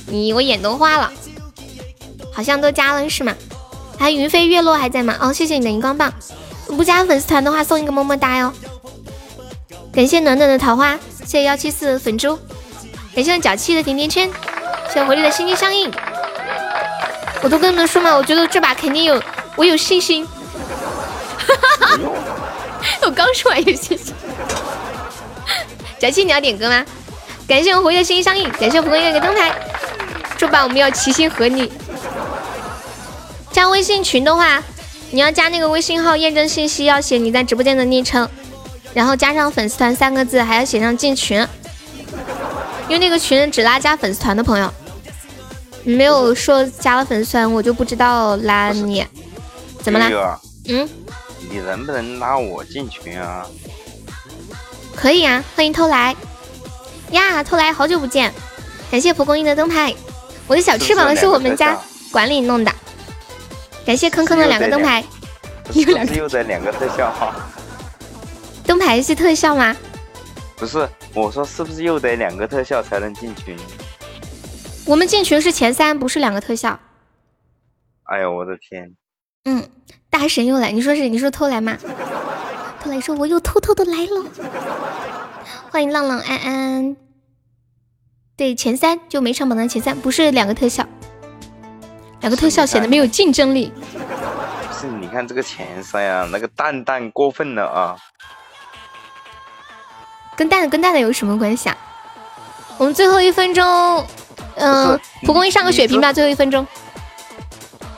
[0.07, 1.13] 你我眼都花了，
[2.33, 3.35] 好像都加了是吗？
[3.99, 5.17] 还云飞月落还在吗？
[5.21, 6.13] 哦，谢谢你的荧光棒。
[6.69, 8.53] 不加粉丝团的话，送一个么么哒哟。
[9.93, 12.39] 感谢暖暖的桃花，谢谢幺七四粉猪，
[13.13, 14.31] 感谢脚气的甜甜圈，
[14.87, 15.91] 谢谢活力的心心相印。
[17.43, 19.21] 我都跟你们说嘛，我觉得这把肯定有，
[19.57, 20.25] 我有信心。
[23.03, 24.15] 我刚说完有信心。
[26.01, 26.85] 小七，你要点歌吗？
[27.47, 29.53] 感谢我活跃的心心相印，感谢蒲公英一个灯牌。
[30.37, 31.73] 这把我们要齐心合力。
[33.51, 34.63] 加微信群的话，
[35.11, 38.29] 你要加那个微信号验证信息，要写你在直播间的昵称，
[38.95, 41.45] 然后加上粉丝团三个字，还要写上进群。
[42.89, 44.73] 因为那个群只拉加粉丝团的朋友，
[45.83, 49.05] 没有说加了粉丝团，我就不知道拉你。
[49.83, 50.41] 怎么了？
[50.69, 50.89] 嗯？
[51.51, 53.45] 你能不能拉我进群啊？
[54.99, 56.15] 可以啊，欢迎偷来
[57.13, 57.45] 呀！
[57.45, 58.35] 偷来，好久不见，
[58.91, 59.95] 感谢蒲公英的灯牌。
[60.49, 61.79] 我的小翅膀是我们家
[62.11, 62.73] 管理弄的，
[63.87, 65.05] 感谢坑坑的两个灯牌。
[65.73, 67.49] 又两个又在两个特效哈。
[68.65, 69.77] 灯牌是特效吗？
[70.57, 73.57] 不是，我说是不是又得两个特效才能进群？
[74.85, 76.77] 我们进群是前三，不是两个特效。
[78.03, 78.97] 哎呦我的天！
[79.45, 79.65] 嗯，
[80.11, 81.09] 大神又来，你说是？
[81.09, 81.79] 你说偷来吗？
[82.81, 84.25] 偷来说我又偷偷的来了，
[85.71, 86.97] 欢迎浪浪安安。
[88.37, 90.87] 对，前三就每场榜单前三，不是两个特效，
[92.21, 93.73] 两个特效显得没有竞争力。
[93.93, 97.97] 不是，你看这个前三呀，那个蛋蛋过分了啊！
[100.37, 101.77] 跟蛋跟蛋蛋有什么关系啊？
[102.79, 104.07] 我们最后一分钟，
[104.55, 106.65] 嗯，蒲公英上个血瓶吧，最后一分钟。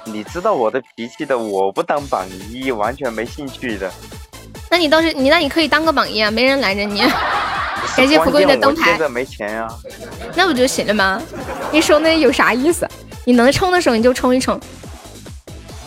[0.06, 3.92] 你知道我的脾气的，我不当榜一，完全没兴趣的。
[4.70, 7.02] 那你倒是你，那你可以当个榜一啊，没人拦着你。
[7.96, 8.90] 感谢蒲公英的灯牌。
[8.90, 9.66] 现在没钱呀。
[10.36, 11.20] 那不就行了吗？
[11.72, 12.88] 你说那有啥意思？
[13.24, 14.58] 你能冲的时候你就冲一冲。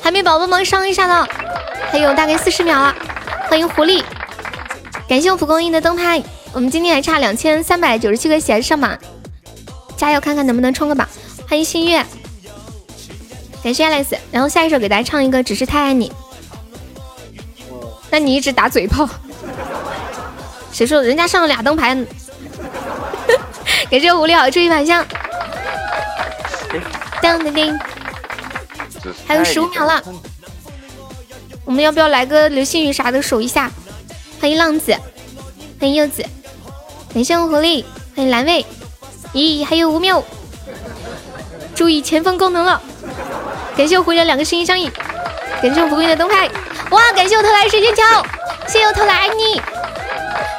[0.02, 1.28] 海绵宝宝们上一下的，
[1.90, 2.94] 还有大概四十秒了。
[3.48, 4.04] 欢迎狐狸，
[5.08, 6.22] 感谢我蒲公英的灯牌。
[6.52, 9.00] 我们今天还差两千三百九十七个喜爱上榜，
[9.96, 11.08] 加油看看能不能冲个榜。
[11.48, 12.06] 欢迎新月。
[13.64, 16.10] 感谢 Alex，然后下一首给大家唱一个《只是太爱你》。
[18.14, 19.10] 那你一直打嘴炮，
[20.72, 21.95] 谁说人家上了俩灯牌？
[23.90, 25.03] 感谢狐狸好注意反向。
[27.23, 27.80] 当当当，
[29.27, 30.03] 还有十五秒了，
[31.65, 33.72] 我们要不要来个流星雨啥的守一下？
[34.40, 34.95] 欢迎浪子，
[35.80, 36.23] 欢迎柚子，
[37.15, 37.84] 感谢我狐狸，
[38.15, 38.64] 欢迎蓝卫。
[39.34, 40.23] 咦，还有五秒，
[41.73, 42.80] 注意前方功能了。
[43.76, 44.91] 感谢我狐狸两个心心相印，
[45.64, 46.49] 感谢我蒲公英的灯牌，
[46.90, 47.10] 哇！
[47.15, 48.03] 感谢我偷来水晶球，
[48.68, 49.61] 谢谢我偷来爱你，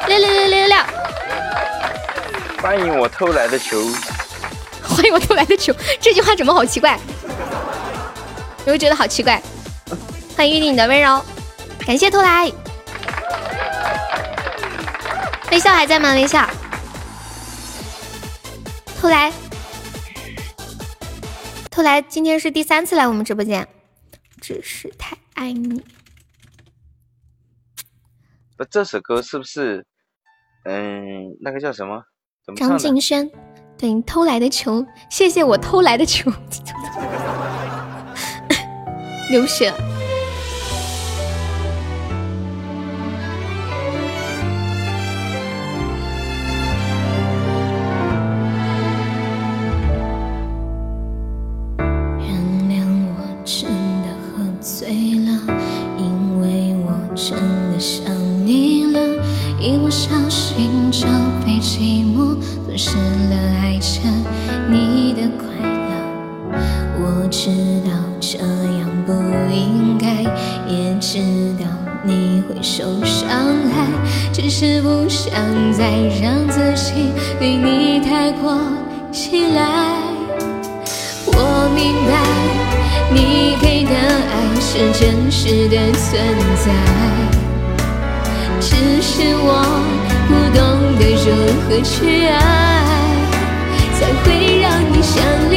[0.09, 0.77] 六六六六六。
[2.63, 3.83] 欢迎我偷来的球，
[4.83, 6.99] 欢迎我偷来的球，这句话怎么好奇怪？
[8.61, 9.43] 有没有觉得好奇怪？
[10.35, 11.23] 欢迎玉你的温柔，
[11.87, 12.51] 感谢偷来，
[15.51, 16.15] 微笑还在吗？
[16.15, 16.49] 微笑，
[18.99, 19.31] 偷来。
[21.71, 23.69] 偷来今天是第三次来我们直播间，
[24.45, 25.83] 只是太爱你。
[28.59, 29.87] 不，这首歌是不是？
[30.65, 32.05] 嗯，那个叫什么？
[32.55, 33.31] 张敬轩，
[33.79, 36.31] 对，偷来的球，谢谢我偷来的球，
[39.31, 39.73] 流血。
[75.85, 75.91] 再
[76.23, 78.57] 让自己对你太过
[79.13, 79.61] 依赖。
[81.27, 81.31] 我
[81.75, 82.13] 明白，
[83.13, 86.09] 你给的爱是真实的存
[86.65, 86.67] 在。
[88.59, 88.67] 只
[89.03, 89.51] 是我
[90.27, 90.59] 不懂
[90.99, 91.29] 得如
[91.69, 91.93] 何去
[92.29, 92.33] 爱，
[93.93, 94.25] 才会
[94.63, 95.55] 让你想离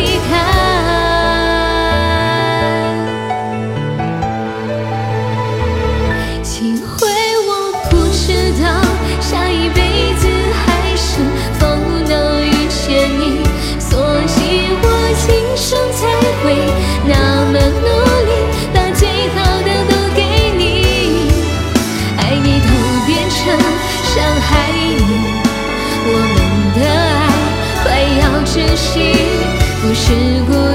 [29.81, 30.13] 不是
[30.45, 30.66] 故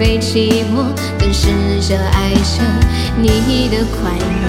[0.00, 0.88] 被寂寞。
[1.32, 1.46] 试
[1.88, 2.60] 着爱着
[3.16, 4.44] 你的快乐，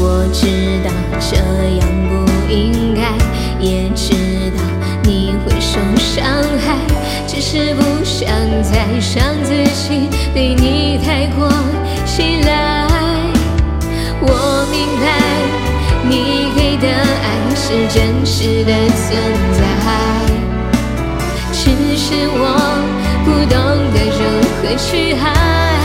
[0.00, 0.46] 我知
[0.82, 0.90] 道
[1.20, 1.36] 这
[1.76, 2.10] 样不
[2.50, 3.12] 应该，
[3.60, 4.14] 也知
[4.56, 4.58] 道
[5.02, 6.24] 你会受伤
[6.64, 6.66] 害，
[7.26, 8.26] 只是不想
[8.62, 11.46] 再让自己对你太过
[12.18, 12.86] 依赖。
[14.20, 15.06] 我明白
[16.08, 19.06] 你给的爱是真实的存
[19.52, 19.60] 在，
[21.52, 21.60] 只
[21.94, 22.42] 是我
[23.28, 23.58] 不懂
[23.92, 24.22] 得如
[24.56, 25.78] 何去爱。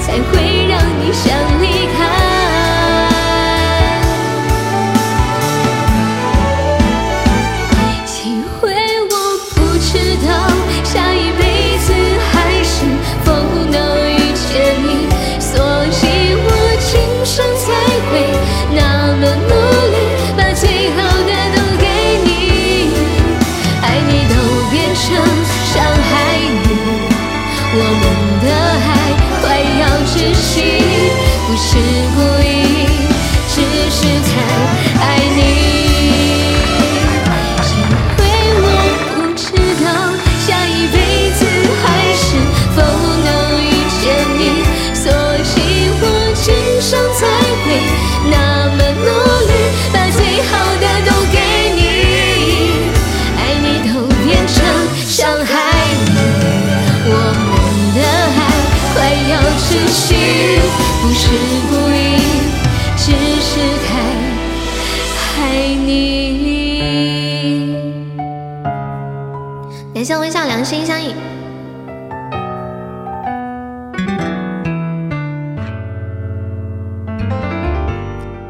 [0.00, 2.21] 才会让你想离开。
[70.52, 71.16] 感谢微笑良心相印。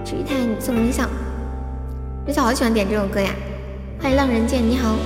[0.05, 1.09] 至于太你送微笑，
[2.27, 3.33] 微笑好喜欢点这首歌呀！
[4.01, 4.97] 欢迎浪人剑，你好。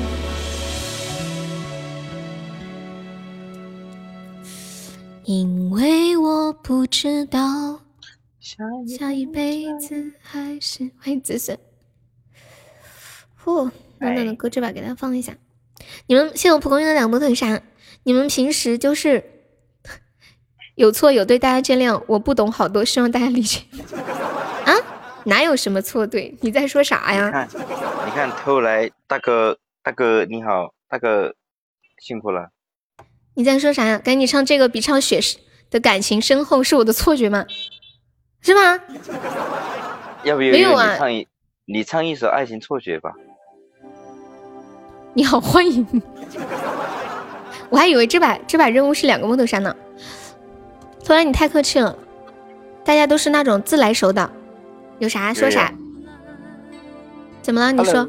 [5.25, 7.79] 因为我不知道
[8.89, 11.59] 下一辈子还是欢迎子孙。
[13.45, 15.35] 呼，暖暖的歌这把给大家放一下。
[16.07, 17.61] 你们谢我蒲公英的两波特杀，
[18.05, 19.23] 你们平时就是
[20.75, 22.03] 有错有对，大家见谅。
[22.07, 23.63] 我不懂好多，希望大家理解。
[24.65, 24.75] 啊？
[25.25, 26.37] 哪有什么错对？
[26.41, 27.27] 你在说啥呀？
[27.27, 27.49] 你看，
[28.07, 31.35] 你看，偷来大哥，大哥你好，大哥
[31.99, 32.51] 辛苦了。
[33.35, 33.99] 你在说啥呀？
[33.99, 35.19] 赶紧唱这个比唱雪
[35.69, 37.45] 的感情深厚是我的错觉吗？
[38.41, 38.81] 是吗？
[40.23, 41.29] 要不要没有啊你唱一，
[41.65, 43.13] 你唱一首《爱情错觉》吧。
[45.17, 45.85] 你好，欢迎。
[47.71, 49.75] 我还以为这把这把任务是两个木头山呢。
[51.03, 51.97] 突然你太客气了，
[52.85, 54.31] 大家都是那种自来熟的，
[54.99, 55.73] 有啥说啥。
[57.41, 57.73] 怎么了？
[57.73, 58.07] 你说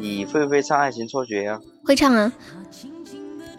[0.00, 1.60] 你会不会唱《爱情错觉》呀？
[1.84, 2.32] 会唱啊？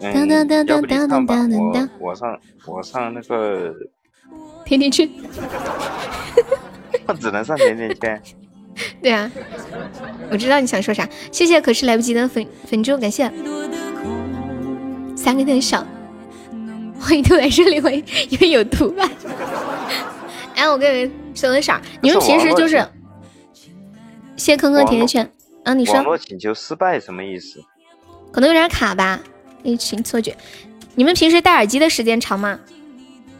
[0.00, 3.74] 嗯，当当当要不你当唱吧，当当当我我唱我唱那个，
[4.66, 5.08] 甜甜圈。
[7.06, 8.22] 我只能上甜甜圈。
[9.02, 9.30] 对啊，
[10.30, 11.08] 我知道你想说啥。
[11.32, 13.30] 谢谢，可是来不及的粉粉猪，感谢。
[15.16, 15.86] 三个灯少，
[17.00, 19.08] 欢迎兔来这里，欢迎因为有毒吧。
[20.54, 22.88] 哎，我跟你们说个事儿，你们平时就是网
[24.36, 25.30] 谢坑坑甜甜圈
[25.64, 27.60] 啊，你说网络请求失败什么意思？
[28.32, 29.20] 可能有点卡吧，
[29.62, 30.36] 一群错觉。
[30.94, 32.58] 你们平时戴耳机的时间长吗？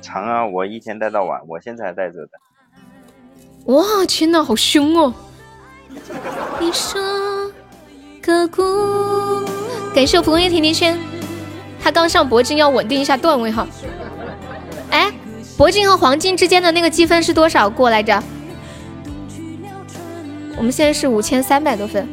[0.00, 2.30] 长啊，我一天戴到晚，我现在还戴着的。
[3.72, 5.12] 哇，天呐，好凶哦！
[6.60, 7.00] 你说
[9.94, 10.98] 感谢我蒲公英甜甜圈，
[11.82, 13.66] 他刚上铂金要稳定一下段位哈。
[14.90, 15.12] 哎，
[15.56, 18.22] 铂金和黄金之间的那个积分是多少过来着？
[20.56, 22.08] 我们现在是五千三百多分。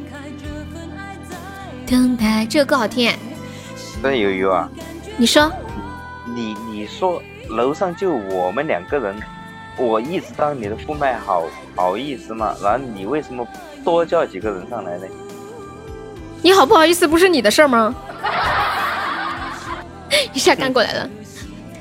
[1.85, 3.19] 等待，这个歌好听哎，
[4.01, 4.69] 但是悠悠啊，
[5.17, 5.51] 你说
[6.33, 9.15] 你你说楼上就我们两个人，
[9.77, 11.43] 我一直当你的副麦，好
[11.75, 12.55] 好意思吗？
[12.61, 13.45] 然后你为什么
[13.83, 15.05] 多叫几个人上来呢？
[16.41, 17.93] 你好不好意思，不是你的事儿吗？
[20.33, 21.09] 一下干过来了，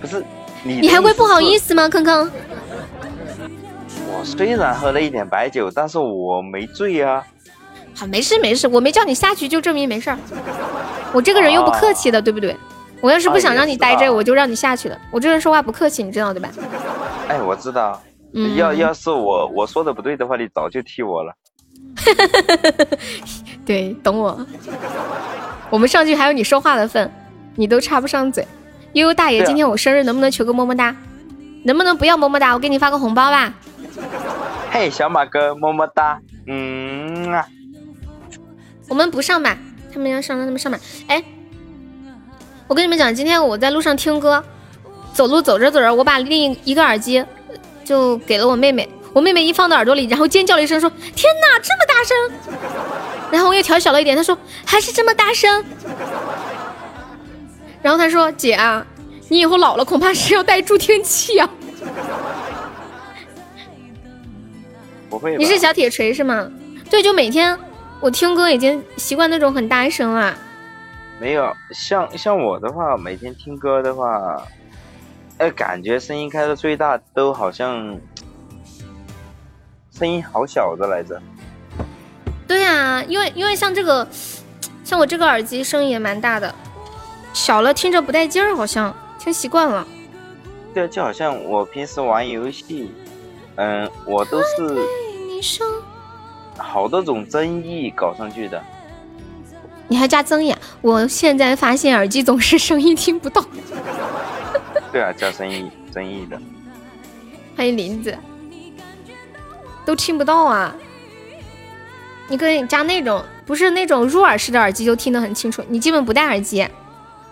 [0.01, 0.25] 不是
[0.63, 1.75] 你，你还会不好意思？
[1.75, 1.89] 吗？
[1.89, 2.31] 坑坑，
[4.09, 7.23] 我虽然喝了一点白酒，但是我没醉啊。
[7.95, 10.19] 好，没事没事，我没叫你下去，就证明没事儿。
[11.13, 12.57] 我这个人又不客气的，对不对？
[13.05, 14.99] 我要是不想让你待这，哦也是啊我就让你下去了。
[15.11, 16.49] 我这人说话不客气，你知道对吧？
[17.29, 18.03] 哎，我知道，
[18.33, 21.35] 嗯要要是我我说的不对的话，你早就踢我了。
[23.67, 24.41] 对，懂我。
[25.69, 27.13] 我们上去还有你说话的份，
[27.57, 28.47] 你都插不上嘴。
[28.95, 30.97] 悠悠大爷，啊今天我生日，能不能求个么么哒？
[31.67, 32.55] 能不能不要么么哒？
[32.55, 33.53] 我给你发个红包吧。
[34.71, 36.19] 嘿，小马哥，么么哒。
[36.47, 37.47] 嗯啊，
[38.89, 39.59] 我们不上吧，
[39.93, 40.79] 他们要上，让他们上吧。
[41.07, 41.23] 哎，
[42.67, 44.43] 我跟你们讲，今天我在路上听歌，
[45.13, 47.27] 走路走着走着，我把另一个耳机呃
[47.85, 52.17] 就给了我妹妹，我妹妹一放到耳朵里，然后尖叫了一声，说：“天哪，这么大声！”
[53.31, 55.63] 然后我又调小了一点，她说：“还是这么大声。”
[57.83, 58.85] 然后她说：“姐啊，
[59.29, 61.49] 你以后老了恐怕是要带助听器啊。
[65.11, 65.37] 不会？
[65.37, 66.51] 你是小铁锤是吗？
[66.89, 67.59] 对，就每天
[68.01, 70.35] 我听歌已经习惯那种很大声了。
[71.21, 74.43] 没有，像像我的话，每天听歌的话，
[75.39, 77.99] 呃，感觉声音开到最大都好像
[79.91, 81.21] 声音好小的来着。
[82.47, 84.07] 对呀、因为因为像这个，
[84.85, 86.55] 像我这个耳机声音也蛮大的，
[87.33, 89.87] 小了听着不带劲儿，好像听习惯了。
[90.75, 92.93] 对，就好像我平时玩游戏，
[93.55, 95.67] 嗯，我都是，
[96.59, 98.63] 好多种争议搞上去的。
[99.95, 100.59] 你还加增益啊？
[100.81, 103.45] 我现在发现耳机总是声音听不到。
[104.91, 106.37] 对啊，加增益增益的。
[107.57, 108.19] 欢迎林子，
[109.85, 110.75] 都听不到啊！
[112.27, 115.63] 你可以加那种不是那种入耳式的耳机，就听得很清楚。
[115.69, 116.69] 你基本不戴耳机，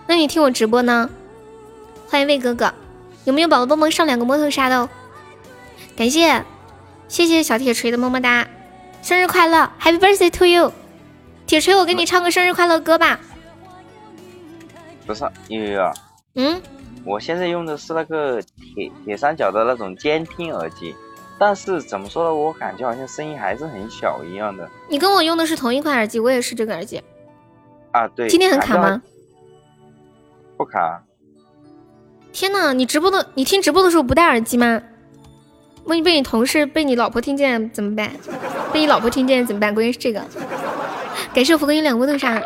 [0.06, 1.10] 那你听我直播呢？
[2.08, 2.72] 欢迎魏哥哥，
[3.24, 4.88] 有没有宝宝帮忙上两个摸头杀的哦？
[5.96, 6.44] 感谢，
[7.08, 8.46] 谢谢小铁锤的么么哒，
[9.02, 10.72] 生日快乐，Happy Birthday to you！
[11.52, 13.20] 铁锤，我给你唱个生日快乐歌吧。
[15.06, 15.92] 不是悠悠啊，
[16.34, 16.62] 嗯，
[17.04, 20.96] 我现在用的是那个铁铁三角的那种监听耳机，
[21.38, 24.66] 但是怎么说呢，我感觉好像声音还是很小一样的。
[24.88, 27.02] 你跟我用的是同一款耳机，我也是这个耳机。
[27.90, 28.30] 啊，对。
[28.30, 29.02] 今天很卡吗？
[30.56, 31.02] 不卡。
[32.32, 34.80] 天呐，你直播的，你听直播的时候不戴耳机吗？
[35.84, 38.10] 万一被你同事、被你老婆听见怎么办？
[38.72, 39.74] 被你老婆听见怎么办？
[39.74, 40.24] 关键是这个。
[41.34, 42.38] 感谢我福哥一两波头上，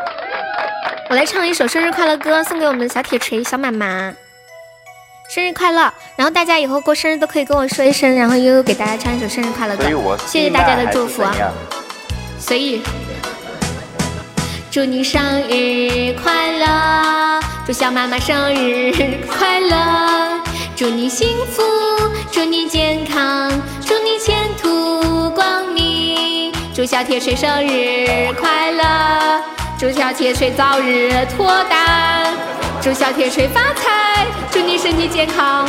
[1.11, 4.15] 我来唱一首生日快乐歌，送给我们的小铁锤小妈妈。
[5.29, 5.93] 生日快乐！
[6.15, 9.85] 然后大家以后过生日都可以跟我说一声，然后悠悠给大家唱一首生日快乐歌。
[10.25, 11.25] 谢谢大家的祝福。
[12.39, 12.81] 随意。
[14.71, 17.41] 祝你生日快乐！
[17.67, 18.93] 祝小妈妈生日
[19.27, 20.41] 快乐！
[20.77, 21.63] 祝你幸福，
[22.31, 23.15] 祝你健康，
[26.87, 29.43] 小铁锤生日快乐！
[29.77, 32.33] 祝小铁锤早日脱单！
[32.81, 34.25] 祝小铁锤发财！
[34.53, 35.69] 祝你身体健康！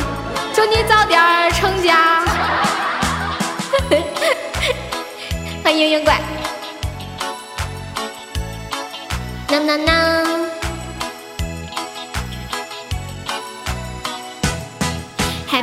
[0.53, 1.19] 祝你早点
[1.53, 2.23] 成家！
[5.63, 6.21] 欢迎圆圆怪。
[9.49, 10.46] 呐呐呐。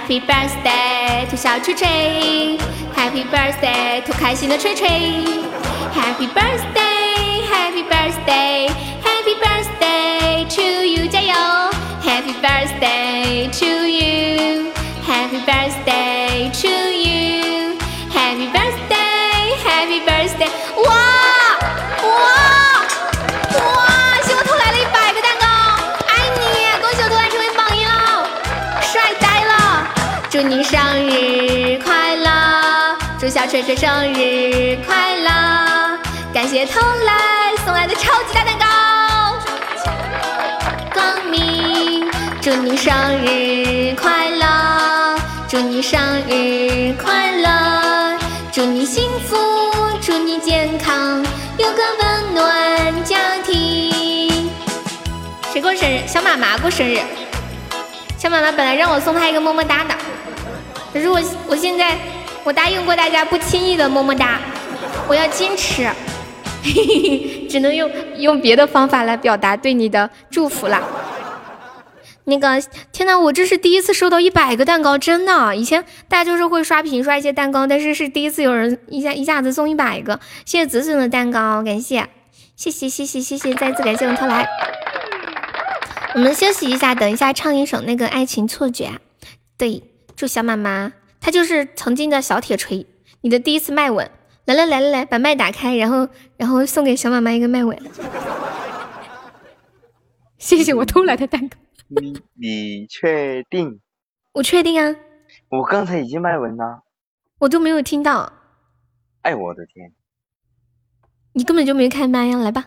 [0.05, 1.89] Happy birthday to 小吹吹
[2.95, 4.87] ，Happy birthday to 开心的吹吹
[5.95, 11.33] ，Happy birthday，Happy birthday，Happy birthday to you，加油
[12.03, 16.14] ！Happy birthday to you，Happy birthday。
[30.75, 35.31] 生日快乐，祝小锤锤生日快乐！
[36.33, 39.39] 感谢偷来送来的超级大蛋糕，
[40.93, 42.11] 光明！
[42.43, 42.93] 祝你生
[43.25, 45.17] 日快乐，
[45.49, 48.19] 祝你生日快乐，
[48.51, 49.37] 祝你幸福，
[50.03, 51.25] 祝你健康，
[51.57, 54.51] 有个温暖家庭。
[55.53, 56.05] 谁过生日？
[56.09, 56.99] 小妈妈过生日。
[58.19, 59.95] 小妈妈本来让我送她一个么么哒的，
[60.95, 61.99] 可是我我现在
[62.45, 64.39] 我答应过大家不轻易的么么哒，
[65.09, 65.83] 我要矜持，
[66.63, 70.81] 嘿嘿嘿，只能用用别的方法来表达对你的祝福了。
[72.27, 72.63] 那个
[72.93, 75.55] 天呐，我这是第一次收到一百个蛋糕，真的！
[75.57, 80.21] 以前大家就是会刷屏刷一些蛋糕，但是是第一次有人一下一下子送一百个。
[80.47, 82.07] 谢谢子子的蛋糕，感谢，
[82.57, 84.49] 谢谢谢谢谢谢，再次感谢我们特来。
[86.15, 88.87] 我们休息一下，等一下唱一首那个《爱情错觉》。
[89.59, 89.83] 对，
[90.17, 92.87] 祝小妈妈，她就是曾经的小铁锤，
[93.23, 94.11] 你的第一次麦吻。
[94.47, 97.79] 来来来来来，把麦打开，然后然后送给小妈妈一个麦吻。
[100.37, 101.57] 谢谢我偷来的蛋糕。
[101.89, 103.81] 你你确定？
[104.33, 104.95] 我确定啊。
[105.49, 106.83] 我刚才已经麦吻了。
[107.39, 108.31] 我都没有听到。
[109.23, 109.91] 哎，我的天！
[111.33, 112.37] 你根本就没开麦呀！
[112.37, 112.67] 来吧，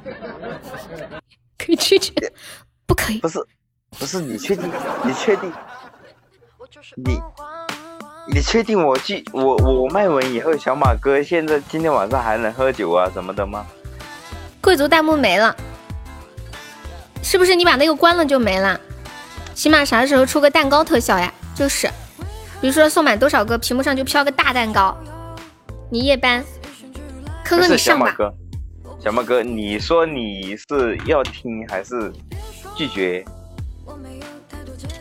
[1.60, 2.12] 可以拒绝。
[2.88, 3.40] 不可以，不是，
[4.00, 4.68] 不是你确定？
[5.06, 5.54] 你确定？
[6.96, 7.20] 你
[8.34, 13.66] 你确定我去我我卖完以后，小马哥现在今天晚上还能喝酒啊什么的吗？
[14.62, 15.56] 贵族弹幕没了，
[17.24, 18.80] 是不是你把那个关了就没了？
[19.54, 21.34] 起码啥时候出个蛋糕特效呀？
[21.56, 21.88] 就是，
[22.62, 24.96] 比如说送满多少个，屏幕上就飘个大蛋糕。
[25.90, 26.44] 你夜班，
[27.44, 28.16] 科科你上吧。
[29.00, 32.12] 小马哥，你说你是要听还是？
[32.76, 33.26] 拒绝，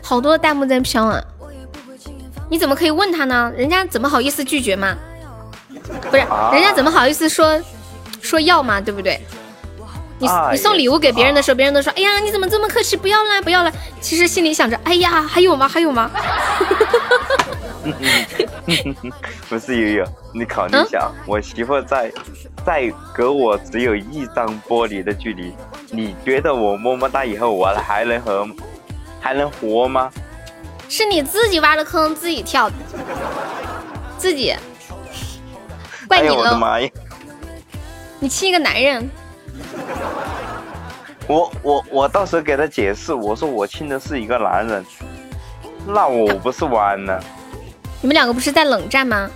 [0.01, 1.23] 好多弹幕在飘啊！
[2.49, 3.51] 你怎么可以问他呢？
[3.55, 4.95] 人家怎么好意思拒绝嘛？
[6.09, 7.61] 不是，人家怎么好意思说
[8.21, 8.79] 说要嘛？
[8.81, 9.19] 对不对？
[10.19, 12.97] 你你送礼物给别人的时候，别人都说：“哎呀，你怎么这么客气？
[12.97, 13.71] 不要啦，不要了。”
[14.01, 15.67] 其实心里想着：“哎呀，还有吗？
[15.67, 16.09] 还有吗？”
[19.47, 22.11] 不是悠悠，你考虑一下，我媳妇在
[22.65, 25.53] 在隔我只有一张玻璃的距离。
[25.91, 28.47] 你觉得我么么哒以后我还能和
[29.21, 30.09] 还能活吗？
[30.89, 32.75] 是你自己挖的坑自己跳的，
[34.17, 34.55] 自己
[36.07, 36.35] 怪你了。
[36.35, 36.89] 我的妈呀！
[38.19, 39.09] 你亲一个男人。
[41.27, 44.85] 我我我到时候给他解释，我说我亲的是一个男人，
[45.85, 47.21] 那我不是完了？
[48.01, 49.29] 你们两个不是在冷战吗？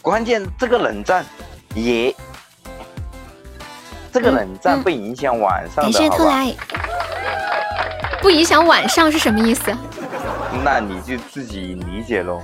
[0.00, 1.26] 关键这个冷战
[1.74, 2.14] 也，
[4.10, 6.46] 这个冷战不影响晚上的，感谢好吧？
[8.20, 9.74] 不影响晚上是什么意思？
[10.64, 12.42] 那你就自己理解喽。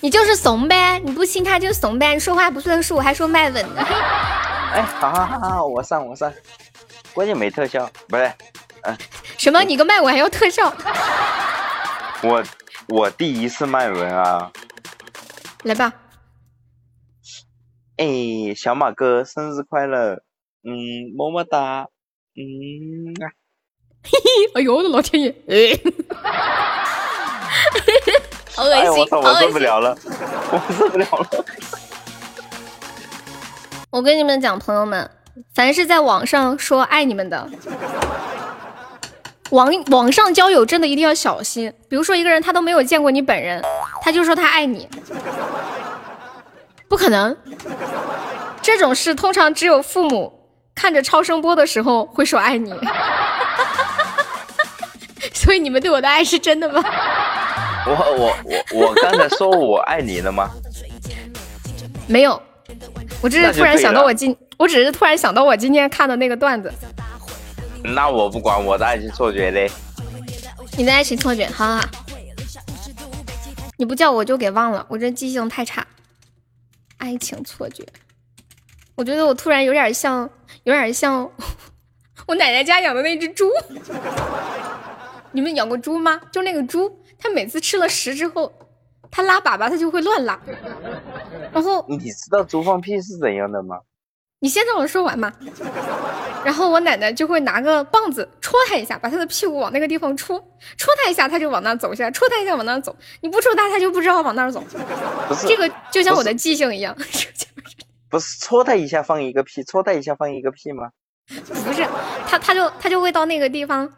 [0.00, 3.82] 你就是怂呗，你不亲他就怂呗，你说话不算数还说卖稳呢。
[4.72, 6.32] 哎，好好好好，我上我上，
[7.14, 8.32] 关键没特效，不是，
[8.82, 8.96] 嗯
[9.38, 9.62] 什么？
[9.62, 10.72] 你个卖稳还要特效？
[12.22, 12.42] 我
[12.88, 14.50] 我第一次卖吻啊。
[15.64, 15.92] 来吧，
[17.96, 18.06] 哎，
[18.56, 20.22] 小马哥生日快乐，
[20.62, 20.70] 嗯，
[21.16, 21.88] 么么哒，
[22.36, 23.26] 嗯啊，
[24.54, 25.30] 哎呦我的老天爷！
[25.48, 25.78] 哎
[28.54, 29.48] 好恶心，哎我操，我受！
[29.50, 29.96] 不了了，
[30.50, 31.44] 我受不了了。
[33.90, 35.10] 我跟你们讲，朋友们，
[35.54, 37.48] 凡是在网上说爱你们的，
[39.50, 41.72] 网网上交友真的一定要小心。
[41.88, 43.62] 比如说一个人他都没有见过你本人，
[44.02, 44.88] 他就说他爱你，
[46.88, 47.36] 不可能。
[48.60, 52.74] 这种事通常只有父母看着超声波的时候会说爱你。
[55.44, 56.82] 所以你们对我的爱是真的吗？
[57.86, 60.50] 我我我我刚才说我爱你了吗？
[62.08, 62.42] 没有，
[63.22, 66.72] 我只是突然想到我今，我只是突然想到我今天看的那个段子。
[67.84, 69.70] 那我不管我的爱情错觉嘞。
[70.76, 71.84] 你的爱情错觉，好好好。
[73.76, 75.86] 你不叫我就给忘了，我这记性太差。
[76.96, 77.86] 爱情错觉，
[78.96, 80.28] 我觉得我突然有点像，
[80.64, 81.30] 有点像
[82.26, 83.48] 我奶奶家养的那只猪。
[85.32, 86.20] 你们养过猪吗？
[86.32, 88.52] 就那个猪，它每次吃了食之后，
[89.10, 90.38] 它拉粑粑它就会乱拉。
[91.52, 93.78] 然后你知道猪放屁是怎样的吗？
[94.40, 95.32] 你先让我说完嘛。
[96.44, 100.38] 然后我奶奶就会拿个棒子戳它一下，把它的屁股往那个地方戳，
[100.76, 102.96] 戳它一下，它就往那走一下，戳它一下往那走。
[103.20, 104.62] 你不戳它，它就不知道往那儿走。
[105.46, 106.96] 这个就像我的记性一样，
[108.08, 110.88] 不是戳它一下放一个屁，戳它一下放一个屁吗？
[111.28, 111.84] 不是
[112.26, 113.92] 它，它就它就会到那个地方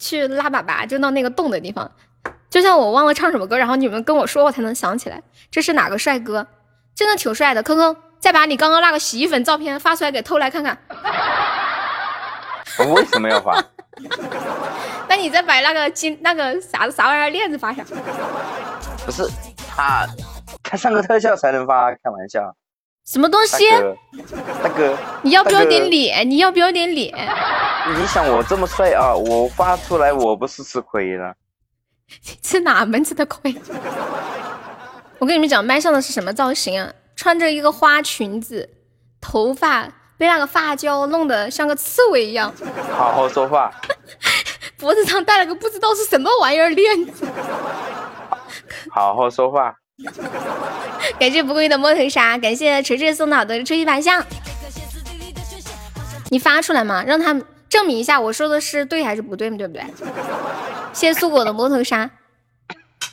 [0.00, 1.88] 去拉粑粑，就到那个洞的地方。
[2.50, 5.22] 就像我忘了唱什么歌，然后你们跟我说，我才能想起来
[5.52, 6.44] 这是哪个帅哥，
[6.96, 7.62] 真的挺帅的。
[7.62, 10.76] 坑坑，再把你刚刚那个洗衣粉照片发出来给偷来看看。
[12.80, 13.62] 我为什么要发？
[15.08, 17.84] 那你再把那个金那个啥啥玩意儿链子发下。
[19.04, 19.22] 不是
[19.68, 20.06] 他，
[20.62, 22.52] 他上个特效才能发，开玩笑。
[23.10, 23.68] 什么东大西？
[23.68, 23.96] 哥，
[24.62, 26.30] 大哥，你要不要点脸？
[26.30, 27.12] 你要不要点脸？
[27.98, 31.34] 你想我这么帅啊，我发出来我不是吃亏了？
[32.40, 33.52] 吃哪门子的亏？
[35.18, 36.92] 我跟你们讲，麦上的是什么造型啊？
[37.16, 38.70] 穿着一个花裙子，
[39.20, 42.54] 头发被那个发胶弄得像个刺猬一样，
[42.96, 43.72] 好好说话。
[44.78, 47.26] 脖子上戴了个不知道是什么玩意儿链子。
[48.88, 49.79] 好好说话。
[51.18, 54.24] 感谢不贵的摸头杀，感谢锤锤送到的吹气法相。
[56.30, 59.84] 你发出来嘛，让他们证明一下我说的是对还是不对嘛，对不对？
[60.92, 62.10] 谢谢苏果的摸头杀。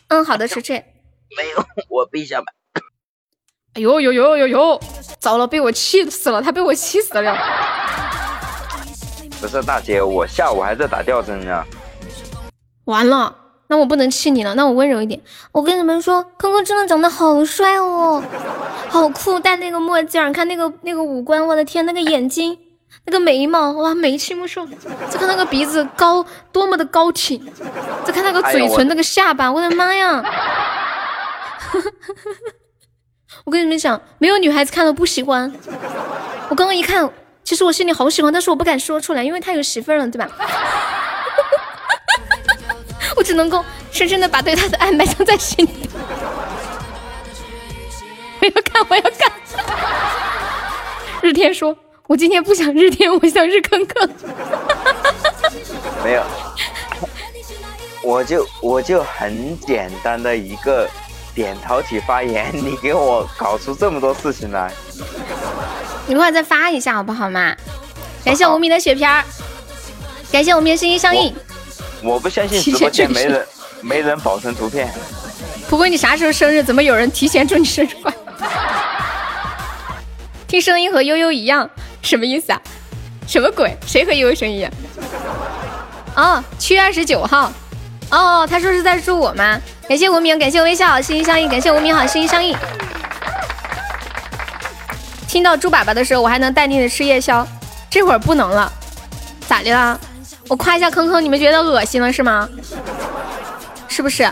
[0.08, 0.78] 嗯，好的，锤锤。
[1.36, 2.46] 没有，我闭下吧。
[3.74, 4.82] 哎呦呦呦呦呦！
[5.20, 7.38] 糟了，被我气死了，他被我气死了。
[9.40, 11.64] 不是大姐，我下午还在打吊针呢。
[12.86, 13.36] 完了，
[13.70, 15.22] 那我不能气你了，那我温柔一点。
[15.52, 18.24] 我跟你们说，坑坑真的长得好帅哦，
[18.88, 22.58] 好酷，戴那个墨镜儿，看那个那个五官，我的天，那个眼睛，
[23.06, 24.66] 那个眉毛，哇，眉清目秀。
[25.10, 27.46] 再看那个鼻子高，多么的高挺。
[28.06, 30.24] 再看那个嘴唇，哎那个下巴，我的妈呀！
[33.44, 35.54] 我跟你们讲，没有女孩子看了不喜欢。
[36.50, 37.10] 我刚刚一看，
[37.44, 40.30] 其实我心里好喜欢，但是我不敢说出来，因为他有媳妇儿了，对吧？
[43.18, 45.90] 我只能够深深的把对他的爱埋藏在心底。
[48.40, 49.32] 我要看，我要看。
[51.22, 51.76] 日天说
[52.08, 54.10] ：“我今天不想日天，我想日坑坑。
[56.04, 56.24] 没有，
[58.04, 60.88] 我就我就很简单的一个
[61.34, 64.72] 扁桃体发炎，你给我搞出这么多事情来，”
[66.06, 67.56] 你一会儿再发一下好不好嘛？
[68.24, 69.26] 感谢无名的血片儿，
[70.32, 71.34] 感谢无名的心心相印。
[72.04, 73.48] 我不相信直播间没人
[73.82, 74.90] 没人保存图片。
[75.70, 76.64] 不过你啥时候生日？
[76.64, 78.48] 怎么有人提前祝你生日快乐？
[80.48, 81.70] 听声音和悠悠一样，
[82.02, 82.62] 什么意思啊？
[83.28, 83.76] 什么鬼？
[83.86, 84.72] 谁和悠悠声音一样？
[86.16, 87.52] 哦，七月二十九号。
[88.10, 89.60] 哦，他说是在祝我吗？
[89.90, 92.56] 感谢无名，感谢微笑，心心相印，感谢无名好，心心相印。
[95.28, 97.46] 听到猪粑粑的时候，我还能淡定的吃夜宵，
[97.90, 98.72] 这会儿不能了，
[99.50, 100.00] 咋的啦？
[100.50, 102.48] 我夸一下坑坑，你们觉得恶心了是吗？
[103.88, 104.28] 是不是？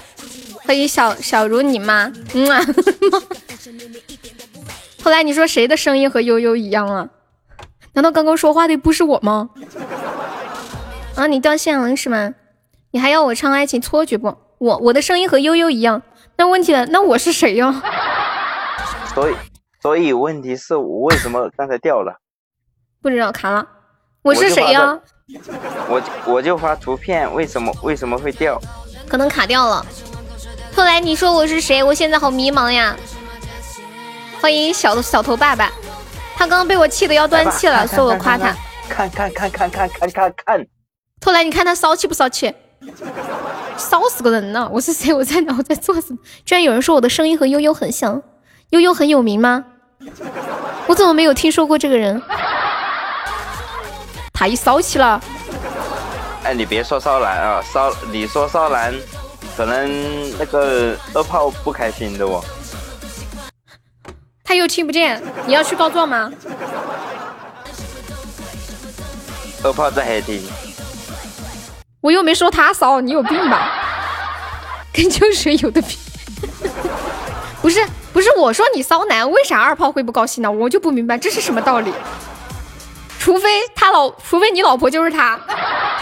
[0.63, 2.61] 欢迎小小如你妈，嗯啊。
[5.03, 7.07] 后来你说谁的声音和悠悠一样啊？
[7.93, 9.49] 难道刚刚说话的不是我吗？
[11.15, 12.33] 啊，你掉线了是吗？
[12.91, 14.35] 你还要我唱爱情错觉不？
[14.57, 16.01] 我我的声音和悠悠一样，
[16.37, 17.83] 那问题了，那我是谁呀？
[19.13, 19.35] 所以
[19.81, 22.17] 所以问题是我为什么刚才掉了？
[23.01, 23.67] 不知道卡了，
[24.23, 24.99] 我是谁呀？
[25.89, 28.61] 我我就发图片，为什么为什么会掉？
[29.07, 29.85] 可能卡掉了。
[30.75, 31.81] 后来你说我是谁？
[31.81, 32.95] 我现在好迷茫呀。
[34.39, 35.71] 欢迎小小头爸爸，
[36.35, 38.55] 他刚刚被我气得要断气了，说我夸他。
[38.87, 40.67] 看看看看看看看看。
[41.25, 42.53] 后来你看他骚气不骚气？
[43.77, 44.69] 骚死个人呢！
[44.71, 45.11] 我是谁？
[45.11, 45.55] 我在哪？
[45.57, 46.19] 我在做什么？
[46.45, 48.21] 居然有人说我的声音和悠悠很像。
[48.69, 49.65] 悠悠很有名吗？
[50.87, 52.21] 我怎么没有听说过这个人？
[54.35, 55.19] 太骚气了！
[56.43, 58.93] 哎，你别说骚男啊，骚你说骚男，
[59.55, 62.43] 可能那个二炮不开心的哦。
[64.43, 66.29] 他又听不见，你要去告状吗？
[69.63, 70.45] 二炮在黑厅。
[72.01, 73.71] 我又没说他骚，你有病吧？
[74.93, 75.97] 跟秋水有的比。
[77.61, 77.83] 不 是
[78.13, 80.51] 不是，我说你骚男，为啥二炮会不高兴呢？
[80.51, 81.91] 我就不明白这是什么道理。
[83.25, 85.35] 除非他老，除非你老婆就是他，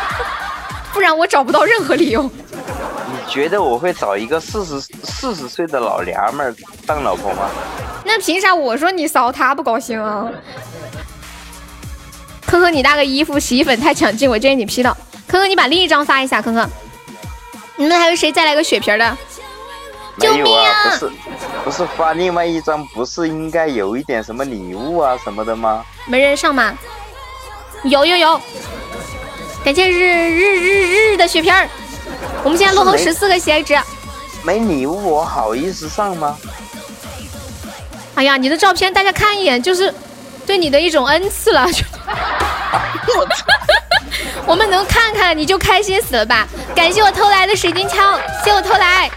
[0.92, 2.22] 不然我找不到任何理由。
[2.22, 6.54] 你觉得我会找一个四十四十岁的老娘们儿
[6.86, 7.50] 当老婆吗？
[8.04, 10.30] 那凭啥我说你骚他不高兴啊？
[12.46, 14.94] 坑坑，你那个衣服洗衣粉太抢镜，我建议你 P 到。
[15.26, 16.42] 坑坑，你把另一张发一下。
[16.42, 16.70] 坑坑，
[17.78, 19.18] 你们还有谁再来个血瓶的？
[20.20, 20.90] 救命啊！
[20.90, 21.12] 不是，
[21.64, 25.86] 不是发另外一张，不是应该有一点什么礼物啊什么的吗？
[26.06, 26.78] 没人上吗？
[27.84, 28.42] 有有有！
[29.64, 31.68] 感谢日日日日的血瓶儿。
[32.44, 33.78] 我们现在落后十四个喜爱值。
[34.44, 36.38] 没礼物我好意思上吗？
[38.16, 39.94] 哎呀，你的照片大家看一眼就是
[40.46, 41.66] 对你的一种恩赐了。
[41.66, 43.46] 我操！
[44.46, 46.48] 我们能看看你就开心死了吧！
[46.76, 49.10] 感谢我偷来的水晶枪，谢我偷来，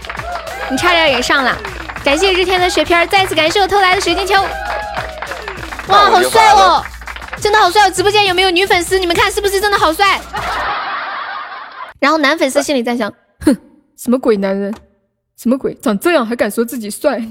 [0.69, 1.55] 你差点也上了。
[2.03, 4.35] 感谢日天的雪片，再次感谢我偷来的水晶球。
[5.87, 6.83] 哇，好帅哦！
[7.41, 7.89] 真的好帅！
[7.91, 8.97] 直播间有没有女粉丝？
[8.99, 10.19] 你们看是不是真的好帅？
[11.99, 13.55] 然后男粉丝心里在想：哼，
[13.95, 14.73] 什么鬼男人？
[15.37, 15.73] 什么鬼？
[15.75, 17.21] 长这样还敢说自己帅？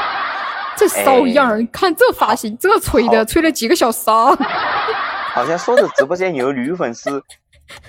[0.76, 1.66] 这骚样儿！
[1.72, 4.36] 看这发型，这吹的，吹了几个小时啊！
[5.34, 7.22] 好像说着直播间有女粉丝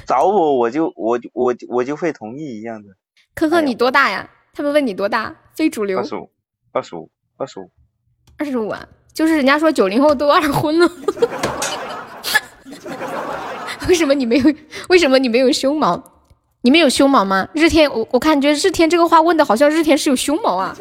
[0.07, 2.89] 找我，我就我我我就会同意一样的。
[3.35, 4.27] 可可，你多大呀？
[4.53, 5.35] 他们问你多大？
[5.55, 5.99] 非主流。
[5.99, 6.31] 二十五，
[6.71, 7.69] 二十五，二十五，
[8.37, 8.87] 二十五啊！
[9.19, 10.89] 就是人家说九零后都二婚了。
[13.89, 14.45] 为什么你没有？
[14.87, 16.01] 为什么你没有胸毛？
[16.61, 17.45] 你没有胸毛吗？
[17.51, 20.73] 日天，我我感觉日天这个话问的好像日天是有胸毛啊。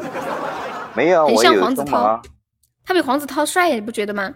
[0.95, 2.21] 没有，很像黄子韬。
[2.85, 4.33] 他比黄子韬帅呀，你不觉得吗？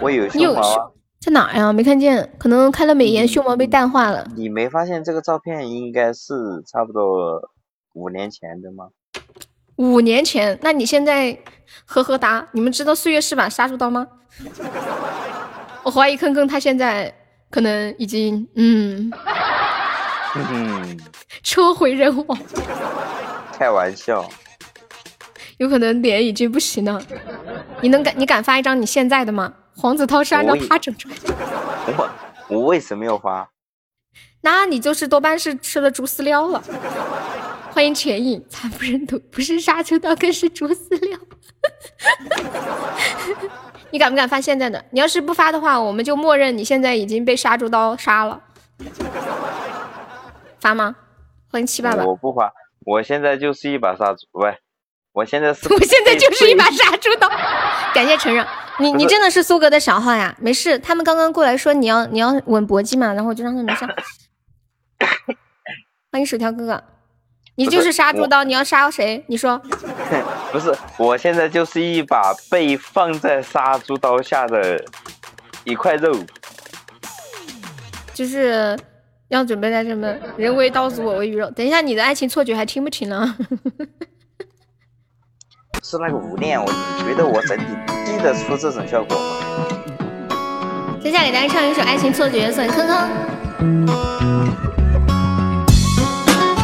[0.00, 0.90] 我有胸毛啊。
[1.20, 1.72] 在哪呀？
[1.72, 4.26] 没看见，可能开了美颜，胸毛被淡化了。
[4.34, 6.34] 你没发现这个照片应该是
[6.66, 7.48] 差不多
[7.92, 8.88] 五年前的吗？
[9.82, 10.56] 五年前？
[10.62, 11.36] 那你现在
[11.86, 12.46] 呵呵哒？
[12.52, 14.06] 你们知道岁月是把杀猪刀吗？
[15.82, 17.12] 我怀疑坑坑他现在
[17.50, 19.12] 可能已经嗯，
[21.42, 22.38] 车毁人亡。
[23.58, 24.28] 开玩笑。
[25.58, 27.00] 有可能脸已经不行了。
[27.80, 28.14] 你能敢？
[28.16, 29.52] 你敢发一张你现在的吗？
[29.76, 31.34] 黄子韬是按照他整出来的。
[31.96, 32.08] 我
[32.48, 33.48] 我为什么要发？
[34.42, 36.62] 那你就是多半是吃了猪饲料了。
[37.72, 41.18] 欢迎全影，惨不忍睹，不是杀猪刀，更是猪饲料。
[43.90, 44.84] 你敢不敢发现在的？
[44.90, 48.42] 你要是不发的话，我们就默认你现在已经被杀猪刀杀了。
[50.60, 50.94] 发吗？
[51.50, 52.04] 欢迎七爸爸。
[52.04, 52.52] 我不发，
[52.84, 54.54] 我现在就是一把杀猪，喂，
[55.12, 57.28] 我现在是， 我现在就是一把杀猪刀。
[57.94, 58.46] 感谢承认。
[58.78, 60.34] 你你真的是苏哥的小号呀？
[60.40, 63.88] 没事，他们刚刚过来说你要你要稳搏击嘛，然后我就让他们上。
[66.10, 66.82] 欢迎薯条哥哥，
[67.54, 69.24] 你就是杀猪刀，你要杀谁？
[69.28, 69.60] 你说。
[70.52, 74.78] 不是，我现在就是一把被放在杀猪刀下的
[75.64, 76.14] 一块肉，
[78.12, 78.78] 就是
[79.28, 81.50] 要准备在这么人为刀俎我为鱼肉。
[81.52, 83.34] 等一下，你的爱情错觉还听不听了。
[85.82, 87.64] 是那个无念，我你觉得我整体
[88.04, 89.22] 记得出这种效果吗？
[91.02, 92.96] 接下来给大家唱一首《爱情错觉》，送给坑坑。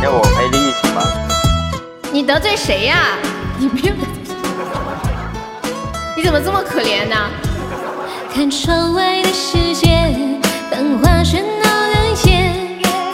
[0.02, 0.22] 要我
[2.12, 3.18] 你得罪谁呀？
[3.58, 3.92] 你别。
[6.16, 7.16] 你怎么这么可怜呢？
[8.34, 9.88] 看窗外的世界
[10.70, 12.52] 繁华喧闹的夜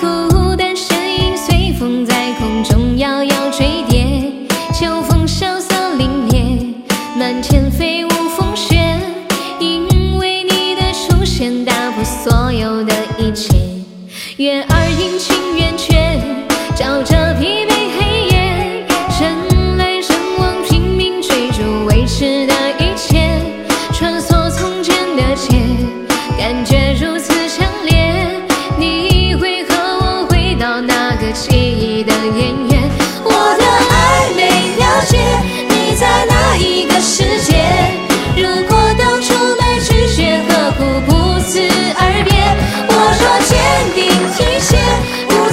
[0.01, 4.33] 孤单身影随风在空中摇摇坠跌
[4.75, 6.75] 秋风萧瑟凛冽
[7.17, 8.99] 满天飞舞风雪
[9.59, 13.57] 因为你的出现打破所有的一切。
[14.37, 15.54] 月儿阴晴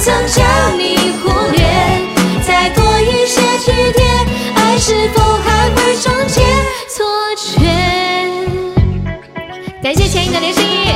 [0.03, 0.43] 曾将
[0.79, 1.61] 你忽略，
[2.43, 4.03] 再多一些体贴，
[4.55, 6.41] 爱是否还会终结
[6.89, 7.05] 错
[7.35, 7.59] 觉？
[9.83, 10.87] 感谢钱颖的流星雨，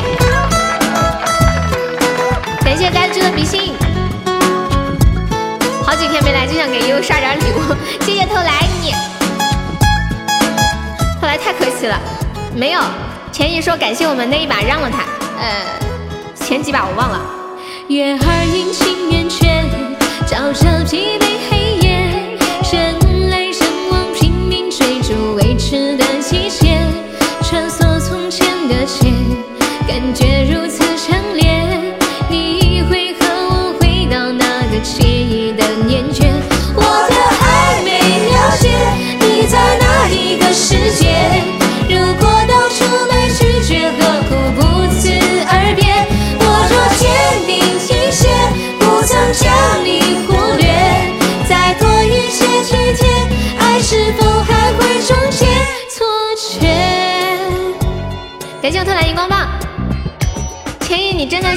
[2.64, 3.76] 感谢呆猪的比心。
[5.86, 7.62] 好几天没来，就想给悠悠刷点礼物，
[8.04, 8.92] 谢谢偷来你。
[11.22, 11.96] 后来太可惜了，
[12.56, 12.82] 没有。
[13.32, 15.04] 钱颖说感谢我们那一把让了他，
[15.40, 15.54] 呃，
[16.44, 17.35] 前几把我忘了。
[17.88, 19.46] 月儿阴晴圆缺，
[20.26, 21.55] 照着疲惫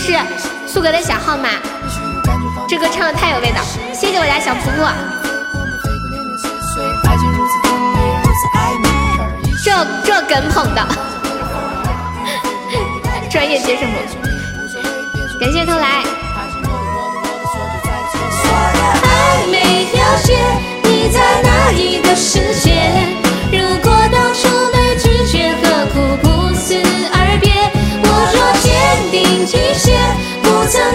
[0.09, 0.17] 是
[0.67, 1.51] 苏格的小号码，
[2.67, 3.61] 这歌唱的太有味道，
[3.93, 4.89] 谢谢我家小仆仆。
[9.63, 10.89] 这这梗捧的，
[13.31, 13.93] 专业接什么？
[15.39, 16.03] 感谢偷来。
[19.03, 20.39] 爱没了解，
[20.85, 22.73] 你在哪一个世界？
[23.53, 23.98] 如果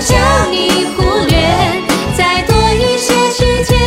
[0.02, 1.38] 将你忽略，
[2.18, 3.78] 再多一些时间，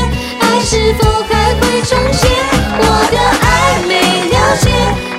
[0.40, 2.28] 爱是否还会终结？
[2.78, 3.92] 我的爱没
[4.30, 4.70] 了解，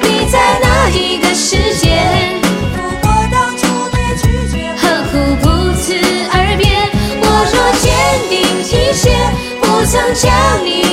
[0.01, 1.85] 你在哪一个世界？
[2.75, 5.45] 如果当初没拒绝，何苦不
[5.75, 5.93] 辞
[6.31, 6.67] 而别？
[7.21, 7.85] 我若坚
[8.29, 9.05] 定一些，
[9.61, 10.31] 不曾将
[10.65, 10.86] 你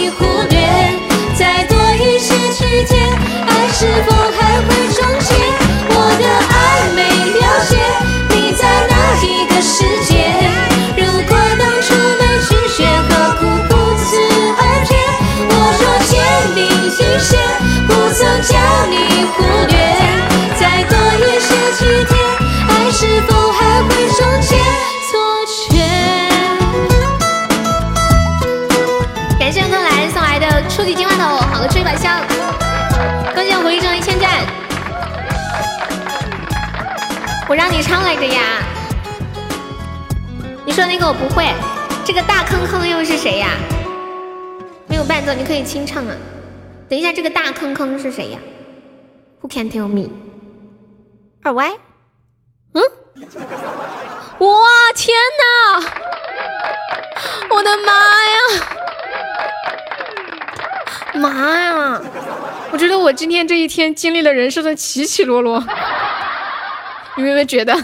[40.86, 41.52] 那个我不会，
[42.04, 43.50] 这个大坑坑又是谁呀？
[44.86, 46.14] 没有伴奏，你可以清唱啊。
[46.88, 48.38] 等一下，这个大坑坑是谁呀
[49.40, 50.10] ？Who can tell me？
[51.42, 51.72] 二歪？
[52.74, 52.82] 嗯？
[54.38, 54.48] 哇，
[54.94, 55.82] 天哪！
[57.50, 57.92] 我的妈
[58.32, 58.38] 呀！
[61.14, 62.02] 妈呀！
[62.72, 65.60] 我觉得我今天这一天经历了人生的起起落落，
[67.16, 67.74] 你有没有觉得？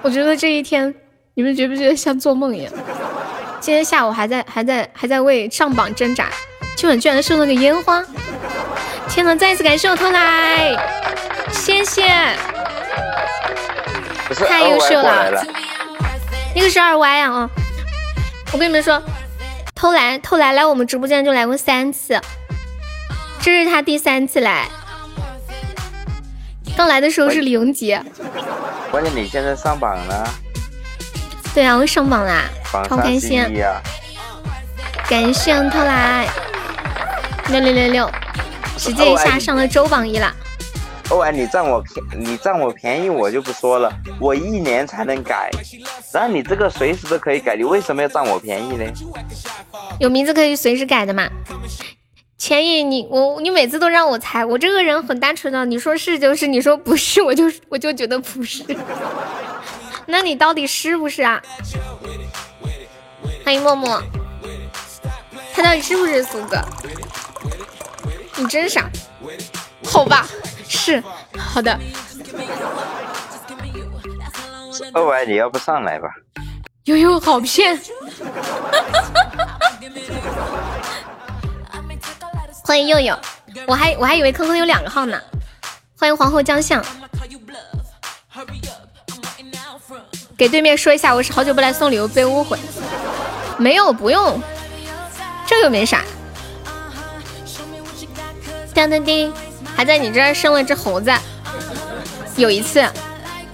[0.00, 0.94] 我觉得这一天，
[1.38, 2.72] 你们觉不觉得像做梦一样？
[3.60, 6.28] 今天下午还在还在还在为上榜挣扎，
[6.74, 8.04] 今晚居然送了个烟花！
[9.08, 10.76] 天呐，再次感谢我偷来，
[11.52, 12.08] 谢谢，
[14.48, 15.46] 太优秀了了，
[16.56, 17.30] 那个是二歪啊！
[17.32, 17.50] 啊！
[18.52, 19.00] 我跟你们说，
[19.76, 22.20] 偷来偷来来我们直播间就来过三次，
[23.40, 24.66] 这是他第三次来。
[26.76, 28.02] 刚来的时候是李永杰，
[28.90, 30.28] 关键你现在上榜了，
[31.58, 32.44] 对啊，我上榜啦，
[32.88, 33.44] 超开心！
[35.08, 36.24] 感谢偷来
[37.48, 38.10] 六六六六，
[38.76, 40.32] 直接一下上了周榜一了。
[41.08, 45.50] 欧安，你占我便，你占我便宜，我就不说了，我一年才能改，
[46.12, 48.84] 然后你这个随时都可以改，你为什么要占我便宜呢？
[49.98, 51.28] 有名字可以随时改的嘛？
[52.38, 58.62] 钱毅，你我你每次都让我猜，我这个人很单纯的，你说是就是，你说不是我就我就觉得不是。
[60.10, 61.38] 那你到底是不是啊？
[63.44, 64.02] 欢迎默默，
[65.52, 66.58] 他到底是不是苏哥？
[68.36, 68.88] 你真傻，
[69.84, 70.26] 好吧，
[70.66, 71.04] 是
[71.36, 71.78] 好的。
[74.94, 76.08] 二歪，你要不上来吧？
[76.84, 77.78] 悠悠好骗。
[82.64, 83.18] 欢迎佑佑，
[83.66, 85.20] 我还我还以为坑坑有两个号呢。
[85.98, 86.82] 欢迎皇后将相，
[90.38, 92.56] 给对面说一下，我是好久不来送礼物被误会。
[93.58, 94.40] 没有，不用，
[95.44, 96.04] 这又没啥。
[98.72, 99.34] 叮叮叮，
[99.74, 101.12] 还在你这儿生了只猴子。
[102.36, 102.88] 有一次，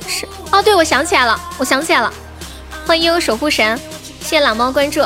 [0.07, 2.13] 是哦，对，我想起来了，我想起来了。
[2.87, 3.81] 欢迎悠悠守护神，
[4.21, 5.03] 谢谢懒猫关注。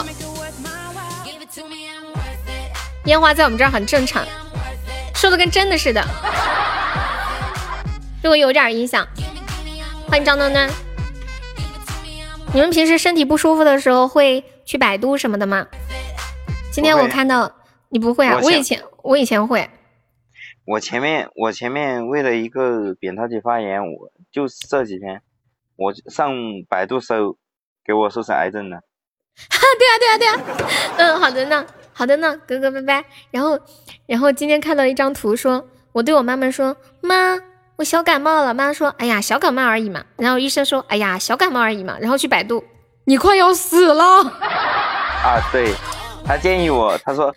[3.05, 4.27] 烟花在我们这儿很正常，
[5.15, 6.05] 说的跟真的似的，
[8.21, 9.07] 对我有点印象。
[10.09, 10.69] 欢迎张端端，
[12.55, 15.66] 你们平时身体不舒服的时候会去百度什么的吗？
[16.73, 17.51] 今天我看到
[17.89, 19.69] 你不会啊，我以前我以前会。
[20.65, 25.23] 我前面我前面为了一个扁桃体发炎，我就这几天
[25.77, 26.33] 我上
[26.69, 27.37] 百度搜。
[27.85, 30.59] 给我说成癌症了，哈， 对啊，对啊，对啊，
[30.99, 33.03] 嗯，好的呢，好的呢，哥哥拜拜。
[33.31, 33.59] 然后，
[34.05, 37.39] 然后今天看到一张图，说我对我妈妈说，妈，
[37.79, 38.53] 我小感冒了。
[38.53, 40.05] 妈说，哎呀，小感冒而已嘛。
[40.17, 41.97] 然后医生说，哎呀，小感冒而已嘛。
[42.01, 42.65] 然后去百度，
[43.05, 44.05] 你快要死了。
[44.25, 45.73] 啊，对，
[46.25, 47.33] 他建议我，他说，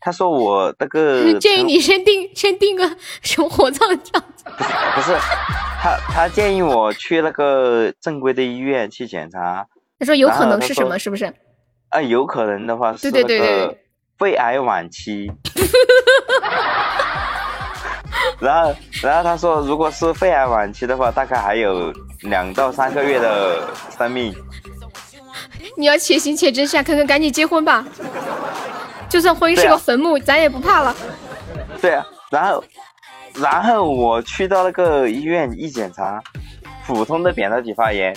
[0.00, 4.20] 他说我那个 建议你先定先定个什么火葬场。
[4.96, 5.16] 不是，
[5.80, 9.64] 他他建议我去那个正规的医院去检查。
[10.00, 10.98] 他说有可能是什么？
[10.98, 11.32] 是不是？
[11.90, 13.76] 啊，有可能的话是那个
[14.18, 15.30] 肺癌晚期。
[18.44, 21.90] 然后，然后他说，如果是肺癌晚期的话，大概还有
[22.20, 23.66] 两到三个月的
[23.96, 24.34] 生命。
[25.78, 27.82] 你要且行且珍惜，看看赶紧结婚吧。
[29.08, 30.94] 就算婚姻是个坟墓，咱也不怕了。
[31.80, 32.64] 对啊，然后，
[33.36, 36.22] 然后我去到那个医院一检查，
[36.86, 38.14] 普通的扁桃体发炎。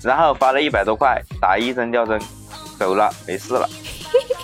[0.00, 2.18] 然后花了一百多块打一针吊针，
[2.78, 3.68] 走了，没事了。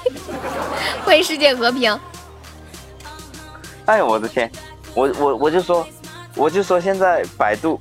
[1.06, 1.98] 欢迎世界和平。
[3.86, 4.50] 哎呦我的天，
[4.96, 5.86] 我我我就说，
[6.34, 7.78] 我就说现在百度，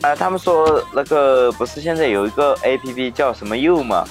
[0.00, 4.06] 啊，他们说那个不是现在有一个 A P P 叫什么柚嘛，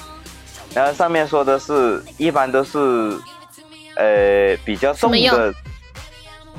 [0.72, 3.18] 然后上面说的是一般都是，
[3.96, 5.52] 呃，比较重的，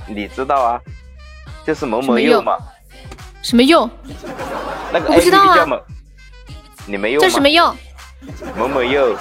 [0.07, 0.81] 你知道啊，
[1.65, 2.57] 就是某某柚嘛。
[3.41, 3.89] 什么柚？
[4.91, 5.65] 那个我不知道啊。
[6.85, 7.73] 你没用叫什么柚？
[8.57, 9.15] 某某柚。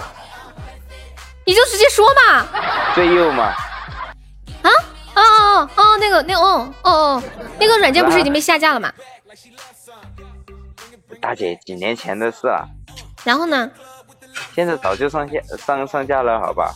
[1.44, 2.44] 你就直接说嘛。
[2.96, 3.54] 最柚嘛。
[5.18, 5.62] 啊？
[5.62, 7.22] 哦哦哦，那个那个哦哦哦，
[7.58, 8.92] 那个软件不是已经被下架了吗？
[11.20, 12.68] 大姐，几年前的事了。
[13.24, 13.70] 然后呢？
[14.54, 16.72] 现在早就上线上上架了，好吧？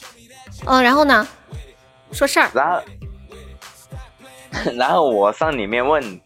[0.67, 1.27] 哦，然后呢？
[2.13, 2.51] 说事儿。
[2.53, 2.83] 然后，
[4.77, 6.21] 然后我上里面问。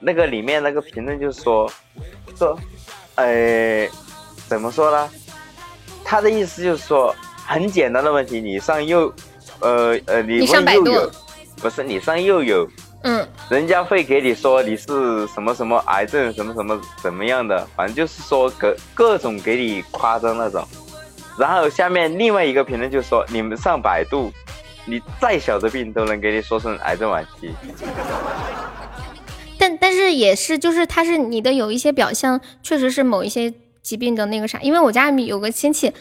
[0.00, 1.68] 那个里面那个评论就说
[2.36, 2.56] 说，
[3.16, 3.84] 呃，
[4.46, 5.10] 怎么说呢？
[6.04, 7.12] 他的意思就是说，
[7.44, 9.12] 很简单的问题，你上右，
[9.58, 11.10] 呃呃，你上百度，
[11.58, 12.68] 不是你上又有，
[13.02, 20.66] 嗯，人家会给你说你是什么什么癌症什么什么怎么样的，反正就是说各各种给你夸张那种。
[21.38, 24.32] 然后下面另外一个评论就说，你们上百度，
[24.86, 27.52] 你再小的病都能给你说成癌症晚期。
[29.60, 33.52] 但但是也是，就是他是你的有一些表象，确实是某一些
[33.82, 34.58] 疾病的那个啥。
[34.60, 35.92] 因为我家里有个亲戚，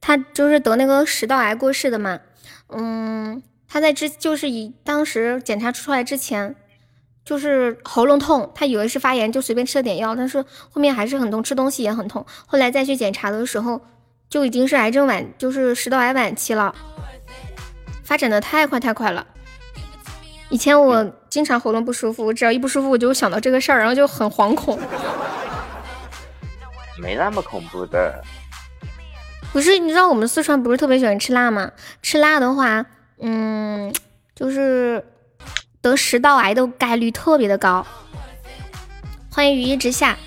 [0.00, 2.18] 他就是得那个食道癌过世的嘛。
[2.68, 6.54] 嗯，他在之就是以当时检查出来之前，
[7.24, 12.26] 就是喉咙痛，他以为是发炎，就随便吃了点药，但是后面还是很痛，吃东西也很痛。
[12.44, 13.80] 后来再去检查的时候，
[14.28, 16.74] 就已经是癌症晚，就是食道癌晚期了，
[18.04, 19.26] 发展的太快太快了。
[20.50, 24.78] 以前我经常喉咙不舒服，我只要一不舒服，我就想到这个事儿，然后就很惶恐。
[27.00, 28.22] 没那么恐怖的。
[29.50, 31.72] 不是，你知道我们四川不是特别喜欢吃辣吗？
[32.02, 32.84] 吃辣的话，
[33.24, 33.94] 嗯，
[34.34, 35.04] 就是
[35.80, 37.86] 得食道癌的概率特别的高。
[39.30, 40.18] 欢迎雨一直下。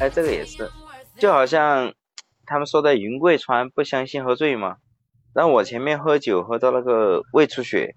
[0.00, 0.68] 哎，这个也是，
[1.16, 1.94] 就好像
[2.44, 4.78] 他们说的云贵川不相信喝醉嘛，
[5.32, 7.94] 让我前面喝酒喝到那个胃出血。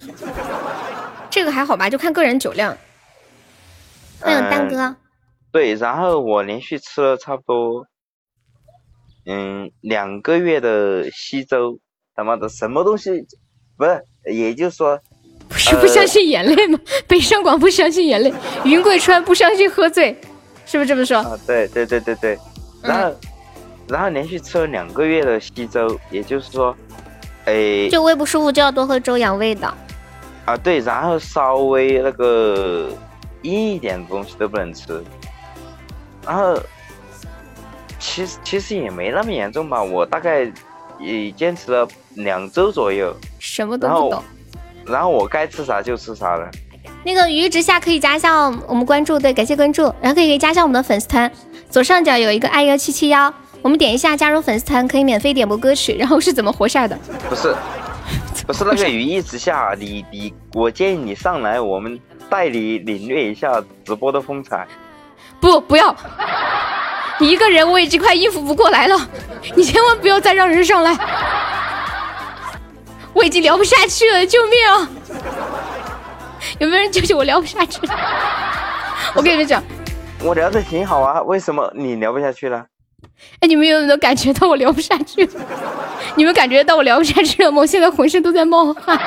[1.30, 2.76] 这个还好吧，就看个人酒量。
[4.20, 4.94] 欢迎丹哥。
[5.50, 7.86] 对，然后我连续吃了差不多，
[9.26, 11.78] 嗯，两个月的稀粥，
[12.14, 13.10] 他妈的什么东西？
[13.76, 14.98] 不是，也就是说，
[15.48, 16.78] 不是不相信眼泪吗？
[17.06, 18.32] 北上广不相信眼泪，
[18.64, 20.16] 云贵川不相信喝醉，
[20.66, 21.18] 是不是这么说？
[21.18, 22.38] 啊，对对对对对。
[22.82, 23.16] 然后，
[23.88, 26.76] 然后连续吃了两个月的稀粥，也就是说。
[27.44, 29.66] 哎，就胃不舒服就要多喝粥养胃的。
[30.44, 32.88] 啊，对，然后稍微那个
[33.42, 35.02] 硬一点的东西都不能吃，
[36.24, 36.56] 然后
[38.02, 40.50] 其实其实也没那么严重吧，我大概
[40.98, 44.22] 也坚持了两周左右，什么都不懂。
[44.84, 46.50] 然后我该吃啥就吃啥了。
[47.04, 48.34] 那个鱼直下可以加一下
[48.66, 51.30] 我们关注，对，感谢关注，然后可以加一下我们的粉丝团，
[51.70, 55.94] 左上角有一个爱幺七七幺，我们点一下加入粉丝团，可以免费点播歌曲。
[55.96, 56.98] 然后是怎么活下来的？
[57.28, 57.54] 不是，
[58.46, 61.98] 不是那个雨一直下， 你你，我建议你上来，我们
[62.28, 64.66] 带你领略一下直播的风采。
[65.40, 65.96] 不，不要，你
[67.20, 69.08] 一个人我已经快应付不过来了，
[69.54, 70.96] 你千万不要再让人上来，
[73.12, 74.88] 我已经聊不下去了，救命啊！
[76.58, 77.24] 有没有人救救我？
[77.24, 77.94] 聊不下去了。
[79.14, 79.62] 我跟你们讲，
[80.20, 82.64] 我聊的挺好啊，为什么你聊不下去了？
[83.40, 85.28] 哎，你们有没有感觉到我聊不下去？
[86.16, 87.60] 你们感觉到我聊不下去了吗？
[87.60, 88.98] 我现在浑身都在冒汗。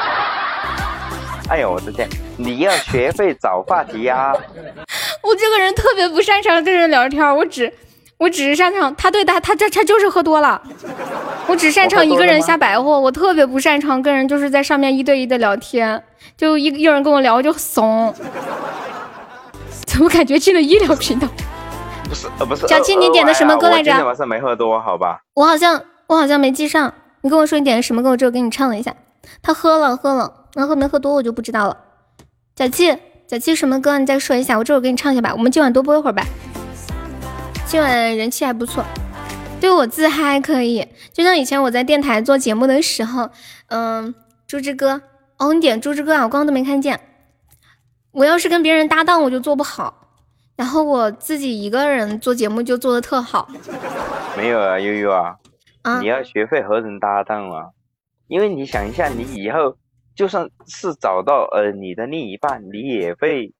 [1.49, 2.07] 哎呦我的天，
[2.37, 4.33] 你要学会找话题呀、
[5.21, 7.71] 我这个人特别不擅长跟人聊天，我只
[8.17, 10.61] 我只是擅长他对他他这他就是喝多了，
[11.47, 16.01] 我只擅长一个人瞎白活，我特别不擅长跟人就是在上面一对一的聊天，
[16.37, 18.13] 就一有人跟我聊我就怂，
[19.85, 21.27] 怎么感觉进了医疗频道？
[22.07, 22.67] 不是呃不是。
[22.67, 25.19] 小七你点的什么歌来着今天晚上没喝多，好吧？
[25.33, 28.95] 我好像我好像没记上，你跟我说你点的什么歌，我之后给你唱了一下。
[29.41, 31.75] 他喝了喝了，那喝没喝多我就不知道了。
[32.55, 32.95] 小七
[33.27, 35.33] 小七什么歌你再说一下，我这会儿给你唱一下吧。
[35.33, 36.23] 我们今晚多播一会儿吧，
[37.67, 38.85] 今晚人气还不错。
[39.59, 43.29] 对我自嗨可以，就像以前我在电台做节目的时候，
[43.67, 44.13] 嗯，
[44.45, 45.01] 猪之歌，
[45.37, 46.99] 哦，你点猪之歌啊，我刚刚都没看见。
[48.11, 50.09] 我要是跟别人搭档，我就做不好，
[50.55, 53.49] 然后我自己一个人做节目就做的特好。
[54.37, 55.35] 没有啊，悠悠啊，
[55.81, 57.69] 啊你要学会和人搭档啊，
[58.27, 59.75] 因为你想一下，你以后
[60.15, 63.51] 就算是找到呃你的另一半，你也会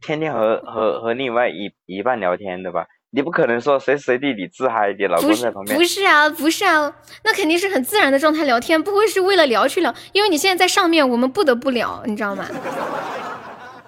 [0.00, 2.86] 天天和和和另外一一半聊天的吧？
[3.12, 6.94] 你不可能说随时随地你自嗨，你老公在旁边不是啊，不是啊，
[7.24, 12.46] 那肯定是很自然的状态聊天，不会是为了聊去聊，因为你现在在上面，我们不得不聊，你知道吗？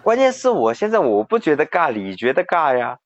[0.02, 2.98] 关键是我现在我不觉得尬，你觉得尬呀？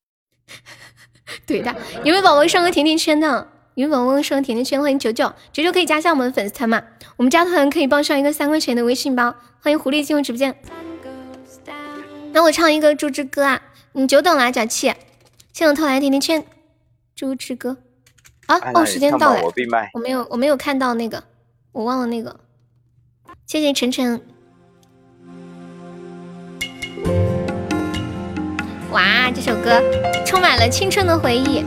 [1.46, 3.48] 对的，有没有宝宝上个甜甜圈的？
[3.74, 4.80] 有没有宝宝上个甜甜圈？
[4.80, 6.82] 欢迎九九，九九可以加下我们的粉丝团嘛？
[7.18, 9.34] 我们加团可以报上一个三块钱的微信包。
[9.60, 10.56] 欢迎狐狸进入直播间。
[12.36, 14.92] 那我唱一个猪之歌啊，你久等了，小七，
[15.54, 16.44] 谢我偷来甜甜圈，
[17.14, 17.78] 猪之歌
[18.44, 19.88] 啊哦，时间到了，我闭麦。
[19.94, 21.24] 我没有，我没有看到那个，
[21.72, 22.38] 我忘了那个。
[23.46, 24.20] 谢谢晨晨。
[28.90, 29.82] 哇，这首歌
[30.26, 31.64] 充满了青春的回忆。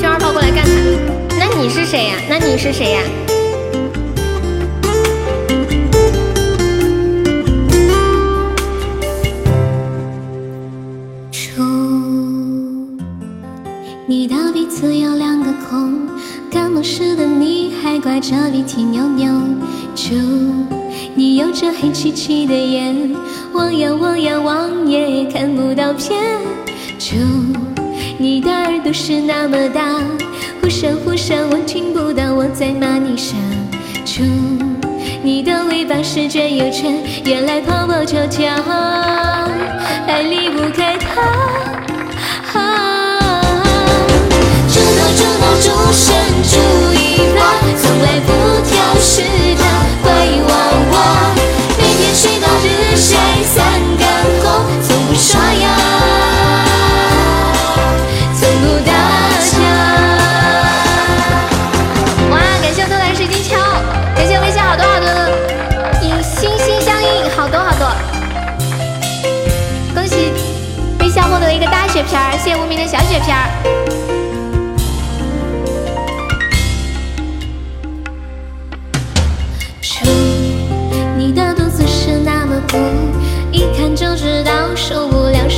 [0.00, 0.72] 叫二炮过来干他。
[1.38, 2.16] 那你是谁呀？
[2.26, 3.02] 那你是谁呀？
[3.02, 3.29] 初，
[14.10, 16.08] 你的鼻子有两个孔，
[16.50, 19.32] 感冒时的你还挂着鼻涕扭扭。
[19.94, 20.16] 初，
[21.14, 23.14] 你有着黑漆漆的眼，
[23.52, 26.20] 望呀望呀望也看不到边。
[26.98, 27.18] 初，
[28.18, 30.00] 你的耳朵是那么大，
[30.60, 33.36] 忽闪忽闪我听不到我在骂你啥。
[34.04, 34.24] 初，
[35.22, 38.42] 你的尾巴是卷又卷，原来泡泡悄悄，
[40.04, 41.99] 还离不开它。
[45.60, 46.56] 主生主
[46.94, 48.30] 一般，从来不
[48.66, 49.39] 挑食。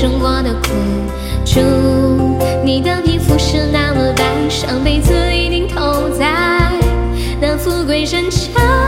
[0.03, 0.71] 生活的苦。
[1.45, 1.61] 祝，
[2.65, 6.27] 你的皮肤是那么白，上辈子一定投在
[7.41, 8.82] 那富贵人家。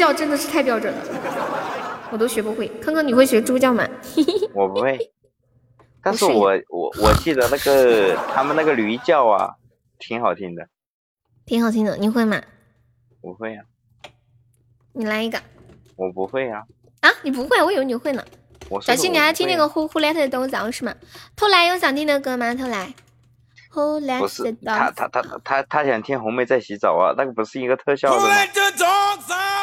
[0.00, 0.98] 叫真的是太标准了，
[2.10, 2.66] 我都学不会。
[2.80, 3.86] 康康，你会学猪叫吗？
[4.54, 4.98] 我不会，
[6.02, 9.56] 但是我我我记得那个他们那个驴叫啊，
[9.98, 10.66] 挺好听的。
[11.44, 12.40] 挺好听的，你会吗？
[13.20, 13.62] 我会啊，
[14.94, 15.38] 你来一个
[15.96, 16.62] 我不会啊。
[17.02, 17.10] 啊？
[17.20, 17.62] 你不会？
[17.62, 18.24] 我以为你会呢。
[18.24, 18.30] 小
[18.64, 20.94] 七，我说的你还听那个我呼呼来特的豆枣是吗？
[21.36, 22.54] 偷来有想听的歌吗？
[22.54, 28.34] 偷来，不是他他他他他想听红梅在洗澡啊，那个不是一个特效的吗？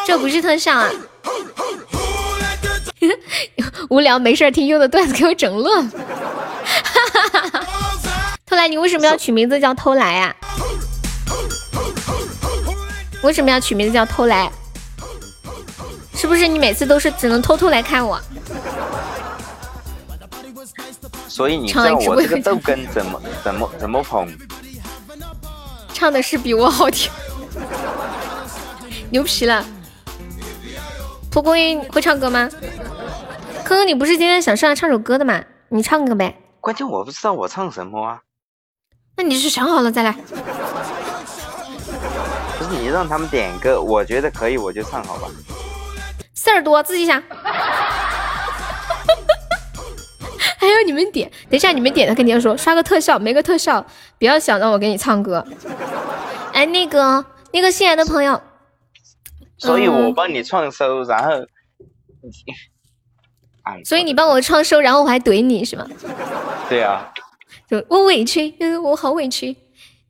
[0.08, 0.90] 这不是特效啊！
[3.90, 5.92] 无聊没事儿听优的段子给我整乐了。
[8.48, 10.34] 偷来，你为什么要取名字叫偷来啊？
[13.22, 14.50] 为什么要取名字叫偷来？
[16.16, 18.18] 是不是你每次都是只能偷偷来看我？
[21.28, 24.26] 所以你唱一直叫我这个豆根怎么怎么怎么捧？
[25.94, 27.12] 唱的是比我好听，
[29.12, 29.66] 牛皮了。
[31.38, 32.50] 蒲公英会唱歌吗？
[33.64, 35.40] 科科，你不是今天想上来唱首歌的吗？
[35.70, 36.36] 你唱个呗。
[36.60, 38.20] 关键我不知道我唱什么啊！
[39.18, 40.12] 那你是想好了再来。
[42.58, 45.28] 不是你让他们点歌，我觉得可以我就唱好吧。
[46.34, 47.22] 事儿多，自己想。
[50.58, 53.86] 还有你们点，等一下你们点的肯定要说刷个特效，没个特效，
[54.18, 55.46] 不要想让我给你唱歌。
[56.54, 58.42] 哎，那个那个新来的朋友，
[59.58, 61.32] 所以我嗯帮你创收，然后，
[63.64, 65.88] 哎，所以你帮我创收，然后我还怼你是吗？
[66.70, 67.12] 对啊，
[67.70, 69.56] 就我委屈，嗯，我好委屈。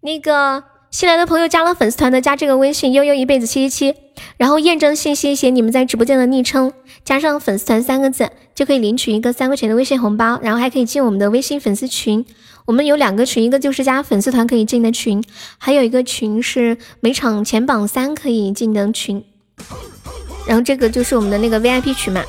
[0.02, 4.00] 那个新来的朋友加了粉丝团的，加这个微信悠悠一辈子七七七，
[4.38, 6.72] 然后验证信息写你们在直播间的昵称，
[7.04, 12.26] 加上粉丝团三个字，就可以领取一个三块钱的微信红包，然后还可以进我们的微信粉丝群。
[12.66, 15.24] 我们有两个群，一个就是加粉丝团可以进的群，
[15.58, 19.24] 还有一个群是每场前榜三可以进的群。
[20.48, 22.24] 然后这个就是我们的那个 VIP 群嘛，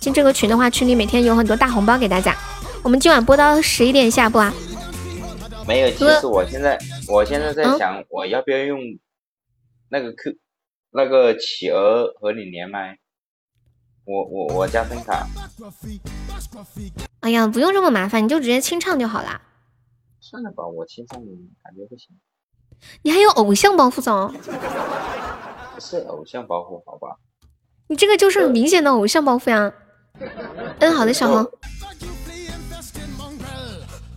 [0.00, 2.36] 进这个群的话，群里每天有很多大红包给大家。
[2.82, 4.52] 我们今晚播到十一点下播啊。
[5.68, 5.90] 没有。
[5.90, 6.76] 其实我现在
[7.08, 8.80] 我现在在嗯想，我要不要用
[9.88, 10.34] 那个 Q
[10.90, 12.98] 那个企鹅和你连麦？
[14.04, 15.24] 我我我加分卡，
[17.20, 19.40] 哎呀，不用这么麻烦，你就直接清唱就好啦。
[20.18, 21.20] 算了吧，我清唱
[21.62, 22.08] 感觉不行，
[23.02, 24.32] 你还有偶像包袱总，
[25.74, 27.16] 不是偶像包袱，好吧？
[27.88, 29.72] 你这个就是很明显的偶像包袱呀。
[30.78, 31.50] 嗯，好的，小红。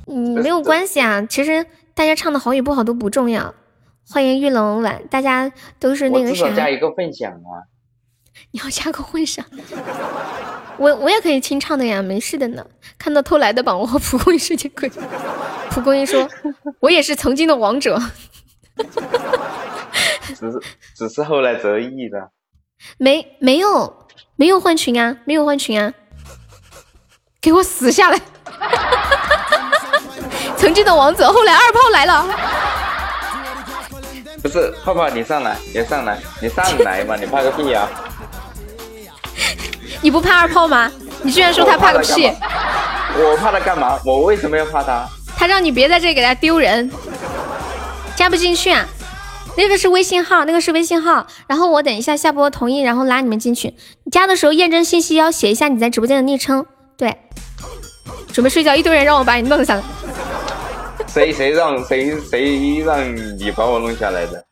[0.07, 3.53] 嗯，没有关系啊，其实大家唱的好与不好都不重要。
[4.07, 7.65] 欢迎玉龙晚，大家都是那个啥加一个分享啊。
[8.51, 9.43] 你要加个混响。
[10.77, 12.65] 我我也可以清唱的呀，没事的呢。
[12.97, 14.89] 看到偷来的榜，我和蒲公英世界鬼。
[15.71, 16.29] 蒲公英说
[16.79, 17.99] ：“我也是曾经的王者。
[20.37, 20.61] 只是
[20.95, 22.29] 只是后来折翼的，
[22.97, 25.93] 没没有没有换群啊，没有换群啊，
[27.41, 28.19] 给我死下来！
[30.57, 32.25] 曾经的王者，后来二炮来了，
[34.41, 37.87] 不是泡泡，你上来，你上来，你上来嘛，你怕个屁啊！
[40.01, 40.91] 你不怕二炮吗？
[41.21, 42.31] 你居然说他怕个屁！
[43.17, 43.99] 我怕他干嘛？
[44.05, 45.07] 我为什么要怕他？
[45.37, 46.89] 他让你别在这里给他丢人，
[48.15, 48.87] 加不进去啊。
[49.57, 51.25] 那个是微信号，那个是微信号。
[51.47, 53.73] 然后我等一下下播同意，然后拉你们进去。
[54.03, 56.65] 你加的时候验证信息要写一下你在直播间的昵称。
[56.97, 57.15] 对，
[58.33, 59.83] 准备睡觉，一堆人让我把你弄下来。
[61.07, 64.43] 谁谁让谁谁让你把我弄下来的？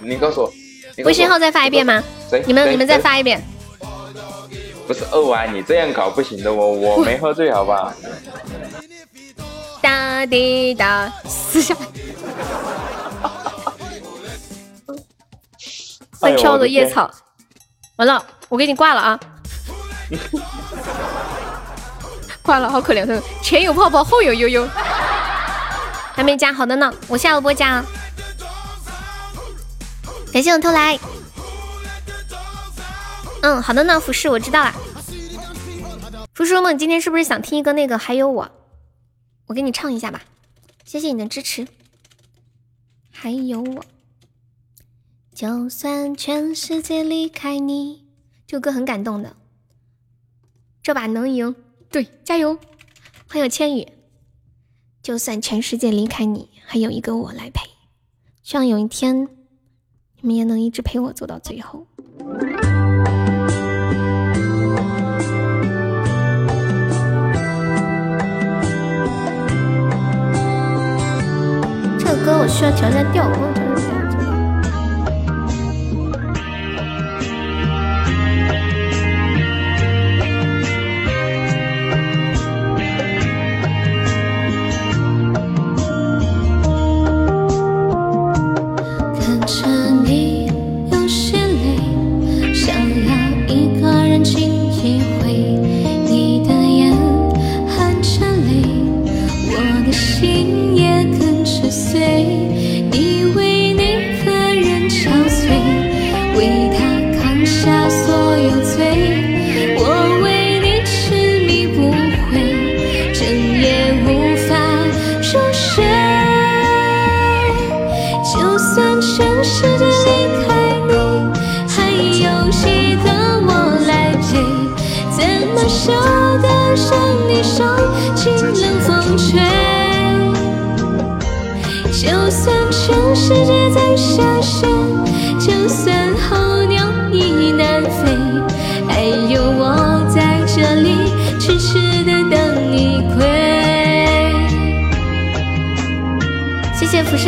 [0.00, 0.52] 你告诉我，诉
[0.98, 2.02] 我微信号再发一遍吗？
[2.28, 2.42] 谁？
[2.46, 3.42] 你们你们再发一遍。
[4.86, 7.94] 不是二娃，你这样搞不行的，我我没喝醉，好吧？
[10.18, 11.86] 哒滴答，撕下来。
[16.18, 17.08] 会飘的叶草，
[17.94, 19.20] 完了，我给你挂了啊！
[22.42, 24.68] 挂了，好可怜的，前有泡泡，后有悠悠，
[26.16, 27.84] 还没加，好的呢，我下了播加啊。
[30.32, 30.98] 感谢我偷来，
[33.42, 34.74] 嗯，好的呢，服饰我知道了。
[36.34, 38.50] 叔叔们，今天是不是想听一个那个还有我？
[39.48, 40.22] 我给你唱一下吧，
[40.84, 41.66] 谢谢你的支持。
[43.10, 43.84] 还有我，
[45.34, 48.04] 就算全世界离开你，
[48.46, 49.36] 这首歌很感动的。
[50.82, 51.56] 这把能赢，
[51.90, 52.58] 对，加油！
[53.26, 53.88] 欢迎千羽。
[55.02, 57.70] 就算全世界离开你，还有一个我来陪。
[58.42, 59.28] 希望有一天，
[60.20, 61.86] 你们也能一直陪我走到最后。
[72.28, 73.67] 歌我需要调一下调，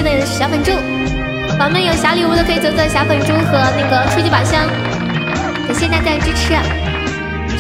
[0.01, 0.73] 谢谢服饰的小粉猪，
[1.59, 4.67] 宝宝们有小礼物的可以走走小粉猪和那个初级宝箱，
[5.67, 6.55] 感谢大家的支持。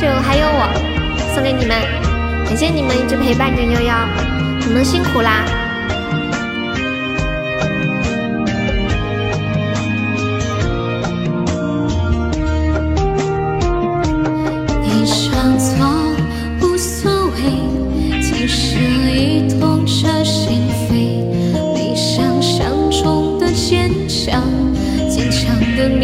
[0.00, 1.76] 这还有我送给你们，
[2.46, 3.94] 感谢你们一直陪伴着悠悠，
[4.66, 5.44] 你们辛苦啦。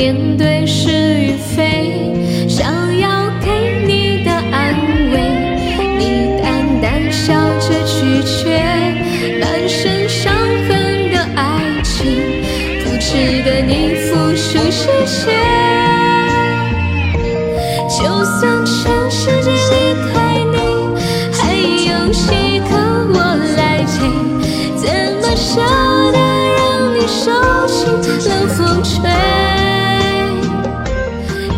[0.07, 2.15] 面对是与非。
[2.49, 3.51] 想要给
[3.89, 4.73] 你的安
[5.11, 5.19] 慰，
[5.99, 8.63] 你淡淡笑着拒绝。
[9.41, 10.33] 满身伤
[10.69, 12.07] 痕的爱情，
[12.85, 15.35] 不值得你付出这些。
[17.91, 19.75] 就算全世界离
[20.13, 20.15] 开
[20.53, 20.55] 你，
[21.33, 22.71] 还有几个
[23.13, 23.17] 我
[23.57, 23.99] 来陪？
[24.77, 24.87] 怎
[25.21, 25.61] 么舍
[26.13, 26.17] 得
[26.55, 27.27] 让你受
[28.01, 29.11] 尽冷风吹？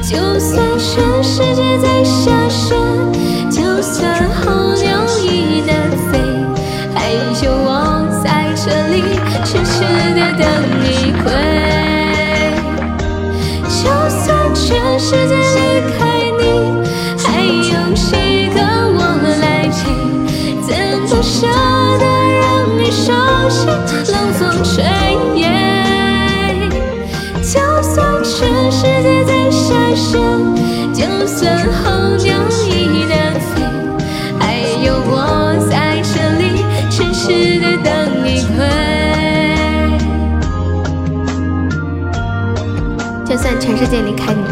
[0.08, 2.74] 就算全世界在下雪，
[3.50, 6.18] 就算候鸟已南飞，
[6.94, 7.12] 还
[7.44, 7.68] 有我
[8.24, 9.02] 在这里
[9.44, 10.42] 痴痴的等
[10.80, 11.26] 你归。
[13.68, 16.00] 就算全世界离开
[16.38, 16.42] 你，
[17.18, 18.56] 还有几个
[18.96, 18.98] 我
[19.42, 19.76] 来陪？
[20.66, 20.72] 怎
[21.14, 21.46] 么舍
[21.98, 22.02] 得
[22.40, 22.42] 让
[22.78, 23.12] 你受
[23.84, 24.74] 尽冷风吹？
[27.42, 29.24] 就算全世界
[30.94, 32.26] 就算候鸟
[32.66, 33.50] 已南飞，
[34.38, 34.42] 还
[34.84, 35.12] 有我
[35.68, 36.42] 在这里
[36.88, 38.58] 痴痴的等你归。
[43.24, 44.42] 就算全世界离开你，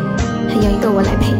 [0.48, 1.34] 还有一个我来陪。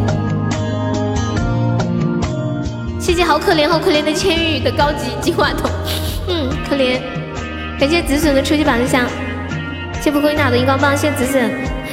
[2.99, 5.69] 谢谢好可怜好可怜的千羽的高级金话筒，
[6.27, 6.99] 嗯，可怜。
[7.79, 9.05] 感谢紫笋的初级宝箱，
[9.95, 11.51] 谢谢蒲公英的荧光棒，谢谢紫笋，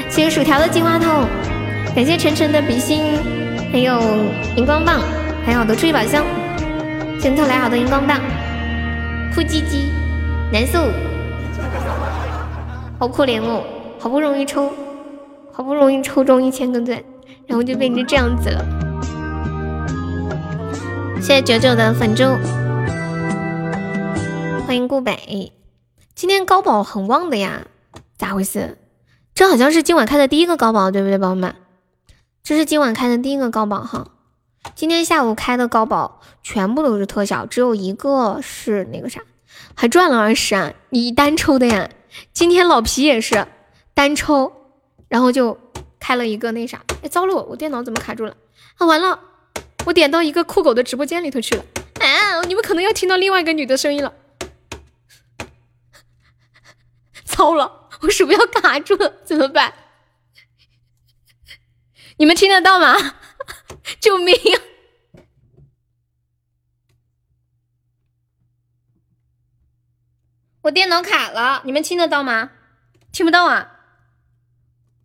[0.08, 1.28] 谢谢薯条的金话筒，
[1.94, 3.02] 感谢晨晨的比心，
[3.70, 4.00] 还有
[4.56, 5.00] 荧光棒，
[5.46, 6.24] 还有好多初级宝箱，
[7.20, 8.18] 谢谢特来好多荧光棒，
[9.32, 9.90] 哭唧唧，
[10.52, 10.90] 难受，
[12.98, 13.62] 好可怜哦，
[14.00, 14.72] 好不容易抽。
[15.52, 17.00] 好不容易抽中一千个钻，
[17.46, 18.64] 然后就变成这样子了。
[21.20, 22.24] 谢谢九九的粉猪，
[24.66, 25.52] 欢迎顾北。
[26.16, 27.68] 今天高宝很旺的呀，
[28.18, 28.78] 咋回事？
[29.32, 31.54] 这好像是今晚开的第一个高宝，对不对，宝宝们？
[32.44, 34.08] 这是今晚开的第一个高宝哈。
[34.74, 39.22] 今天下午开的高宝全部都是特效，只有一个是那个啥，
[39.74, 40.74] 还赚了二十啊！
[40.90, 41.88] 你单抽的呀？
[42.34, 43.46] 今天老皮也是
[43.94, 44.52] 单抽。
[45.08, 45.58] 然后就
[45.98, 48.36] 开了一个那啥，哎，糟了，我电脑怎么卡住了？
[48.76, 49.18] 啊，完了，
[49.86, 51.64] 我点到一个酷狗的直播间里头去了。
[52.00, 54.12] 啊，你们可能要听到另外一个女的声音了。
[57.24, 59.72] 糟了，我鼠标卡住了，怎么办？
[62.16, 62.94] 你们听得到吗？
[64.00, 64.34] 救命！
[70.62, 72.52] 我电脑卡了，你们听得到吗？
[73.12, 73.80] 听不到啊！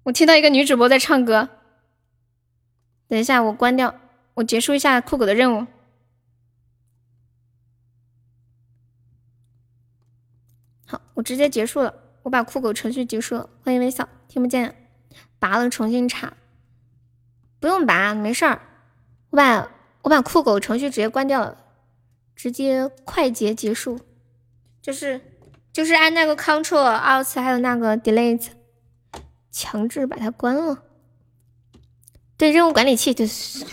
[0.04, 1.50] 我听到一个女主播在唱歌。
[3.08, 4.00] 等一下，我关掉，
[4.36, 5.68] 我结束一下酷狗的任务。
[10.86, 13.50] 好，我直接结束了，我把酷狗程序结束了。
[13.64, 14.90] 欢迎微笑，听不见，
[15.40, 16.34] 拔了重新插。
[17.60, 18.62] 不用拔，没事儿。
[19.30, 19.68] 我把
[20.02, 21.58] 我把酷狗程序直接关掉了，
[22.36, 24.00] 直接快捷结束，
[24.82, 25.22] 就是。
[25.72, 28.48] 就是按那个 Control Alt 还有那个 Delete，
[29.52, 30.80] 强制把它关了。
[32.36, 33.64] 对，任务管理器就是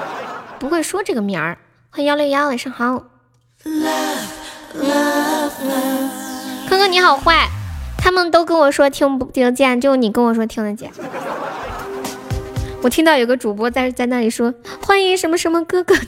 [0.60, 1.58] 不会说这个名儿。
[1.88, 3.06] 欢迎幺六幺，晚上好。
[6.68, 7.48] 哥哥你好坏，
[7.96, 10.92] 他们都跟我说听不听得见，就你跟我说听得见。
[12.80, 15.96] 我听到有个主播在在那里说欢迎什么什么哥哥。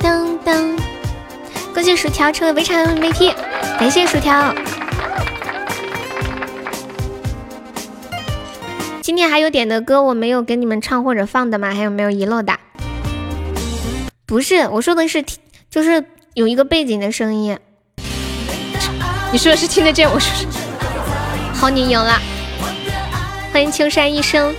[0.00, 0.76] 当当！
[1.74, 3.34] 恭喜薯条成为围场 MVP，
[3.78, 4.54] 感谢薯条。
[9.00, 11.74] 今天还有点的歌我没有给你们唱或者放的吗？
[11.74, 12.58] 还有没有遗漏的？
[14.26, 15.38] 不是，我说的是听，
[15.70, 16.04] 就是
[16.34, 17.58] 有一个背景的声音。
[19.32, 20.08] 你说的是听得见？
[20.08, 20.65] 我说是。
[21.58, 22.20] 好，你赢了。
[23.50, 24.54] 欢迎青山一生。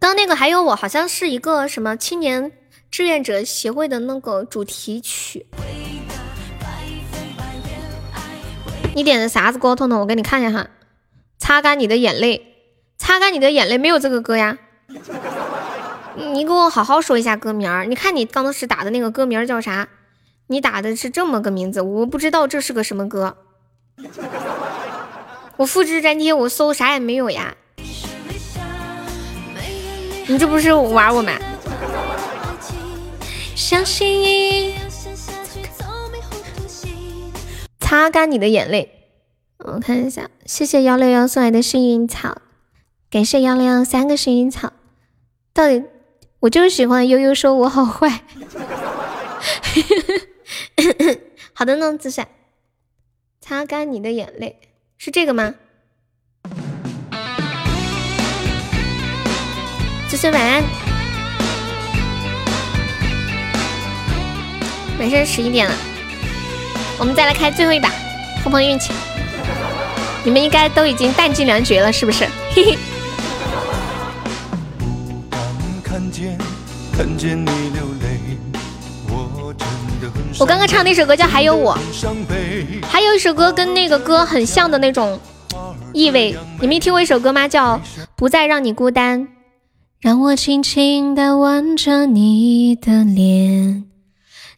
[0.00, 2.50] 刚那个还有我，好像是一个什么青年
[2.90, 5.46] 志愿者协会的那个主题曲。
[8.94, 9.76] 你点的啥子歌？
[9.76, 10.66] 彤彤，我给你看一下哈。
[11.38, 12.54] 擦干你的眼泪，
[12.98, 14.58] 擦干你的眼泪，没有这个歌呀。
[16.16, 17.84] 你给我好好说一下歌名儿。
[17.84, 19.88] 你看你刚当时打的那个歌名叫啥？
[20.48, 23.36] 你打的是这么个名字，我不知道这是个什么歌。
[25.58, 27.56] 我复制粘贴，我搜啥也没有呀。
[30.26, 31.32] 你这不是玩我吗？
[37.80, 38.94] 擦干你的眼泪。
[39.58, 42.38] 我看一下，谢谢幺六幺送来的幸运草，
[43.10, 44.72] 感谢幺六幺三个幸运草。
[45.52, 45.82] 到底
[46.40, 48.22] 我就是喜欢悠悠说我好坏。
[51.52, 52.28] 好的呢，子闪，
[53.40, 54.60] 擦干你的眼泪
[54.96, 55.54] 是这个吗？
[60.08, 60.62] 子孙晚安，
[64.98, 65.74] 没事，十一点了，
[66.98, 67.90] 我们再来开最后一把，
[68.42, 68.92] 碰碰运气。
[70.24, 72.24] 你们应该都已经弹尽粮绝了，是不是？
[72.50, 72.78] 嘿嘿。
[80.38, 81.76] 我刚刚唱那首歌叫《还有我》，
[82.84, 85.18] 还有一首歌跟那个歌很像的那种
[85.92, 87.48] 意味，你们听过一首歌吗？
[87.48, 87.76] 叫
[88.16, 89.22] 《不再让你孤单》。
[90.00, 93.84] 让我轻轻地吻着你的脸，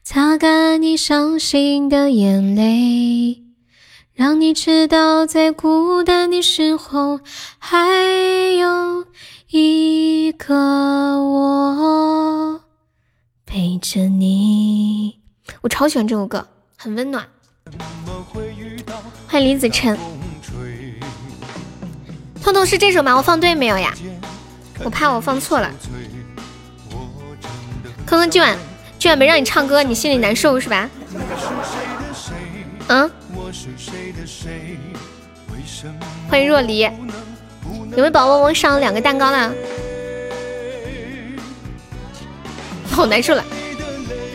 [0.02, 3.42] 擦干你伤心的眼泪，
[4.12, 7.20] 让你知道在孤单的时候
[7.58, 7.89] 还
[8.58, 9.07] 有
[9.49, 12.60] 一个我
[13.47, 15.19] 陪着你。
[15.61, 16.47] 我超喜欢这首歌，
[16.77, 17.27] 很温暖。
[19.29, 19.99] 欢迎李子晨，
[22.43, 23.17] 痛痛是这首吗？
[23.17, 23.93] 我放对没有呀？
[24.83, 25.70] 我怕我放错了，
[28.07, 28.57] 坑坑今晚
[28.99, 30.89] 今晚没让你唱歌，你心里难受是吧？
[32.89, 33.11] 嗯？
[36.29, 39.53] 欢迎若离，有没有宝宝我上了两个蛋糕了？
[42.91, 43.45] 好难受了，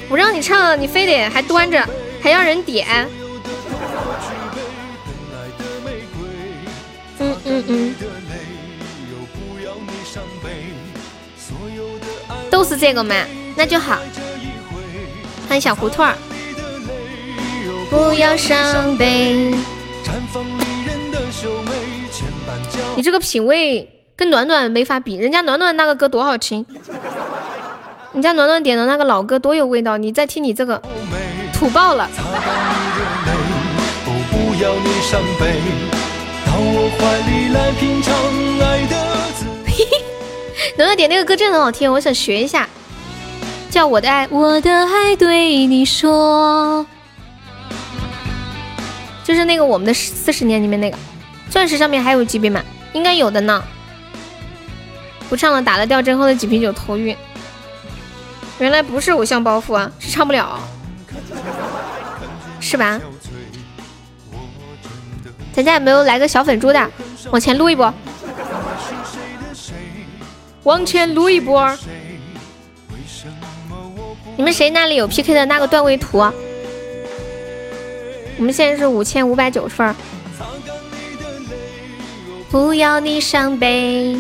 [0.09, 1.83] 我让你唱，你非得还端着，
[2.21, 2.87] 还让人点。
[7.19, 7.95] 嗯嗯嗯。
[12.49, 13.15] 都是这个吗？
[13.55, 13.99] 那就好。
[15.47, 16.15] 欢迎小胡同儿。
[17.89, 19.53] 不要伤悲。
[22.95, 26.65] 你这个品味跟暖暖没法比，人家暖暖那个歌多好听，
[28.15, 30.81] 人家暖暖点的那个老歌多有味道，你再听你这个
[31.53, 32.09] 土爆了。
[40.77, 42.69] 暖暖点那个歌真的很好听，我想学一下，
[43.69, 46.85] 叫我的爱，我的爱对你说，
[49.25, 50.97] 就是那个我们的四十年里面那个，
[51.49, 52.63] 钻石上面还有级别吗？
[52.93, 53.61] 应该有的呢。
[55.27, 57.13] 不唱了，打了吊针后的几瓶酒头晕。
[58.59, 60.59] 原来不是偶像包袱啊，是唱不了。
[62.59, 62.99] 是吧？
[65.53, 66.91] 咱家有没有来个小粉猪的？
[67.31, 67.93] 往前撸一波，
[70.63, 71.77] 往前撸一波。
[74.37, 76.17] 你们谁那里有 PK 的那个段位图？
[78.37, 79.95] 我们现在是五千五百九十分。
[82.49, 84.19] 不要你伤悲。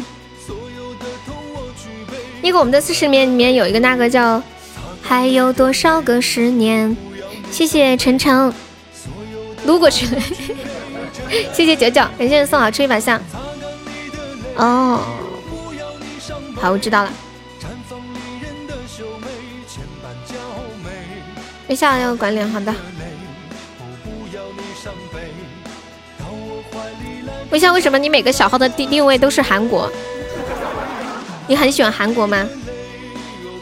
[2.45, 4.39] 那个我们的四十年里面有一个那个叫
[5.01, 6.95] 还有多少个十年？
[7.51, 8.53] 谢谢晨晨，
[9.65, 10.21] 撸过去了。
[11.51, 13.19] 谢谢九九，感谢送好吃一把香。
[14.57, 15.03] 哦，
[16.61, 17.11] 好，我知道了。
[21.67, 22.71] 微笑要管理，好的。
[27.49, 29.91] 微笑，为什么你每个小号的定定位都是韩国？
[31.47, 32.47] 你很喜欢韩国吗？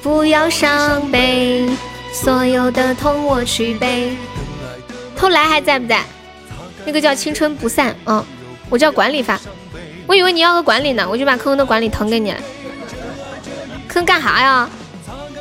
[0.02, 1.70] 不要伤悲，
[2.14, 4.16] 所有的痛我去背。
[5.16, 6.02] 偷来还在不在？
[6.86, 8.24] 那个叫青春不散，嗯，
[8.70, 9.40] 我叫管理发。
[10.06, 12.38] 我以为你要个管理呢，我就把坑坑的管理腾给你了。
[13.88, 14.70] 坑干啥呀？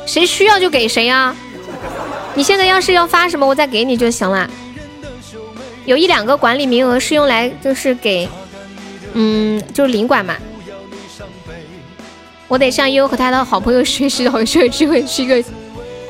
[0.05, 1.35] 谁需要就给谁呀。
[2.33, 4.49] 你现在要是要发什么，我再给你就行了。
[5.85, 8.27] 有一两个管理名额是用来就是给，
[9.13, 10.35] 嗯，就是领管嘛。
[12.53, 15.43] 我得向悠悠和他的好朋友学习好像有机会，是一个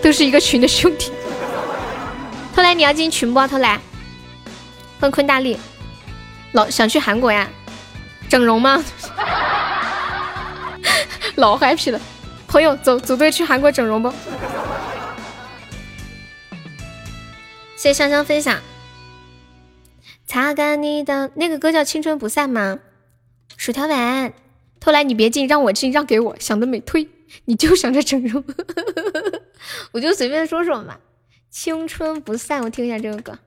[0.02, 1.10] 都是一个群的兄弟。
[2.54, 3.48] 偷来你要进群不？
[3.48, 3.80] 偷来，
[5.00, 5.58] 坤坤大力，
[6.52, 7.48] 老想去韩国呀？
[8.28, 8.84] 整容吗？
[11.36, 12.02] 老 happy 了，
[12.46, 14.12] 朋友走组队去韩国整容不？
[17.78, 18.60] 谢谢香香分享。
[20.28, 22.80] 擦干你的那个歌叫《青春不散》吗？
[23.56, 24.34] 薯条碗，
[24.84, 26.36] 偷来你别进，让我进，让给我。
[26.42, 27.08] 想得美，推
[27.46, 28.44] 你就想着整容，
[29.94, 30.98] 我就随便说说嘛。
[31.50, 33.40] 青春不散，我听一下这个歌。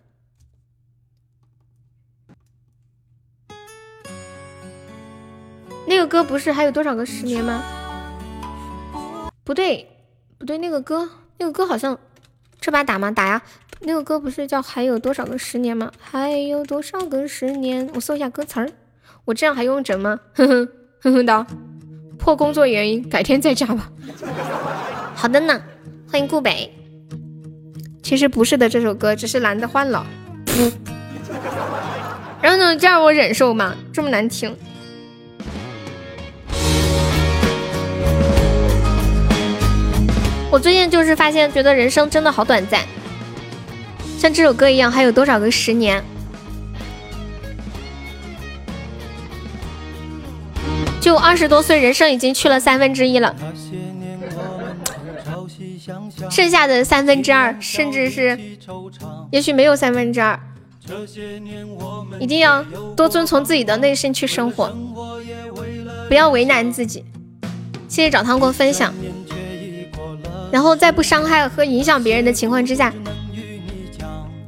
[5.87, 7.63] 那个歌不是还有多少个十年吗？
[9.45, 9.87] 不对，
[10.39, 11.07] 不对，那个歌，
[11.37, 11.99] 那个歌好像
[12.59, 13.11] 这把打吗？
[13.11, 13.43] 打呀。
[13.81, 15.93] 那个歌不是叫还有多少个十年吗？
[16.01, 17.91] 还有多少个十年？
[17.93, 18.71] 我搜一下歌词儿。
[19.27, 20.19] 我这样还用整吗？
[20.33, 20.69] 哼 哼
[21.03, 21.47] 哼哼的。
[22.19, 23.89] 破工作原因，改天再加吧。
[25.15, 25.63] 好的呢，
[26.11, 26.73] 欢迎顾北。
[28.03, 30.05] 其实不是的，这首歌只是懒得换了。
[32.43, 33.75] 然后呢，就让我忍受嘛？
[33.93, 34.57] 这么难听。
[40.51, 42.81] 我最近就是发现，觉得人生真的好短暂。
[44.19, 46.03] 像这首歌一样，还有多少个十年？
[51.07, 53.33] 就二十多岁，人生已经去了三分之一了，
[56.29, 58.37] 剩下的三分之二，甚至是，
[59.31, 60.37] 也许没有三分之二，
[62.19, 62.61] 一定要
[62.97, 64.77] 多遵从自己的内心去生活，
[66.09, 67.05] 不要为难自己。
[67.87, 68.93] 谢谢找糖果分享，
[70.51, 72.93] 然后在不伤害和影响别人的情况之下。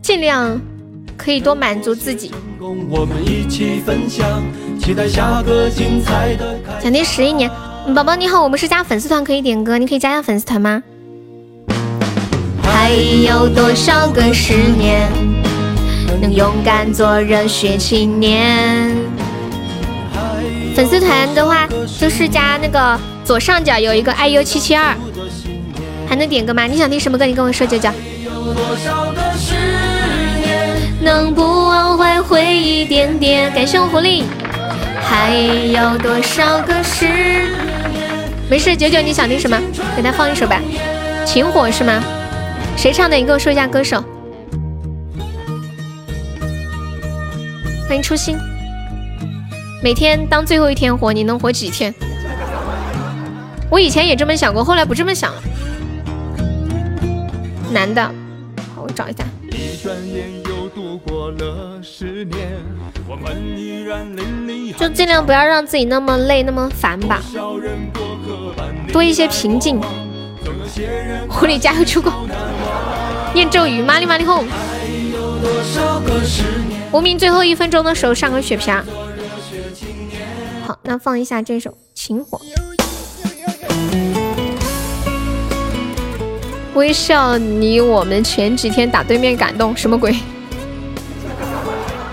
[0.02, 0.60] 尽量
[1.16, 2.32] 可以多满足自己。
[4.94, 5.44] 奖
[6.90, 7.50] 励十一年，
[7.94, 10.82] 宝宝你好，我们是加粉丝团可以点歌，你可以加下粉丝团吗？
[12.62, 15.10] 还有多少个十年，
[16.22, 18.96] 能勇敢做热血青年？
[20.74, 21.68] 粉丝团的话，
[22.00, 24.96] 就是加那个左上角有一个 iu 七七二，
[26.08, 26.64] 还能点歌吗？
[26.64, 27.26] 你想听什么歌？
[27.26, 27.90] 你跟我说，九九。
[31.02, 33.52] 能不忘怀回忆点点？
[33.52, 34.22] 感谢我狐狸。
[35.10, 37.48] 还有多少个十年？
[38.50, 39.58] 没事，九九你想听什么？
[39.96, 40.60] 给他放一首吧。
[41.24, 42.02] 情火是吗？
[42.76, 43.16] 谁唱的？
[43.16, 44.04] 你跟我说一下歌手。
[47.88, 48.36] 欢迎初心。
[49.82, 51.94] 每天当最后一天活，你能活几天？
[53.70, 55.42] 我以前也这么想过，后来不这么想了。
[57.72, 58.02] 男的，
[58.74, 59.24] 好，我找一下。
[59.50, 62.60] 一转眼又度过了十年
[64.78, 67.20] 就尽量不要让自己那么累那么烦吧，
[68.92, 69.80] 多一些平静。
[71.28, 72.12] 狐狸加油出宫，
[73.34, 74.46] 念咒语，玛丽玛丽哄。
[76.92, 78.74] 无名最后一分钟的时候上个血瓶。
[80.64, 82.38] 好，那放一下这首《情火》。
[86.74, 90.14] 微笑你，我们前几天打对面感动，什么鬼？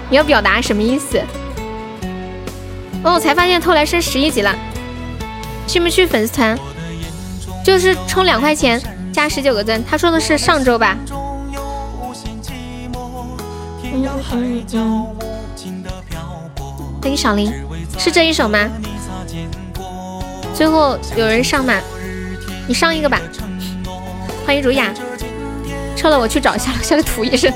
[0.10, 1.20] 你要表达什么意思？
[3.04, 4.56] 哦，我才发现偷来升十一级了，
[5.68, 6.58] 去不去粉丝团？
[7.64, 9.84] 就是充两块钱加十九个赞。
[9.84, 10.96] 他说的是上周吧？
[17.02, 17.52] 欢迎小林，
[17.98, 18.70] 是这一首吗？
[20.54, 21.74] 最后有人上吗？
[22.68, 23.20] 你上一个吧。
[24.46, 24.94] 欢迎儒雅，
[25.96, 27.52] 撤了我去找一下楼下的土医生，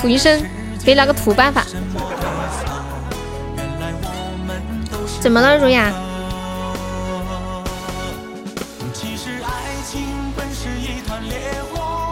[0.00, 0.42] 土医生
[0.84, 1.64] 给了个土办法。
[5.20, 5.92] 怎么了，如雅？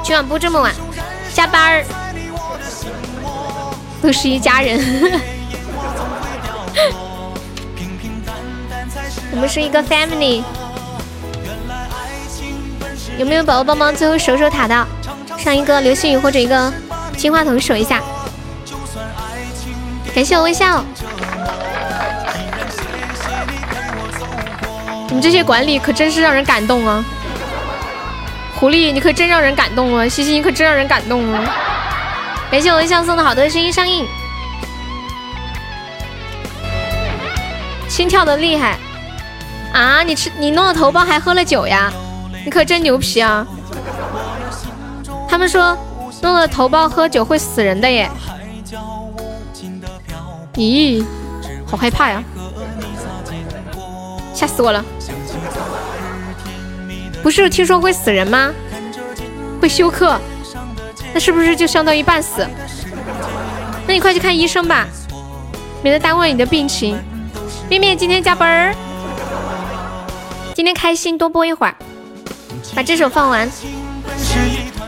[0.05, 0.73] 今晚不这么晚，
[1.33, 1.85] 下班儿
[4.03, 4.79] 都是一家人。
[9.31, 10.43] 我们是一个 family。
[13.19, 14.87] 有没有宝宝帮忙最后守守塔的？
[15.37, 16.73] 上一个流星雨或者一个
[17.17, 18.03] 金话筒守一下。
[20.15, 20.85] 感谢我微笑。
[25.07, 27.05] 你们这些管理可真是让人感动啊！
[28.57, 30.07] 狐狸，你可真让人感动啊！
[30.09, 31.43] 西西，你可真让人感动啊！
[32.51, 34.07] 感谢我微笑送的好多声音上映，
[37.89, 38.77] 心跳的厉害
[39.73, 40.03] 啊！
[40.03, 41.93] 你吃你弄了头孢还喝了酒呀？
[42.45, 43.47] 你可真牛皮啊！
[45.29, 45.77] 他们说
[46.21, 48.11] 弄了头孢喝酒会死人的耶！
[50.59, 51.05] 咦，
[51.65, 52.23] 好害怕呀！
[54.35, 54.85] 吓死我了！
[57.23, 58.53] 不是听说会死人吗？
[59.61, 60.19] 会休克，
[61.15, 62.45] 那是不是就相当于半死？
[63.87, 64.87] 那你快去看医生吧，
[65.81, 66.99] 免得耽误你的病情。
[67.69, 68.75] 面面今天加班儿，
[70.55, 71.75] 今天开心多播一会儿，
[72.75, 73.49] 把这首放完，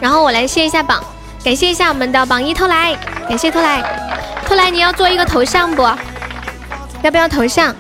[0.01, 1.03] 然后我来卸一下榜，
[1.43, 2.95] 感谢一下我们的榜一偷来，
[3.27, 3.83] 感谢偷来，
[4.47, 5.83] 偷来你要做一个头像不？
[7.03, 7.75] 要不要头像？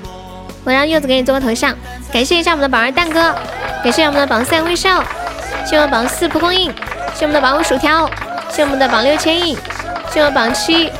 [0.64, 1.74] 我让柚子给你做个头像。
[2.10, 3.34] 感谢一下我们的榜二蛋哥，
[3.84, 5.04] 感谢我们的榜三微笑，
[5.66, 6.72] 谢我们榜四蒲公英，
[7.14, 8.08] 谢我们的榜五薯条，
[8.50, 9.56] 谢我们的榜六千亿，
[10.10, 10.90] 谢我们榜七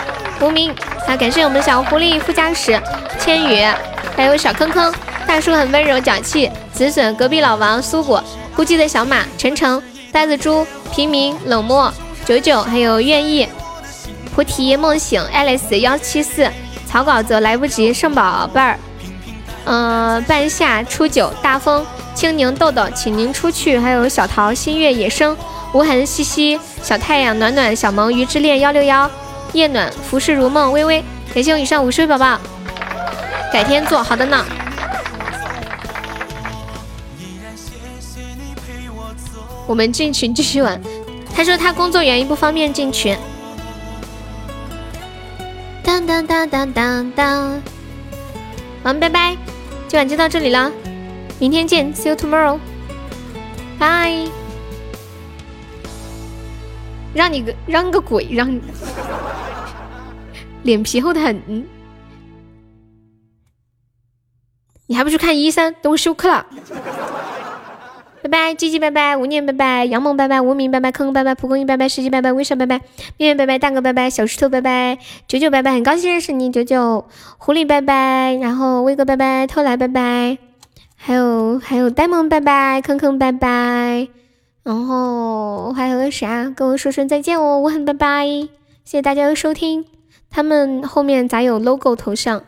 [0.41, 0.75] 无名，
[1.07, 2.79] 还感谢我们的小狐狸副驾驶
[3.19, 3.67] 千羽，
[4.15, 4.93] 还有小坑坑
[5.27, 8.23] 大叔很温柔脚气，紫笋隔壁老王苏果
[8.55, 9.83] 孤寂的小马晨晨
[10.13, 11.93] 呆子猪平民冷漠
[12.31, 13.45] 九九还有愿意
[14.33, 16.49] 菩提梦醒 Alice 幺七四
[16.87, 18.79] 草稿则来不及圣宝贝儿。
[19.65, 21.85] 嗯，半夏初九，大风，
[22.15, 23.77] 青柠豆豆，请您出去。
[23.77, 25.37] 还有小桃，新月野生，
[25.73, 29.11] 无痕兮兮，小太阳，暖暖，小萌，鱼之恋幺六幺，
[29.53, 31.03] 夜暖，浮世如梦，微微。
[31.35, 32.39] 感谢我以上五十位宝宝，
[33.53, 34.47] 改天做好的呢。
[39.67, 40.81] 我们进群继续玩。
[41.35, 43.17] 他说他工作原因不方便进群。
[45.83, 47.63] 当当当当当当。
[48.83, 49.37] 我们拜拜，
[49.89, 50.71] 今晚就到这里了，
[51.39, 52.59] 明天见，see you tomorrow，
[53.79, 54.27] 拜。
[57.13, 58.61] 让你个让个鬼，让你
[60.63, 61.67] 脸皮厚的很，
[64.87, 65.75] 你还不去看医生？
[65.83, 66.47] 等我休克了。
[68.23, 72.79] 拜拜，鸡鸡拜拜，无念拜拜，杨梦拜拜，无名拜拜，坑坑拜拜，蒲公英拜拜，世纪拜拜，微笑拜拜，
[73.17, 77.07] 面面拜拜，大哥拜拜，小石头拜拜，九九拜拜，很高兴认识你，九九，
[77.39, 80.37] 狐狸拜拜，然后威哥拜拜，偷来拜拜，
[80.97, 84.09] 还有还有呆萌拜拜，坑坑拜拜，
[84.65, 86.53] 然后还有个啥？
[86.55, 89.87] 跟我说声再见哦，我很拜拜，谢谢大家的收听。
[90.31, 92.43] 他们后面咋有 logo 头像？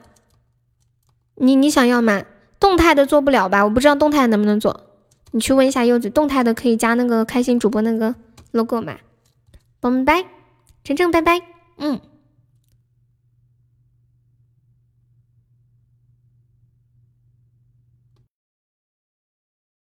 [1.37, 2.23] 你你想要吗？
[2.61, 3.65] 动态的做不了吧？
[3.65, 4.92] 我不知道动态能不能做。
[5.33, 8.15] 你去问一下柚子，动态的可以加那个开心主播那个
[8.53, 8.97] logo 吗？
[9.81, 10.25] 拜拜，
[10.85, 11.41] 晨晨拜拜，
[11.79, 12.01] 嗯。